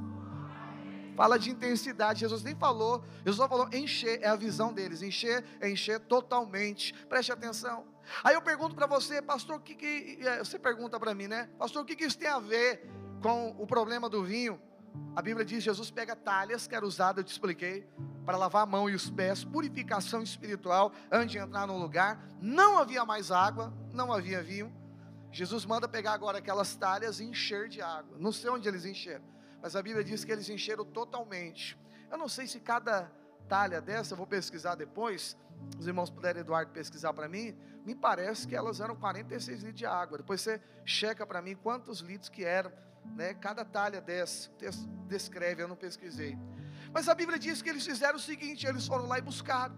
Fala 1.15 1.39
de 1.39 1.51
intensidade. 1.51 2.21
Jesus 2.21 2.43
nem 2.43 2.55
falou, 2.55 3.05
Jesus 3.19 3.37
só 3.37 3.49
falou 3.49 3.69
encher, 3.73 4.21
é 4.23 4.29
a 4.29 4.37
visão 4.37 4.73
deles. 4.73 5.03
Encher 5.03 5.45
é 5.61 5.69
encher 5.69 6.01
totalmente. 6.01 6.95
Preste 7.09 7.33
atenção. 7.33 7.85
Aí 8.25 8.35
eu 8.35 8.41
pergunto 8.41 8.75
para 8.75 8.87
você, 8.87 9.21
pastor, 9.21 9.57
o 9.57 9.61
que, 9.61 9.75
que 9.75 10.19
é, 10.27 10.39
você 10.39 10.59
pergunta 10.59 10.99
para 10.99 11.15
mim, 11.15 11.29
né? 11.29 11.51
Pastor, 11.59 11.83
o 11.83 11.85
que, 11.85 11.95
que 11.95 12.05
isso 12.05 12.19
tem 12.19 12.29
a 12.29 12.39
ver 12.39 12.89
com 13.21 13.55
o 13.59 13.67
problema 13.67 14.09
do 14.09 14.25
vinho? 14.25 14.61
A 15.15 15.21
Bíblia 15.23 15.45
diz: 15.45 15.63
Jesus 15.63 15.91
pega 15.91 16.17
talhas, 16.17 16.67
que 16.67 16.75
era 16.75 16.87
usada, 16.87 17.21
eu 17.21 17.25
te 17.25 17.33
expliquei, 17.33 17.87
para 18.25 18.37
lavar 18.37 18.63
a 18.63 18.67
mão 18.67 18.89
e 18.89 18.95
os 18.95 19.11
pés, 19.11 19.45
purificação 19.45 20.23
espiritual, 20.23 20.93
antes 21.11 21.33
de 21.33 21.39
entrar 21.39 21.67
no 21.67 21.79
lugar. 21.79 22.25
Não 22.41 22.79
havia 22.79 23.05
mais 23.05 23.31
água, 23.31 23.73
não 23.93 24.13
havia 24.13 24.43
vinho. 24.43 24.73
Jesus 25.31 25.65
manda 25.65 25.89
pegar 25.89 26.13
agora 26.13 26.39
aquelas 26.39 26.75
talhas 26.77 27.21
e 27.21 27.25
encher 27.25 27.69
de 27.69 27.81
água. 27.81 28.17
Não 28.19 28.33
sei 28.33 28.51
onde 28.51 28.69
eles 28.69 28.85
encheram, 28.85 29.25
mas 29.63 29.75
a 29.75 29.83
Bíblia 29.83 30.05
diz 30.05 30.25
que 30.25 30.33
eles 30.33 30.49
encheram 30.49 30.85
totalmente. 30.85 31.79
Eu 32.11 32.19
não 32.19 32.29
sei 32.29 32.47
se 32.47 32.61
cada 32.61 33.11
talha 33.49 33.81
dessa, 33.81 34.13
eu 34.13 34.17
vou 34.19 34.27
pesquisar 34.27 34.75
depois. 34.75 35.37
Os 35.79 35.87
irmãos 35.87 36.11
puderem, 36.11 36.41
Eduardo, 36.41 36.73
pesquisar 36.73 37.13
para 37.13 37.29
mim. 37.29 37.57
Me 37.85 37.95
parece 37.95 38.47
que 38.47 38.55
elas 38.55 38.81
eram 38.81 38.95
46 38.97 39.61
litros 39.61 39.79
de 39.79 39.87
água. 39.87 40.19
Depois 40.19 40.41
você 40.41 40.61
checa 40.85 41.27
para 41.27 41.41
mim 41.41 41.55
quantos 41.55 42.01
litros 42.01 42.29
que 42.29 42.45
eram 42.45 42.73
né? 43.15 43.35
Cada 43.35 43.65
talha 43.65 44.01
dessa, 44.01 44.51
descreve, 45.07 45.63
eu 45.63 45.69
não 45.69 45.77
pesquisei. 45.77 46.39
Mas 46.93 47.09
a 47.09 47.15
Bíblia 47.15 47.39
diz 47.39 47.63
que 47.63 47.69
eles 47.69 47.85
fizeram 47.85 48.17
o 48.17 48.21
seguinte: 48.21 48.67
eles 48.67 48.87
foram 48.87 49.07
lá 49.07 49.19
e 49.19 49.23
buscaram. 49.23 49.75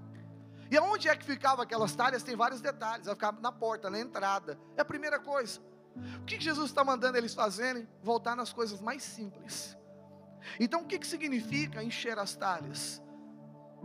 E 0.71 0.77
aonde 0.77 1.09
é 1.09 1.17
que 1.17 1.25
ficavam 1.25 1.63
aquelas 1.63 1.95
talhas? 1.95 2.23
Tem 2.23 2.35
vários 2.35 2.61
detalhes. 2.61 3.07
Vai 3.07 3.15
ficar 3.15 3.33
na 3.33 3.53
porta, 3.53 3.91
na 3.91 4.01
entrada. 4.01 4.59
É 4.77 4.81
a 4.81 4.85
primeira 4.85 5.19
coisa. 5.21 5.61
O 6.21 6.25
que 6.25 6.41
Jesus 6.41 6.71
está 6.71 6.83
mandando 6.83 7.17
eles 7.17 7.35
fazerem? 7.35 7.89
Voltar 8.03 8.35
nas 8.35 8.53
coisas 8.53 8.81
mais 8.81 9.03
simples. 9.03 9.77
Então, 10.59 10.83
o 10.83 10.87
que, 10.87 10.99
que 10.99 11.07
significa 11.07 11.83
encher 11.83 12.19
as 12.19 12.35
talhas? 12.35 13.01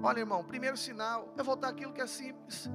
Olha, 0.01 0.19
irmão, 0.19 0.43
primeiro 0.43 0.77
sinal 0.77 1.33
é 1.37 1.43
voltar 1.43 1.69
aquilo 1.69 1.93
que 1.93 2.01
é 2.01 2.07
simples. 2.07 2.69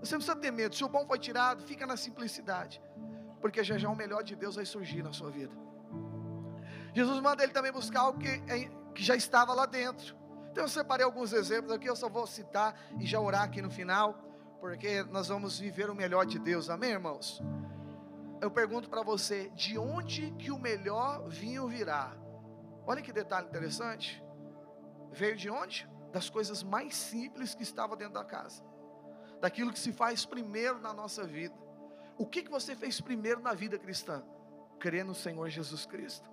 Você 0.00 0.14
não 0.14 0.20
precisa 0.20 0.36
ter 0.36 0.50
medo. 0.50 0.74
Se 0.74 0.84
o 0.84 0.88
bom 0.88 1.06
foi 1.06 1.18
tirado, 1.18 1.62
fica 1.64 1.86
na 1.86 1.96
simplicidade. 1.96 2.80
Porque 3.40 3.62
já 3.62 3.76
já 3.76 3.88
o 3.88 3.96
melhor 3.96 4.22
de 4.22 4.34
Deus 4.34 4.54
vai 4.56 4.64
surgir 4.64 5.02
na 5.02 5.12
sua 5.12 5.30
vida. 5.30 5.67
Jesus 6.94 7.20
manda 7.20 7.42
ele 7.42 7.52
também 7.52 7.72
buscar 7.72 8.00
algo 8.00 8.18
que, 8.18 8.28
é, 8.28 8.70
que 8.94 9.02
já 9.02 9.14
estava 9.14 9.52
lá 9.54 9.66
dentro. 9.66 10.16
Então 10.50 10.64
eu 10.64 10.68
separei 10.68 11.04
alguns 11.04 11.32
exemplos 11.32 11.72
aqui, 11.72 11.88
eu 11.88 11.96
só 11.96 12.08
vou 12.08 12.26
citar 12.26 12.74
e 12.98 13.06
já 13.06 13.20
orar 13.20 13.42
aqui 13.42 13.62
no 13.62 13.70
final, 13.70 14.18
porque 14.60 15.04
nós 15.04 15.28
vamos 15.28 15.58
viver 15.58 15.88
o 15.90 15.94
melhor 15.94 16.26
de 16.26 16.38
Deus, 16.38 16.68
amém, 16.68 16.90
irmãos? 16.90 17.40
Eu 18.40 18.50
pergunto 18.50 18.88
para 18.88 19.02
você, 19.02 19.50
de 19.50 19.78
onde 19.78 20.32
que 20.32 20.50
o 20.50 20.58
melhor 20.58 21.28
vinho 21.28 21.68
virá? 21.68 22.16
Olha 22.86 23.02
que 23.02 23.12
detalhe 23.12 23.46
interessante. 23.46 24.22
Veio 25.12 25.36
de 25.36 25.50
onde? 25.50 25.88
Das 26.12 26.30
coisas 26.30 26.62
mais 26.62 26.94
simples 26.96 27.54
que 27.54 27.62
estavam 27.62 27.96
dentro 27.96 28.14
da 28.14 28.24
casa, 28.24 28.62
daquilo 29.40 29.72
que 29.72 29.78
se 29.78 29.92
faz 29.92 30.24
primeiro 30.24 30.80
na 30.80 30.92
nossa 30.92 31.24
vida. 31.24 31.54
O 32.16 32.26
que, 32.26 32.42
que 32.42 32.50
você 32.50 32.74
fez 32.74 33.00
primeiro 33.00 33.40
na 33.40 33.54
vida 33.54 33.78
cristã? 33.78 34.24
Crer 34.80 35.04
no 35.04 35.14
Senhor 35.14 35.48
Jesus 35.48 35.86
Cristo. 35.86 36.28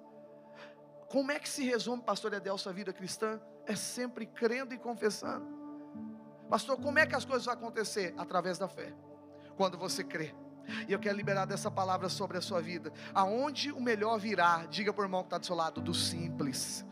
Como 1.09 1.31
é 1.31 1.39
que 1.39 1.47
se 1.47 1.63
resume, 1.63 2.01
pastor 2.01 2.33
Edel, 2.33 2.57
sua 2.57 2.73
vida 2.73 2.91
cristã? 2.91 3.39
É 3.65 3.75
sempre 3.75 4.25
crendo 4.25 4.73
e 4.73 4.77
confessando. 4.77 5.45
Pastor, 6.49 6.77
como 6.77 6.99
é 6.99 7.05
que 7.05 7.15
as 7.15 7.25
coisas 7.25 7.45
vão 7.45 7.53
acontecer? 7.53 8.13
Através 8.17 8.57
da 8.57 8.67
fé. 8.67 8.93
Quando 9.55 9.77
você 9.77 10.03
crê. 10.03 10.33
E 10.87 10.93
eu 10.93 10.99
quero 10.99 11.15
liberar 11.15 11.45
dessa 11.45 11.69
palavra 11.69 12.09
sobre 12.09 12.37
a 12.37 12.41
sua 12.41 12.61
vida. 12.61 12.91
Aonde 13.13 13.71
o 13.71 13.79
melhor 13.79 14.17
virá? 14.17 14.65
Diga 14.65 14.91
para 14.91 15.01
o 15.01 15.05
irmão 15.05 15.21
que 15.21 15.27
está 15.27 15.37
do 15.37 15.45
seu 15.45 15.55
lado, 15.55 15.81
do 15.81 15.93
simples. 15.93 16.85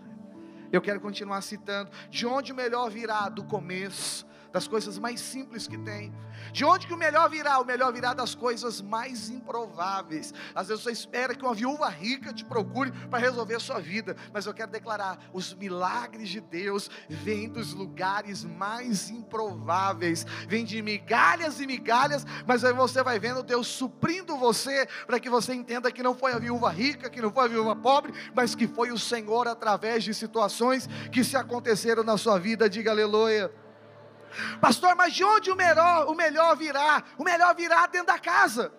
Eu 0.71 0.81
quero 0.81 0.99
continuar 0.99 1.41
citando. 1.41 1.91
De 2.09 2.25
onde 2.25 2.51
o 2.51 2.55
melhor 2.55 2.89
virá? 2.89 3.29
Do 3.29 3.43
começo 3.43 4.25
das 4.53 4.67
coisas 4.67 4.99
mais 4.99 5.19
simples 5.19 5.67
que 5.67 5.77
tem. 5.79 6.13
De 6.51 6.63
onde 6.63 6.85
que 6.85 6.93
o 6.93 6.97
melhor 6.97 7.27
virá? 7.27 7.59
O 7.59 7.65
melhor 7.65 7.91
virá 7.91 8.13
das 8.13 8.35
coisas 8.35 8.81
mais 8.81 9.27
improváveis. 9.29 10.31
Às 10.53 10.67
vezes 10.67 10.83
você 10.83 10.91
espera 10.91 11.33
que 11.33 11.43
uma 11.43 11.55
viúva 11.55 11.89
rica 11.89 12.31
te 12.31 12.45
procure 12.45 12.91
para 13.09 13.17
resolver 13.17 13.55
a 13.55 13.59
sua 13.59 13.79
vida, 13.79 14.15
mas 14.31 14.45
eu 14.45 14.53
quero 14.53 14.69
declarar: 14.69 15.17
os 15.33 15.55
milagres 15.55 16.29
de 16.29 16.39
Deus 16.39 16.87
vêm 17.09 17.49
dos 17.49 17.73
lugares 17.73 18.43
mais 18.43 19.09
improváveis, 19.09 20.23
vêm 20.47 20.63
de 20.63 20.79
migalhas 20.83 21.59
e 21.59 21.65
migalhas, 21.65 22.23
mas 22.45 22.63
aí 22.63 22.73
você 22.73 23.01
vai 23.01 23.17
vendo 23.17 23.41
Deus 23.41 23.65
suprindo 23.65 24.37
você, 24.37 24.87
para 25.07 25.19
que 25.19 25.31
você 25.31 25.55
entenda 25.55 25.91
que 25.91 26.03
não 26.03 26.13
foi 26.13 26.33
a 26.33 26.39
viúva 26.39 26.69
rica, 26.69 27.09
que 27.09 27.21
não 27.21 27.31
foi 27.31 27.45
a 27.45 27.47
viúva 27.47 27.75
pobre, 27.75 28.13
mas 28.35 28.53
que 28.53 28.67
foi 28.67 28.91
o 28.91 28.99
Senhor 28.99 29.47
através 29.47 30.03
de 30.03 30.13
situações 30.13 30.87
que 31.11 31.23
se 31.23 31.35
aconteceram 31.35 32.03
na 32.03 32.17
sua 32.17 32.37
vida. 32.37 32.69
Diga 32.69 32.91
aleluia. 32.91 33.62
Pastor, 34.59 34.95
mas 34.95 35.13
de 35.13 35.23
onde 35.23 35.51
o 35.51 35.55
melhor, 35.55 36.07
o 36.07 36.15
melhor 36.15 36.55
virá? 36.55 37.03
O 37.17 37.23
melhor 37.23 37.55
virá 37.55 37.85
dentro 37.87 38.07
da 38.07 38.19
casa. 38.19 38.71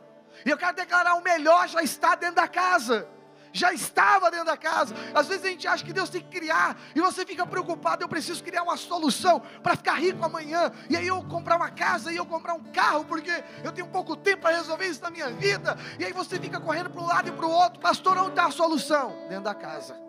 E 0.44 0.50
eu 0.50 0.56
quero 0.56 0.76
declarar: 0.76 1.14
o 1.14 1.22
melhor 1.22 1.68
já 1.68 1.82
está 1.82 2.14
dentro 2.14 2.36
da 2.36 2.48
casa. 2.48 3.08
Já 3.52 3.72
estava 3.72 4.32
dentro 4.32 4.46
da 4.46 4.56
casa. 4.56 4.92
Às 5.14 5.28
vezes 5.28 5.44
a 5.44 5.48
gente 5.48 5.68
acha 5.68 5.84
que 5.84 5.92
Deus 5.92 6.10
tem 6.10 6.20
que 6.20 6.28
criar, 6.28 6.76
e 6.92 7.00
você 7.00 7.24
fica 7.24 7.46
preocupado. 7.46 8.02
Eu 8.02 8.08
preciso 8.08 8.42
criar 8.42 8.64
uma 8.64 8.76
solução 8.76 9.40
para 9.62 9.76
ficar 9.76 9.94
rico 9.94 10.24
amanhã. 10.24 10.72
E 10.90 10.96
aí 10.96 11.06
eu 11.06 11.22
comprar 11.22 11.54
uma 11.56 11.70
casa, 11.70 12.12
e 12.12 12.16
eu 12.16 12.26
comprar 12.26 12.54
um 12.54 12.64
carro, 12.72 13.04
porque 13.04 13.44
eu 13.62 13.70
tenho 13.70 13.86
pouco 13.86 14.16
tempo 14.16 14.42
para 14.42 14.56
resolver 14.56 14.86
isso 14.86 15.00
na 15.02 15.10
minha 15.10 15.30
vida. 15.30 15.78
E 16.00 16.04
aí 16.04 16.12
você 16.12 16.36
fica 16.40 16.58
correndo 16.58 16.90
para 16.90 17.00
um 17.00 17.06
lado 17.06 17.28
e 17.28 17.32
para 17.32 17.46
o 17.46 17.50
outro. 17.50 17.78
Pastor, 17.78 18.18
onde 18.18 18.30
está 18.30 18.46
a 18.46 18.50
solução? 18.50 19.14
Dentro 19.28 19.44
da 19.44 19.54
casa 19.54 20.03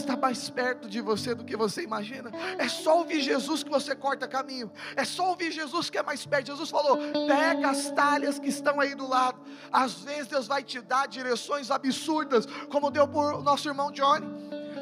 está 0.00 0.16
mais 0.16 0.48
perto 0.48 0.88
de 0.88 1.00
você 1.00 1.34
do 1.34 1.44
que 1.44 1.56
você 1.56 1.82
imagina. 1.82 2.30
É 2.58 2.68
só 2.68 2.98
ouvir 2.98 3.20
Jesus 3.20 3.62
que 3.62 3.70
você 3.70 3.94
corta 3.94 4.26
caminho. 4.26 4.70
É 4.96 5.04
só 5.04 5.30
ouvir 5.30 5.50
Jesus 5.50 5.90
que 5.90 5.98
é 5.98 6.02
mais 6.02 6.24
perto. 6.24 6.46
Jesus 6.46 6.70
falou: 6.70 6.98
pega 7.26 7.70
as 7.70 7.90
talhas 7.90 8.38
que 8.38 8.48
estão 8.48 8.80
aí 8.80 8.94
do 8.94 9.08
lado. 9.08 9.40
Às 9.72 9.94
vezes 9.94 10.28
Deus 10.28 10.46
vai 10.46 10.62
te 10.62 10.80
dar 10.80 11.06
direções 11.06 11.70
absurdas, 11.70 12.46
como 12.70 12.90
deu 12.90 13.06
por 13.06 13.42
nosso 13.42 13.68
irmão 13.68 13.90
Johnny. 13.90 14.26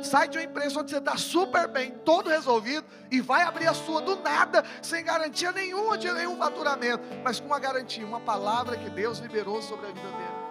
Sai 0.02 0.28
de 0.28 0.38
uma 0.38 0.44
empresa 0.44 0.78
onde 0.80 0.90
você 0.90 0.98
está 0.98 1.16
super 1.16 1.66
bem, 1.68 1.90
todo 2.04 2.28
resolvido, 2.28 2.86
e 3.10 3.20
vai 3.20 3.42
abrir 3.42 3.66
a 3.66 3.74
sua 3.74 4.02
do 4.02 4.16
nada, 4.16 4.62
sem 4.82 5.02
garantia 5.02 5.50
nenhuma 5.52 5.96
de 5.96 6.12
nenhum 6.12 6.36
faturamento, 6.36 7.02
mas 7.24 7.40
com 7.40 7.46
uma 7.46 7.58
garantia, 7.58 8.04
uma 8.04 8.20
palavra 8.20 8.76
que 8.76 8.90
Deus 8.90 9.18
liberou 9.18 9.62
sobre 9.62 9.86
a 9.86 9.88
vida 9.88 10.08
dele. 10.08 10.46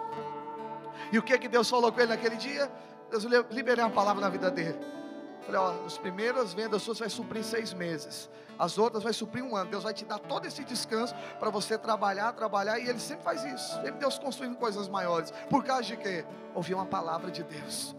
E 1.12 1.18
o 1.18 1.22
que 1.22 1.38
que 1.38 1.48
Deus 1.48 1.70
falou 1.70 1.92
com 1.92 2.00
ele 2.00 2.08
naquele 2.08 2.36
dia? 2.36 2.70
Deus 3.10 3.24
liberei 3.50 3.84
uma 3.84 3.90
palavra 3.90 4.20
na 4.20 4.28
vida 4.28 4.50
dele. 4.50 4.78
Falei, 5.46 5.60
ó, 5.60 5.84
as 5.84 5.96
primeiras 5.96 6.52
vendas 6.52 6.82
suas 6.82 6.98
vai 6.98 7.08
suprir 7.08 7.44
seis 7.44 7.72
meses. 7.72 8.28
As 8.58 8.78
outras 8.78 9.04
vai 9.04 9.12
suprir 9.12 9.44
um 9.44 9.54
ano. 9.54 9.70
Deus 9.70 9.84
vai 9.84 9.94
te 9.94 10.04
dar 10.04 10.18
todo 10.18 10.46
esse 10.46 10.64
descanso 10.64 11.14
para 11.38 11.50
você 11.50 11.78
trabalhar, 11.78 12.32
trabalhar. 12.32 12.80
E 12.80 12.88
Ele 12.88 12.98
sempre 12.98 13.22
faz 13.22 13.44
isso. 13.44 13.74
Sempre 13.74 13.92
Deus 13.92 14.18
construindo 14.18 14.56
coisas 14.56 14.88
maiores. 14.88 15.32
Por 15.48 15.62
causa 15.62 15.84
de 15.84 15.96
quê? 15.96 16.24
Ouvir 16.52 16.74
uma 16.74 16.86
palavra 16.86 17.30
de 17.30 17.44
Deus. 17.44 17.94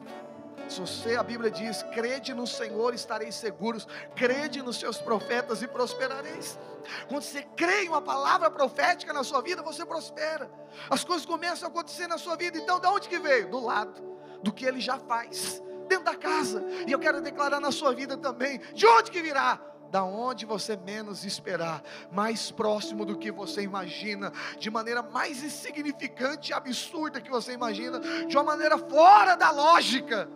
Se 0.68 0.82
você, 0.82 1.16
a 1.16 1.24
Bíblia 1.24 1.50
diz, 1.50 1.84
crede 1.84 2.34
no 2.34 2.46
Senhor, 2.46 2.94
estareis 2.94 3.36
seguros, 3.36 3.88
crede 4.14 4.62
nos 4.62 4.78
seus 4.78 4.98
profetas 4.98 5.62
e 5.62 5.68
prosperareis. 5.68 6.60
Quando 7.08 7.22
você 7.22 7.44
crê 7.56 7.84
em 7.84 7.88
uma 7.88 8.02
palavra 8.02 8.52
profética 8.52 9.14
na 9.14 9.24
sua 9.24 9.42
vida, 9.42 9.62
você 9.62 9.86
prospera. 9.86 10.52
As 10.90 11.06
coisas 11.06 11.26
começam 11.26 11.70
a 11.70 11.72
acontecer 11.72 12.08
na 12.08 12.18
sua 12.18 12.36
vida. 12.36 12.58
Então, 12.58 12.82
de 12.82 12.88
onde 12.88 13.08
que 13.08 13.20
veio? 13.20 13.50
Do 13.50 13.62
lado 13.62 14.17
do 14.48 14.54
que 14.54 14.66
ele 14.66 14.80
já 14.80 14.98
faz 14.98 15.62
dentro 15.90 16.06
da 16.06 16.16
casa. 16.16 16.64
E 16.88 16.92
eu 16.92 17.00
quero 17.00 17.22
declarar 17.22 17.60
na 17.60 17.72
sua 17.72 17.94
vida 17.94 18.16
também: 18.16 18.60
de 18.74 18.88
onde 18.88 19.12
que 19.12 19.22
virá? 19.22 19.60
Da 19.92 20.04
onde 20.04 20.46
você 20.46 20.76
menos 20.76 21.24
esperar, 21.24 21.82
mais 22.12 22.52
próximo 22.52 23.06
do 23.06 23.18
que 23.18 23.32
você 23.32 23.62
imagina, 23.62 24.34
de 24.58 24.70
maneira 24.70 25.02
mais 25.02 25.44
insignificante 25.44 26.52
e 26.52 26.54
absurda 26.54 27.22
que 27.22 27.30
você 27.30 27.54
imagina, 27.54 28.00
de 28.00 28.36
uma 28.36 28.44
maneira 28.44 28.78
fora 28.78 29.36
da 29.36 29.50
lógica. 29.52 30.30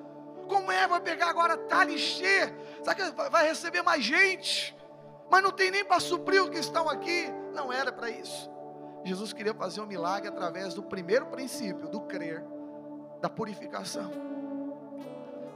Como 0.48 0.72
é? 0.72 0.88
Vai 0.88 1.02
pegar 1.02 1.30
agora 1.30 1.58
talha 1.58 1.92
encher? 1.92 2.54
Sabe 2.84 3.04
que 3.04 3.30
vai 3.30 3.48
receber 3.48 3.82
mais 3.82 4.04
gente? 4.04 4.76
Mas 5.30 5.44
não 5.44 5.52
tem 5.52 5.72
nem 5.72 5.84
para 5.84 6.00
suprir 6.00 6.44
os 6.44 6.50
que 6.50 6.60
estão 6.60 6.90
aqui. 6.90 7.30
Não 7.54 7.72
era 7.72 7.92
para 7.92 8.10
isso. 8.10 8.50
Jesus 9.04 9.34
queria 9.34 9.54
fazer 9.54 9.82
um 9.82 9.86
milagre 9.86 10.30
através 10.30 10.74
do 10.74 10.84
primeiro 10.84 11.26
princípio, 11.26 11.90
do 11.90 12.02
crer 12.02 12.44
da 13.22 13.30
purificação. 13.30 14.12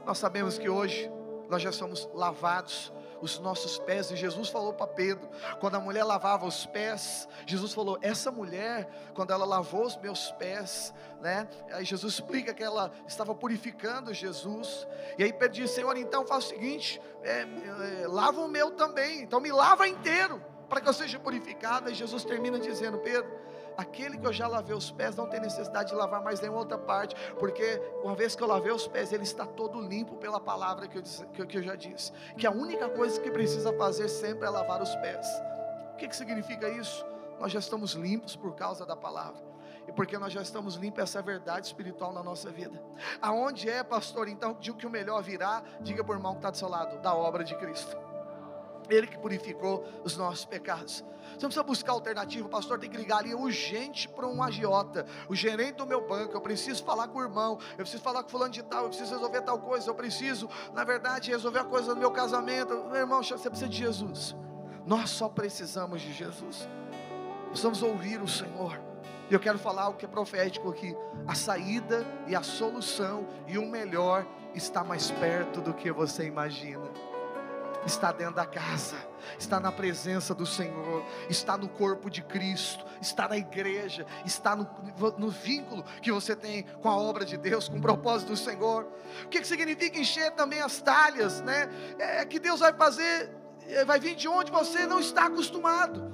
Nós 0.05 0.18
sabemos 0.18 0.57
que 0.57 0.70
hoje 0.70 1.11
nós 1.49 1.61
já 1.61 1.72
somos 1.72 2.07
lavados 2.13 2.93
os 3.22 3.39
nossos 3.39 3.80
pés, 3.80 4.11
e 4.11 4.16
Jesus 4.16 4.49
falou 4.49 4.74
para 4.74 4.88
Pedro, 4.88 5.28
quando 5.59 5.76
a 5.76 5.80
mulher 5.80 6.03
lavava 6.03 6.45
os 6.45 6.66
pés, 6.66 7.28
Jesus 7.45 7.74
falou: 7.74 7.97
Essa 8.01 8.32
mulher, 8.32 8.88
quando 9.13 9.32
ela 9.32 9.45
lavou 9.45 9.86
os 9.86 9.97
meus 9.97 10.32
pés, 10.34 10.93
né? 11.22 11.47
Aí 11.72 11.86
Jesus 11.86 12.13
explica 12.16 12.53
que 12.53 12.63
ela 12.63 12.91
estava 13.07 13.34
purificando 13.34 14.13
Jesus, 14.13 14.88
e 15.18 15.24
aí 15.24 15.34
Pedro 15.34 15.55
disse: 15.55 15.76
Senhor, 15.76 15.97
então 15.97 16.26
faz 16.26 16.45
o 16.45 16.47
seguinte, 16.49 17.01
é, 17.24 17.41
é, 18.03 18.07
lava 18.07 18.41
o 18.41 18.47
meu 18.47 18.72
também, 18.72 19.24
então 19.24 19.39
me 19.39 19.51
lava 19.51 19.88
inteiro, 19.88 20.41
para 20.70 20.82
que 20.82 20.89
eu 20.89 20.93
seja 20.93 21.18
purificado. 21.18 21.89
E 21.89 21.95
Jesus 21.95 22.24
termina 22.24 22.59
dizendo: 22.59 22.99
Pedro, 22.99 23.32
aquele 23.78 24.18
que 24.18 24.26
eu 24.26 24.34
já 24.34 24.48
lavei 24.48 24.76
os 24.76 24.92
pés 24.92 25.16
não 25.16 25.28
tem 25.28 25.40
necessidade 25.40 25.90
de 25.90 25.96
lavar 25.96 26.24
mais 26.24 26.40
nenhuma 26.40 26.60
outra 26.60 26.78
parte, 26.78 27.16
porque 27.40 27.82
uma 28.04 28.16
vez 28.16 28.36
que 28.36 28.44
eu 28.44 28.48
lavei 28.48 28.72
os 28.72 28.88
pés, 28.88 29.12
ele 29.12 29.24
está 29.24 29.46
todo 29.46 29.82
limpo 29.82 30.16
pela 30.16 30.40
palavra 30.40 30.88
que 30.88 30.98
eu, 30.98 31.04
que, 31.34 31.46
que 31.46 31.58
eu 31.58 31.64
já 31.64 31.76
disse. 31.76 32.12
Que 32.38 32.48
a 32.48 32.52
única 32.52 32.90
coisa 32.90 33.20
que 33.20 33.32
precisa 33.32 33.74
fazer 33.74 34.10
sempre 34.10 34.46
é 34.46 34.50
lavar 34.50 34.82
os 34.82 34.96
pés. 34.98 35.28
O 35.94 35.98
que, 35.98 36.08
que 36.08 36.16
significa 36.16 36.70
isso? 36.70 37.06
Nós 37.40 37.52
já 37.52 37.60
estamos 37.60 37.94
limpos 37.94 38.36
por 38.36 38.56
causa 38.56 38.86
da 38.86 38.96
palavra. 38.96 39.44
E 39.88 39.92
porque 39.92 40.18
nós 40.18 40.34
já 40.34 40.42
estamos 40.42 40.76
limpos, 40.76 41.04
essa 41.04 41.20
é 41.20 41.22
verdade 41.22 41.68
espiritual 41.68 42.12
na 42.12 42.24
nossa 42.24 42.50
vida. 42.50 42.82
Aonde 43.22 43.70
é, 43.70 43.84
pastor, 43.84 44.28
então, 44.28 44.54
de 44.60 44.74
que 44.74 44.88
o 44.88 44.90
melhor 44.90 45.22
virá, 45.22 45.64
diga 45.82 46.04
o 46.04 46.14
irmão 46.14 46.34
que 46.34 46.40
está 46.40 46.50
do 46.50 46.58
seu 46.58 46.68
lado, 46.68 47.00
da 47.02 47.14
obra 47.14 47.44
de 47.44 47.56
Cristo. 47.56 47.96
Ele 48.90 49.08
que 49.08 49.18
purificou 49.18 49.84
os 50.04 50.16
nossos 50.18 50.46
pecados. 50.46 51.04
Você 51.34 51.42
não 51.42 51.50
precisa 51.50 51.64
buscar 51.64 51.92
alternativa, 51.92 52.46
o 52.46 52.50
pastor 52.50 52.80
tem 52.80 52.90
que 52.90 52.96
ligar 52.96 53.18
ali 53.18 53.34
urgente 53.34 54.08
para 54.08 54.26
um 54.28 54.42
agiota, 54.42 55.06
o 55.28 55.36
gerente 55.36 55.76
do 55.76 55.86
meu 55.86 56.08
banco. 56.08 56.34
Eu 56.34 56.42
preciso 56.42 56.84
falar 56.84 57.08
com 57.08 57.20
o 57.20 57.22
irmão, 57.22 57.58
eu 57.72 57.78
preciso 57.78 58.02
falar 58.02 58.24
com 58.24 58.30
fulano 58.30 58.52
de 58.52 58.64
tal, 58.64 58.84
eu 58.84 58.90
preciso 58.90 59.14
resolver 59.14 59.42
tal 59.42 59.60
coisa, 59.60 59.90
eu 59.90 59.96
preciso, 59.96 60.50
na 60.74 60.84
verdade, 60.84 61.32
resolver 61.32 61.60
a 61.60 61.64
coisa 61.66 61.94
do 61.94 62.00
meu 62.00 62.12
casamento. 62.12 62.74
Meu 62.86 63.02
irmão, 63.02 63.22
você 63.22 63.50
precisa 63.50 63.70
de 63.70 63.78
Jesus. 63.78 64.36
Nós 64.86 65.10
só 65.10 65.28
precisamos 65.28 66.02
de 66.02 66.14
Jesus. 66.14 66.70
Precisamos 67.48 67.82
ouvir 67.84 68.22
o 68.22 68.28
Senhor. 68.28 68.80
E 69.30 69.34
eu 69.34 69.40
quero 69.40 69.58
falar 69.58 69.90
o 69.90 69.96
que 69.96 70.06
é 70.06 70.08
profético 70.08 70.70
aqui. 70.70 70.96
A 71.28 71.34
saída 71.34 72.06
e 72.28 72.36
a 72.36 72.44
solução 72.44 73.28
e 73.48 73.58
o 73.58 73.66
melhor 73.66 74.26
está 74.54 74.84
mais 74.84 75.10
perto 75.12 75.60
do 75.60 75.74
que 75.74 75.92
você 75.92 76.26
imagina 76.26 77.14
está 77.86 78.12
dentro 78.12 78.36
da 78.36 78.46
casa, 78.46 78.96
está 79.38 79.60
na 79.60 79.72
presença 79.72 80.34
do 80.34 80.46
Senhor, 80.46 81.06
está 81.30 81.58
no 81.58 81.70
corpo 81.70 82.10
de 82.10 82.22
Cristo, 82.22 82.86
está 83.00 83.28
na 83.28 83.38
igreja, 83.38 84.06
está 84.26 84.56
no, 84.56 84.68
no 85.18 85.30
vínculo 85.30 85.84
que 86.02 86.12
você 86.12 86.36
tem 86.36 86.64
com 86.64 86.90
a 86.90 86.98
obra 86.98 87.24
de 87.24 87.38
Deus, 87.38 87.70
com 87.70 87.78
o 87.78 87.82
propósito 87.82 88.30
do 88.30 88.38
Senhor. 88.38 88.88
O 89.26 89.30
que, 89.30 89.40
que 89.40 89.48
significa 89.48 90.00
encher 90.00 90.32
também 90.32 90.62
as 90.62 90.82
talhas, 90.82 91.42
né? 91.42 91.70
É 92.00 92.26
que 92.26 92.40
Deus 92.40 92.60
vai 92.60 92.74
fazer, 92.74 93.32
é, 93.68 93.86
vai 93.86 94.00
vir 94.00 94.16
de 94.16 94.28
onde 94.28 94.52
você 94.52 94.86
não 94.86 95.00
está 95.00 95.26
acostumado. 95.28 96.14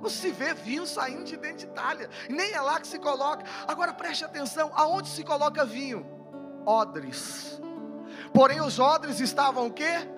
Você 0.00 0.32
vê 0.32 0.52
vinho 0.52 0.84
saindo 0.84 1.22
de 1.22 1.36
dentro 1.36 1.58
de 1.58 1.66
talha, 1.68 2.10
nem 2.28 2.52
é 2.52 2.60
lá 2.60 2.80
que 2.80 2.88
se 2.88 2.98
coloca. 2.98 3.44
Agora 3.68 3.92
preste 3.92 4.24
atenção: 4.24 4.72
aonde 4.74 5.08
se 5.08 5.22
coloca 5.22 5.64
vinho? 5.64 6.04
Odres. 6.66 7.60
Porém, 8.32 8.60
os 8.60 8.78
odres 8.78 9.20
estavam 9.20 9.66
o 9.66 9.72
quê? 9.72 10.08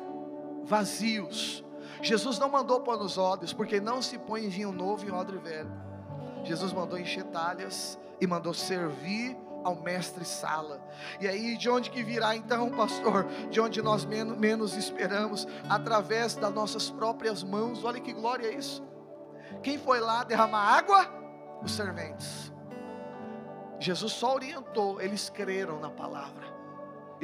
Vazios. 0.64 1.64
Jesus 2.02 2.38
não 2.38 2.48
mandou 2.48 2.80
pôr 2.80 2.98
nos 2.98 3.16
odres, 3.16 3.52
porque 3.52 3.80
não 3.80 4.02
se 4.02 4.18
põe 4.18 4.48
vinho 4.48 4.72
novo 4.72 5.06
em 5.06 5.10
odre 5.10 5.38
velho. 5.38 5.70
Jesus 6.44 6.72
mandou 6.72 6.98
encher 6.98 7.24
talhas 7.24 7.98
e 8.20 8.26
mandou 8.26 8.52
servir 8.52 9.36
ao 9.64 9.76
mestre 9.76 10.24
sala. 10.24 10.80
E 11.18 11.26
aí, 11.26 11.56
de 11.56 11.70
onde 11.70 11.90
que 11.90 12.02
virá 12.02 12.36
então, 12.36 12.70
pastor? 12.70 13.24
De 13.50 13.60
onde 13.60 13.80
nós 13.80 14.04
menos, 14.04 14.36
menos 14.36 14.76
esperamos, 14.76 15.48
através 15.68 16.34
das 16.34 16.52
nossas 16.52 16.90
próprias 16.90 17.42
mãos. 17.42 17.82
Olha 17.82 18.00
que 18.00 18.12
glória 18.12 18.46
é 18.46 18.54
isso. 18.54 18.84
Quem 19.62 19.78
foi 19.78 20.00
lá 20.00 20.22
derramar 20.22 20.76
água? 20.76 21.08
Os 21.62 21.72
serventes. 21.72 22.52
Jesus 23.80 24.12
só 24.12 24.34
orientou, 24.34 25.00
eles 25.00 25.30
creram 25.30 25.80
na 25.80 25.90
palavra. 25.90 26.53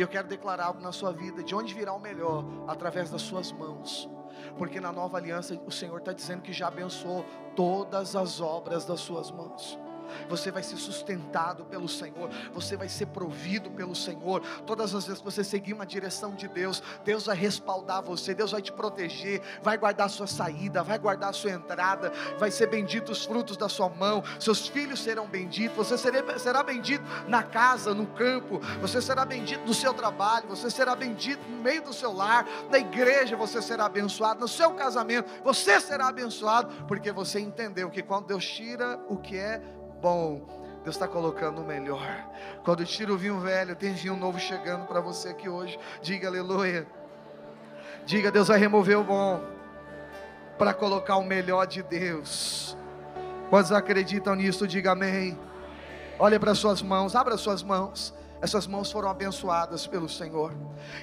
E 0.01 0.03
eu 0.03 0.09
quero 0.09 0.27
declarar 0.27 0.65
algo 0.65 0.81
na 0.81 0.93
sua 0.93 1.13
vida, 1.13 1.45
de 1.45 1.55
onde 1.55 1.75
virá 1.75 1.93
o 1.93 2.01
melhor? 2.01 2.43
Através 2.67 3.11
das 3.11 3.21
suas 3.21 3.53
mãos. 3.53 4.09
Porque 4.57 4.81
na 4.81 4.91
nova 4.91 5.19
aliança 5.19 5.61
o 5.67 5.71
Senhor 5.71 5.99
está 5.99 6.15
dizendo 6.15 6.41
que 6.41 6.55
já 6.55 6.69
abençoou 6.69 7.23
todas 7.55 8.17
as 8.17 8.41
obras 8.41 8.87
das 8.87 9.01
suas 9.01 9.31
mãos. 9.31 9.79
Você 10.29 10.51
vai 10.51 10.63
ser 10.63 10.77
sustentado 10.77 11.65
pelo 11.65 11.89
Senhor, 11.89 12.31
você 12.53 12.77
vai 12.77 12.89
ser 12.89 13.07
provido 13.07 13.71
pelo 13.71 13.95
Senhor. 13.95 14.43
Todas 14.67 14.95
as 14.95 15.07
vezes 15.07 15.21
que 15.21 15.25
você 15.25 15.45
seguir 15.45 15.73
uma 15.73 15.87
direção 15.87 16.35
de 16.35 16.49
Deus, 16.49 16.83
Deus 17.05 17.27
vai 17.27 17.37
respaldar 17.37 18.03
você, 18.03 18.35
Deus 18.35 18.53
vai 18.53 18.63
te 18.63 18.73
proteger, 18.73 19.41
vai 19.63 19.77
guardar 19.77 20.09
sua 20.11 20.27
saída, 20.27 20.83
vai 20.83 20.99
guardar 20.99 21.35
sua 21.35 21.51
entrada, 21.51 22.13
vai 22.39 22.51
ser 22.51 22.67
bendito 22.67 23.13
os 23.13 23.25
frutos 23.25 23.57
da 23.57 23.69
sua 23.69 23.89
mão, 23.89 24.23
seus 24.39 24.67
filhos 24.67 25.01
serão 25.01 25.27
benditos, 25.27 25.77
você 25.77 25.97
será 26.39 26.63
bendito 26.63 27.05
na 27.29 27.43
casa, 27.43 27.95
no 27.95 28.07
campo, 28.07 28.61
você 28.81 29.01
será 29.01 29.25
bendito 29.25 29.67
no 29.67 29.75
seu 29.75 29.93
trabalho, 29.95 30.49
você 30.49 30.71
será 30.71 30.95
bendito 30.95 31.41
no 31.49 31.59
meio 31.63 31.83
do 31.83 31.93
seu 31.93 32.13
lar, 32.13 32.47
na 32.71 32.79
igreja 32.79 33.37
você 33.37 33.61
será 33.61 33.87
abençoado, 33.87 34.41
no 34.41 34.49
seu 34.49 34.73
casamento 34.73 35.31
você 35.43 35.81
será 35.81 36.09
abençoado, 36.09 36.87
porque 36.87 37.13
você 37.13 37.41
entendeu 37.41 37.91
que 37.91 38.03
quando 38.03 38.27
Deus 38.27 38.45
tira 38.45 39.01
o 39.09 39.17
que 39.17 39.37
é 39.37 39.61
bom, 40.01 40.41
Deus 40.83 40.97
está 40.97 41.07
colocando 41.07 41.61
o 41.61 41.65
melhor. 41.65 42.27
Quando 42.65 42.85
tira 42.85 43.13
o 43.13 43.19
vinho 43.19 43.39
velho, 43.39 43.77
tem 43.77 43.93
vinho 43.93 44.17
novo 44.17 44.39
chegando 44.39 44.87
para 44.87 45.01
você 45.01 45.29
aqui 45.29 45.49
hoje. 45.49 45.79
Diga 46.01 46.29
aleluia. 46.29 46.87
Diga, 48.07 48.31
Deus 48.31 48.49
vai 48.49 48.59
remover 48.59 48.99
o 48.99 49.05
bom 49.05 49.41
para 50.59 50.73
colocar 50.73 51.17
o 51.17 51.25
melhor 51.25 51.67
de 51.67 51.83
Deus. 51.83 52.77
Quantos 53.51 53.73
acreditam 53.73 54.35
nisso? 54.35 54.67
Diga 54.67 54.93
amém. 54.93 55.39
Olha 56.19 56.41
para 56.41 56.55
suas 56.55 56.83
mãos, 56.83 57.15
abra 57.15 57.37
suas 57.37 57.63
mãos. 57.63 58.15
Essas 58.43 58.67
mãos 58.67 58.91
foram 58.91 59.09
abençoadas 59.11 59.87
pelo 59.87 60.09
Senhor. 60.09 60.53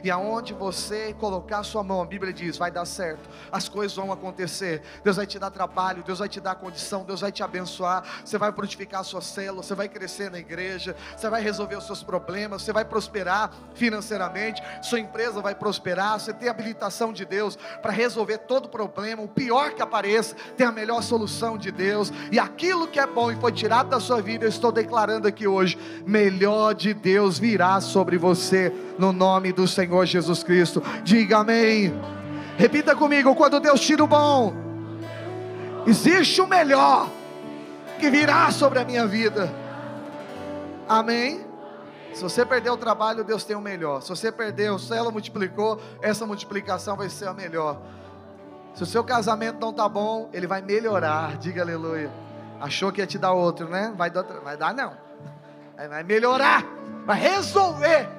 E 0.04 0.10
aonde 0.10 0.54
você 0.54 1.14
colocar 1.14 1.64
sua 1.64 1.84
mão, 1.84 2.02
a 2.02 2.06
Bíblia 2.06 2.34
diz, 2.34 2.58
vai 2.58 2.72
dar 2.72 2.86
certo. 2.86 3.30
As 3.52 3.70
coisas 3.70 3.96
vão 3.96 4.12
acontecer. 4.12 4.82
Deus 5.04 5.18
vai 5.18 5.28
te 5.28 5.38
dar 5.38 5.52
trabalho, 5.52 6.04
Deus 6.04 6.18
vai 6.18 6.28
te 6.28 6.42
dar 6.42 6.56
condição, 6.56 7.04
Deus 7.04 7.22
vai 7.22 7.32
te 7.32 7.44
abençoar. 7.44 8.04
Você 8.26 8.38
vai 8.38 8.52
frutificar 8.52 9.02
a 9.02 9.04
sua 9.04 9.22
célula, 9.22 9.62
você 9.62 9.76
vai 9.76 9.88
crescer 9.88 10.32
na 10.32 10.40
igreja, 10.40 10.96
você 11.16 11.30
vai 11.30 11.42
resolver 11.42 11.76
os 11.76 11.86
seus 11.86 12.02
problemas, 12.02 12.64
você 12.64 12.74
vai 12.74 12.84
prosperar 12.84 13.52
financeiramente, 13.76 14.62
sua 14.82 15.00
empresa 15.00 15.40
vai 15.40 15.54
prosperar, 15.54 16.20
você 16.20 16.34
tem 16.34 16.50
habilitação 16.50 17.14
de 17.14 17.24
Deus 17.24 17.56
para 17.82 17.92
resolver 17.92 18.40
todo 18.40 18.68
problema, 18.68 19.22
o 19.22 19.28
pior 19.28 19.74
que 19.74 19.82
apareça, 19.82 20.36
tem 20.56 20.66
a 20.66 20.72
melhor 20.72 21.04
solução 21.04 21.58
de 21.58 21.72
Deus. 21.72 22.12
E 22.32 22.40
aquilo 22.40 22.88
que 22.88 23.00
é 23.00 23.06
bom 23.06 23.32
e 23.32 23.36
foi 23.36 23.52
tirado 23.52 23.90
da 23.90 24.00
sua 24.00 24.22
vida, 24.22 24.46
eu 24.46 24.50
estou 24.50 24.72
declarando 24.72 25.28
aqui 25.28 25.48
hoje, 25.48 25.78
melhor 26.06 26.74
de 26.74 26.94
Deus 26.94 27.27
Deus 27.28 27.38
virá 27.38 27.82
sobre 27.82 28.18
você, 28.18 28.74
no 28.98 29.12
nome 29.12 29.52
do 29.52 29.68
Senhor 29.68 30.06
Jesus 30.06 30.44
Cristo. 30.44 30.82
Diga 31.04 31.40
amém. 31.40 31.94
Repita 32.58 32.96
comigo: 32.96 33.36
quando 33.36 33.60
Deus 33.60 33.82
tira 33.82 34.02
o 34.02 34.08
bom, 34.08 34.54
existe 35.86 36.40
o 36.40 36.48
melhor 36.48 37.10
que 38.00 38.10
virá 38.10 38.50
sobre 38.50 38.80
a 38.80 38.86
minha 38.86 39.06
vida. 39.06 39.54
Amém. 40.88 41.46
Se 42.14 42.24
você 42.24 42.46
perdeu 42.46 42.76
o 42.76 42.78
trabalho, 42.78 43.26
Deus 43.26 43.44
tem 43.44 43.58
o 43.58 43.62
melhor. 43.62 44.02
Se 44.02 44.08
você 44.08 44.32
perdeu, 44.32 44.80
se 44.80 44.96
ela 44.96 45.12
multiplicou, 45.12 45.82
essa 46.02 46.26
multiplicação 46.26 46.96
vai 46.96 47.10
ser 47.10 47.28
a 47.28 47.34
melhor. 47.34 47.82
Se 48.74 48.84
o 48.84 48.86
seu 48.86 49.04
casamento 49.04 49.60
não 49.60 49.72
está 49.72 49.90
bom, 49.90 50.30
ele 50.32 50.48
vai 50.48 50.62
melhorar. 50.62 51.36
Diga 51.38 51.62
aleluia. 51.62 52.10
Achou 52.62 52.90
que 52.90 53.02
ia 53.02 53.06
te 53.06 53.18
dar 53.18 53.34
outro, 53.34 53.68
né? 53.68 53.94
Vai 53.98 54.10
dar, 54.10 54.24
vai 54.24 54.56
dar 54.56 54.74
não. 54.74 54.94
Vai 55.90 56.04
melhorar 56.04 56.77
vai 57.08 57.18
resolver. 57.18 58.10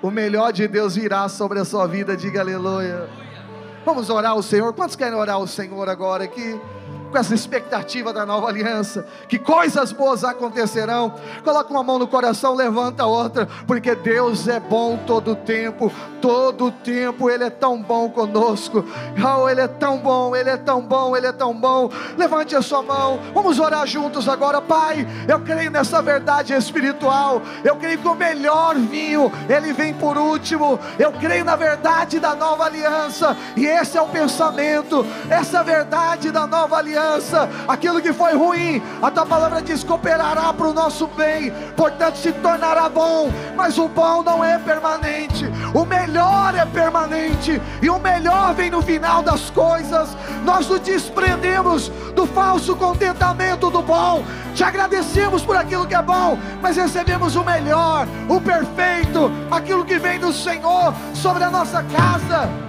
O 0.00 0.08
melhor 0.08 0.52
de 0.52 0.68
Deus 0.68 0.94
virá 0.94 1.28
sobre 1.28 1.58
a 1.58 1.64
sua 1.64 1.88
vida, 1.88 2.16
diga 2.16 2.40
aleluia. 2.40 3.10
Vamos 3.84 4.08
orar 4.08 4.32
ao 4.32 4.42
Senhor. 4.42 4.72
Quantos 4.72 4.94
querem 4.94 5.18
orar 5.18 5.34
ao 5.34 5.48
Senhor 5.48 5.88
agora 5.88 6.22
aqui? 6.22 6.60
Com 7.10 7.18
essa 7.18 7.34
expectativa 7.34 8.12
da 8.12 8.26
nova 8.26 8.48
aliança, 8.48 9.06
que 9.28 9.38
coisas 9.38 9.92
boas 9.92 10.24
acontecerão. 10.24 11.14
Coloca 11.44 11.70
uma 11.70 11.82
mão 11.82 11.98
no 11.98 12.08
coração, 12.08 12.54
levanta 12.54 13.04
a 13.04 13.06
outra, 13.06 13.48
porque 13.66 13.94
Deus 13.94 14.48
é 14.48 14.58
bom 14.58 14.98
todo 15.06 15.32
o 15.32 15.36
tempo, 15.36 15.92
todo 16.20 16.66
o 16.66 16.70
tempo 16.70 17.30
Ele 17.30 17.44
é 17.44 17.50
tão 17.50 17.80
bom 17.80 18.10
conosco. 18.10 18.84
Oh, 19.16 19.48
Ele 19.48 19.60
é 19.60 19.68
tão 19.68 19.98
bom, 19.98 20.34
Ele 20.34 20.50
é 20.50 20.56
tão 20.56 20.80
bom, 20.80 21.16
Ele 21.16 21.26
é 21.26 21.32
tão 21.32 21.54
bom. 21.54 21.90
Levante 22.16 22.56
a 22.56 22.62
sua 22.62 22.82
mão, 22.82 23.20
vamos 23.32 23.58
orar 23.58 23.86
juntos 23.86 24.28
agora, 24.28 24.60
Pai. 24.60 25.06
Eu 25.28 25.40
creio 25.40 25.70
nessa 25.70 26.02
verdade 26.02 26.52
espiritual, 26.52 27.40
eu 27.64 27.76
creio 27.76 27.98
que 27.98 28.08
o 28.08 28.14
melhor 28.14 28.74
vinho, 28.76 29.32
Ele 29.48 29.72
vem 29.72 29.94
por 29.94 30.18
último. 30.18 30.78
Eu 30.98 31.12
creio 31.12 31.44
na 31.44 31.56
verdade 31.56 32.18
da 32.18 32.34
nova 32.34 32.64
aliança, 32.64 33.36
e 33.56 33.66
esse 33.66 33.96
é 33.96 34.02
o 34.02 34.08
pensamento, 34.08 35.06
essa 35.30 35.62
verdade 35.62 36.30
da 36.30 36.46
nova 36.46 36.76
aliança 36.76 36.95
aliança, 36.96 37.48
aquilo 37.68 38.00
que 38.00 38.12
foi 38.12 38.34
ruim, 38.34 38.82
a 39.02 39.10
tua 39.10 39.26
palavra 39.26 39.60
diz: 39.60 39.84
cooperará 39.84 40.52
para 40.52 40.68
o 40.68 40.72
nosso 40.72 41.06
bem, 41.08 41.52
portanto 41.76 42.16
se 42.16 42.32
tornará 42.32 42.88
bom, 42.88 43.30
mas 43.54 43.78
o 43.78 43.88
bom 43.88 44.22
não 44.22 44.42
é 44.42 44.58
permanente, 44.58 45.44
o 45.74 45.84
melhor 45.84 46.54
é 46.54 46.64
permanente, 46.64 47.60
e 47.82 47.90
o 47.90 47.98
melhor 47.98 48.54
vem 48.54 48.70
no 48.70 48.82
final 48.82 49.22
das 49.22 49.50
coisas. 49.50 50.16
Nós 50.44 50.66
nos 50.68 50.80
desprendemos 50.80 51.88
do 52.14 52.26
falso 52.26 52.74
contentamento 52.76 53.70
do 53.70 53.82
bom, 53.82 54.24
te 54.54 54.64
agradecemos 54.64 55.42
por 55.42 55.56
aquilo 55.56 55.86
que 55.86 55.94
é 55.94 56.02
bom, 56.02 56.38
mas 56.62 56.76
recebemos 56.76 57.36
o 57.36 57.44
melhor, 57.44 58.06
o 58.28 58.40
perfeito, 58.40 59.30
aquilo 59.50 59.84
que 59.84 59.98
vem 59.98 60.18
do 60.18 60.32
Senhor 60.32 60.94
sobre 61.14 61.44
a 61.44 61.50
nossa 61.50 61.82
casa 61.82 62.66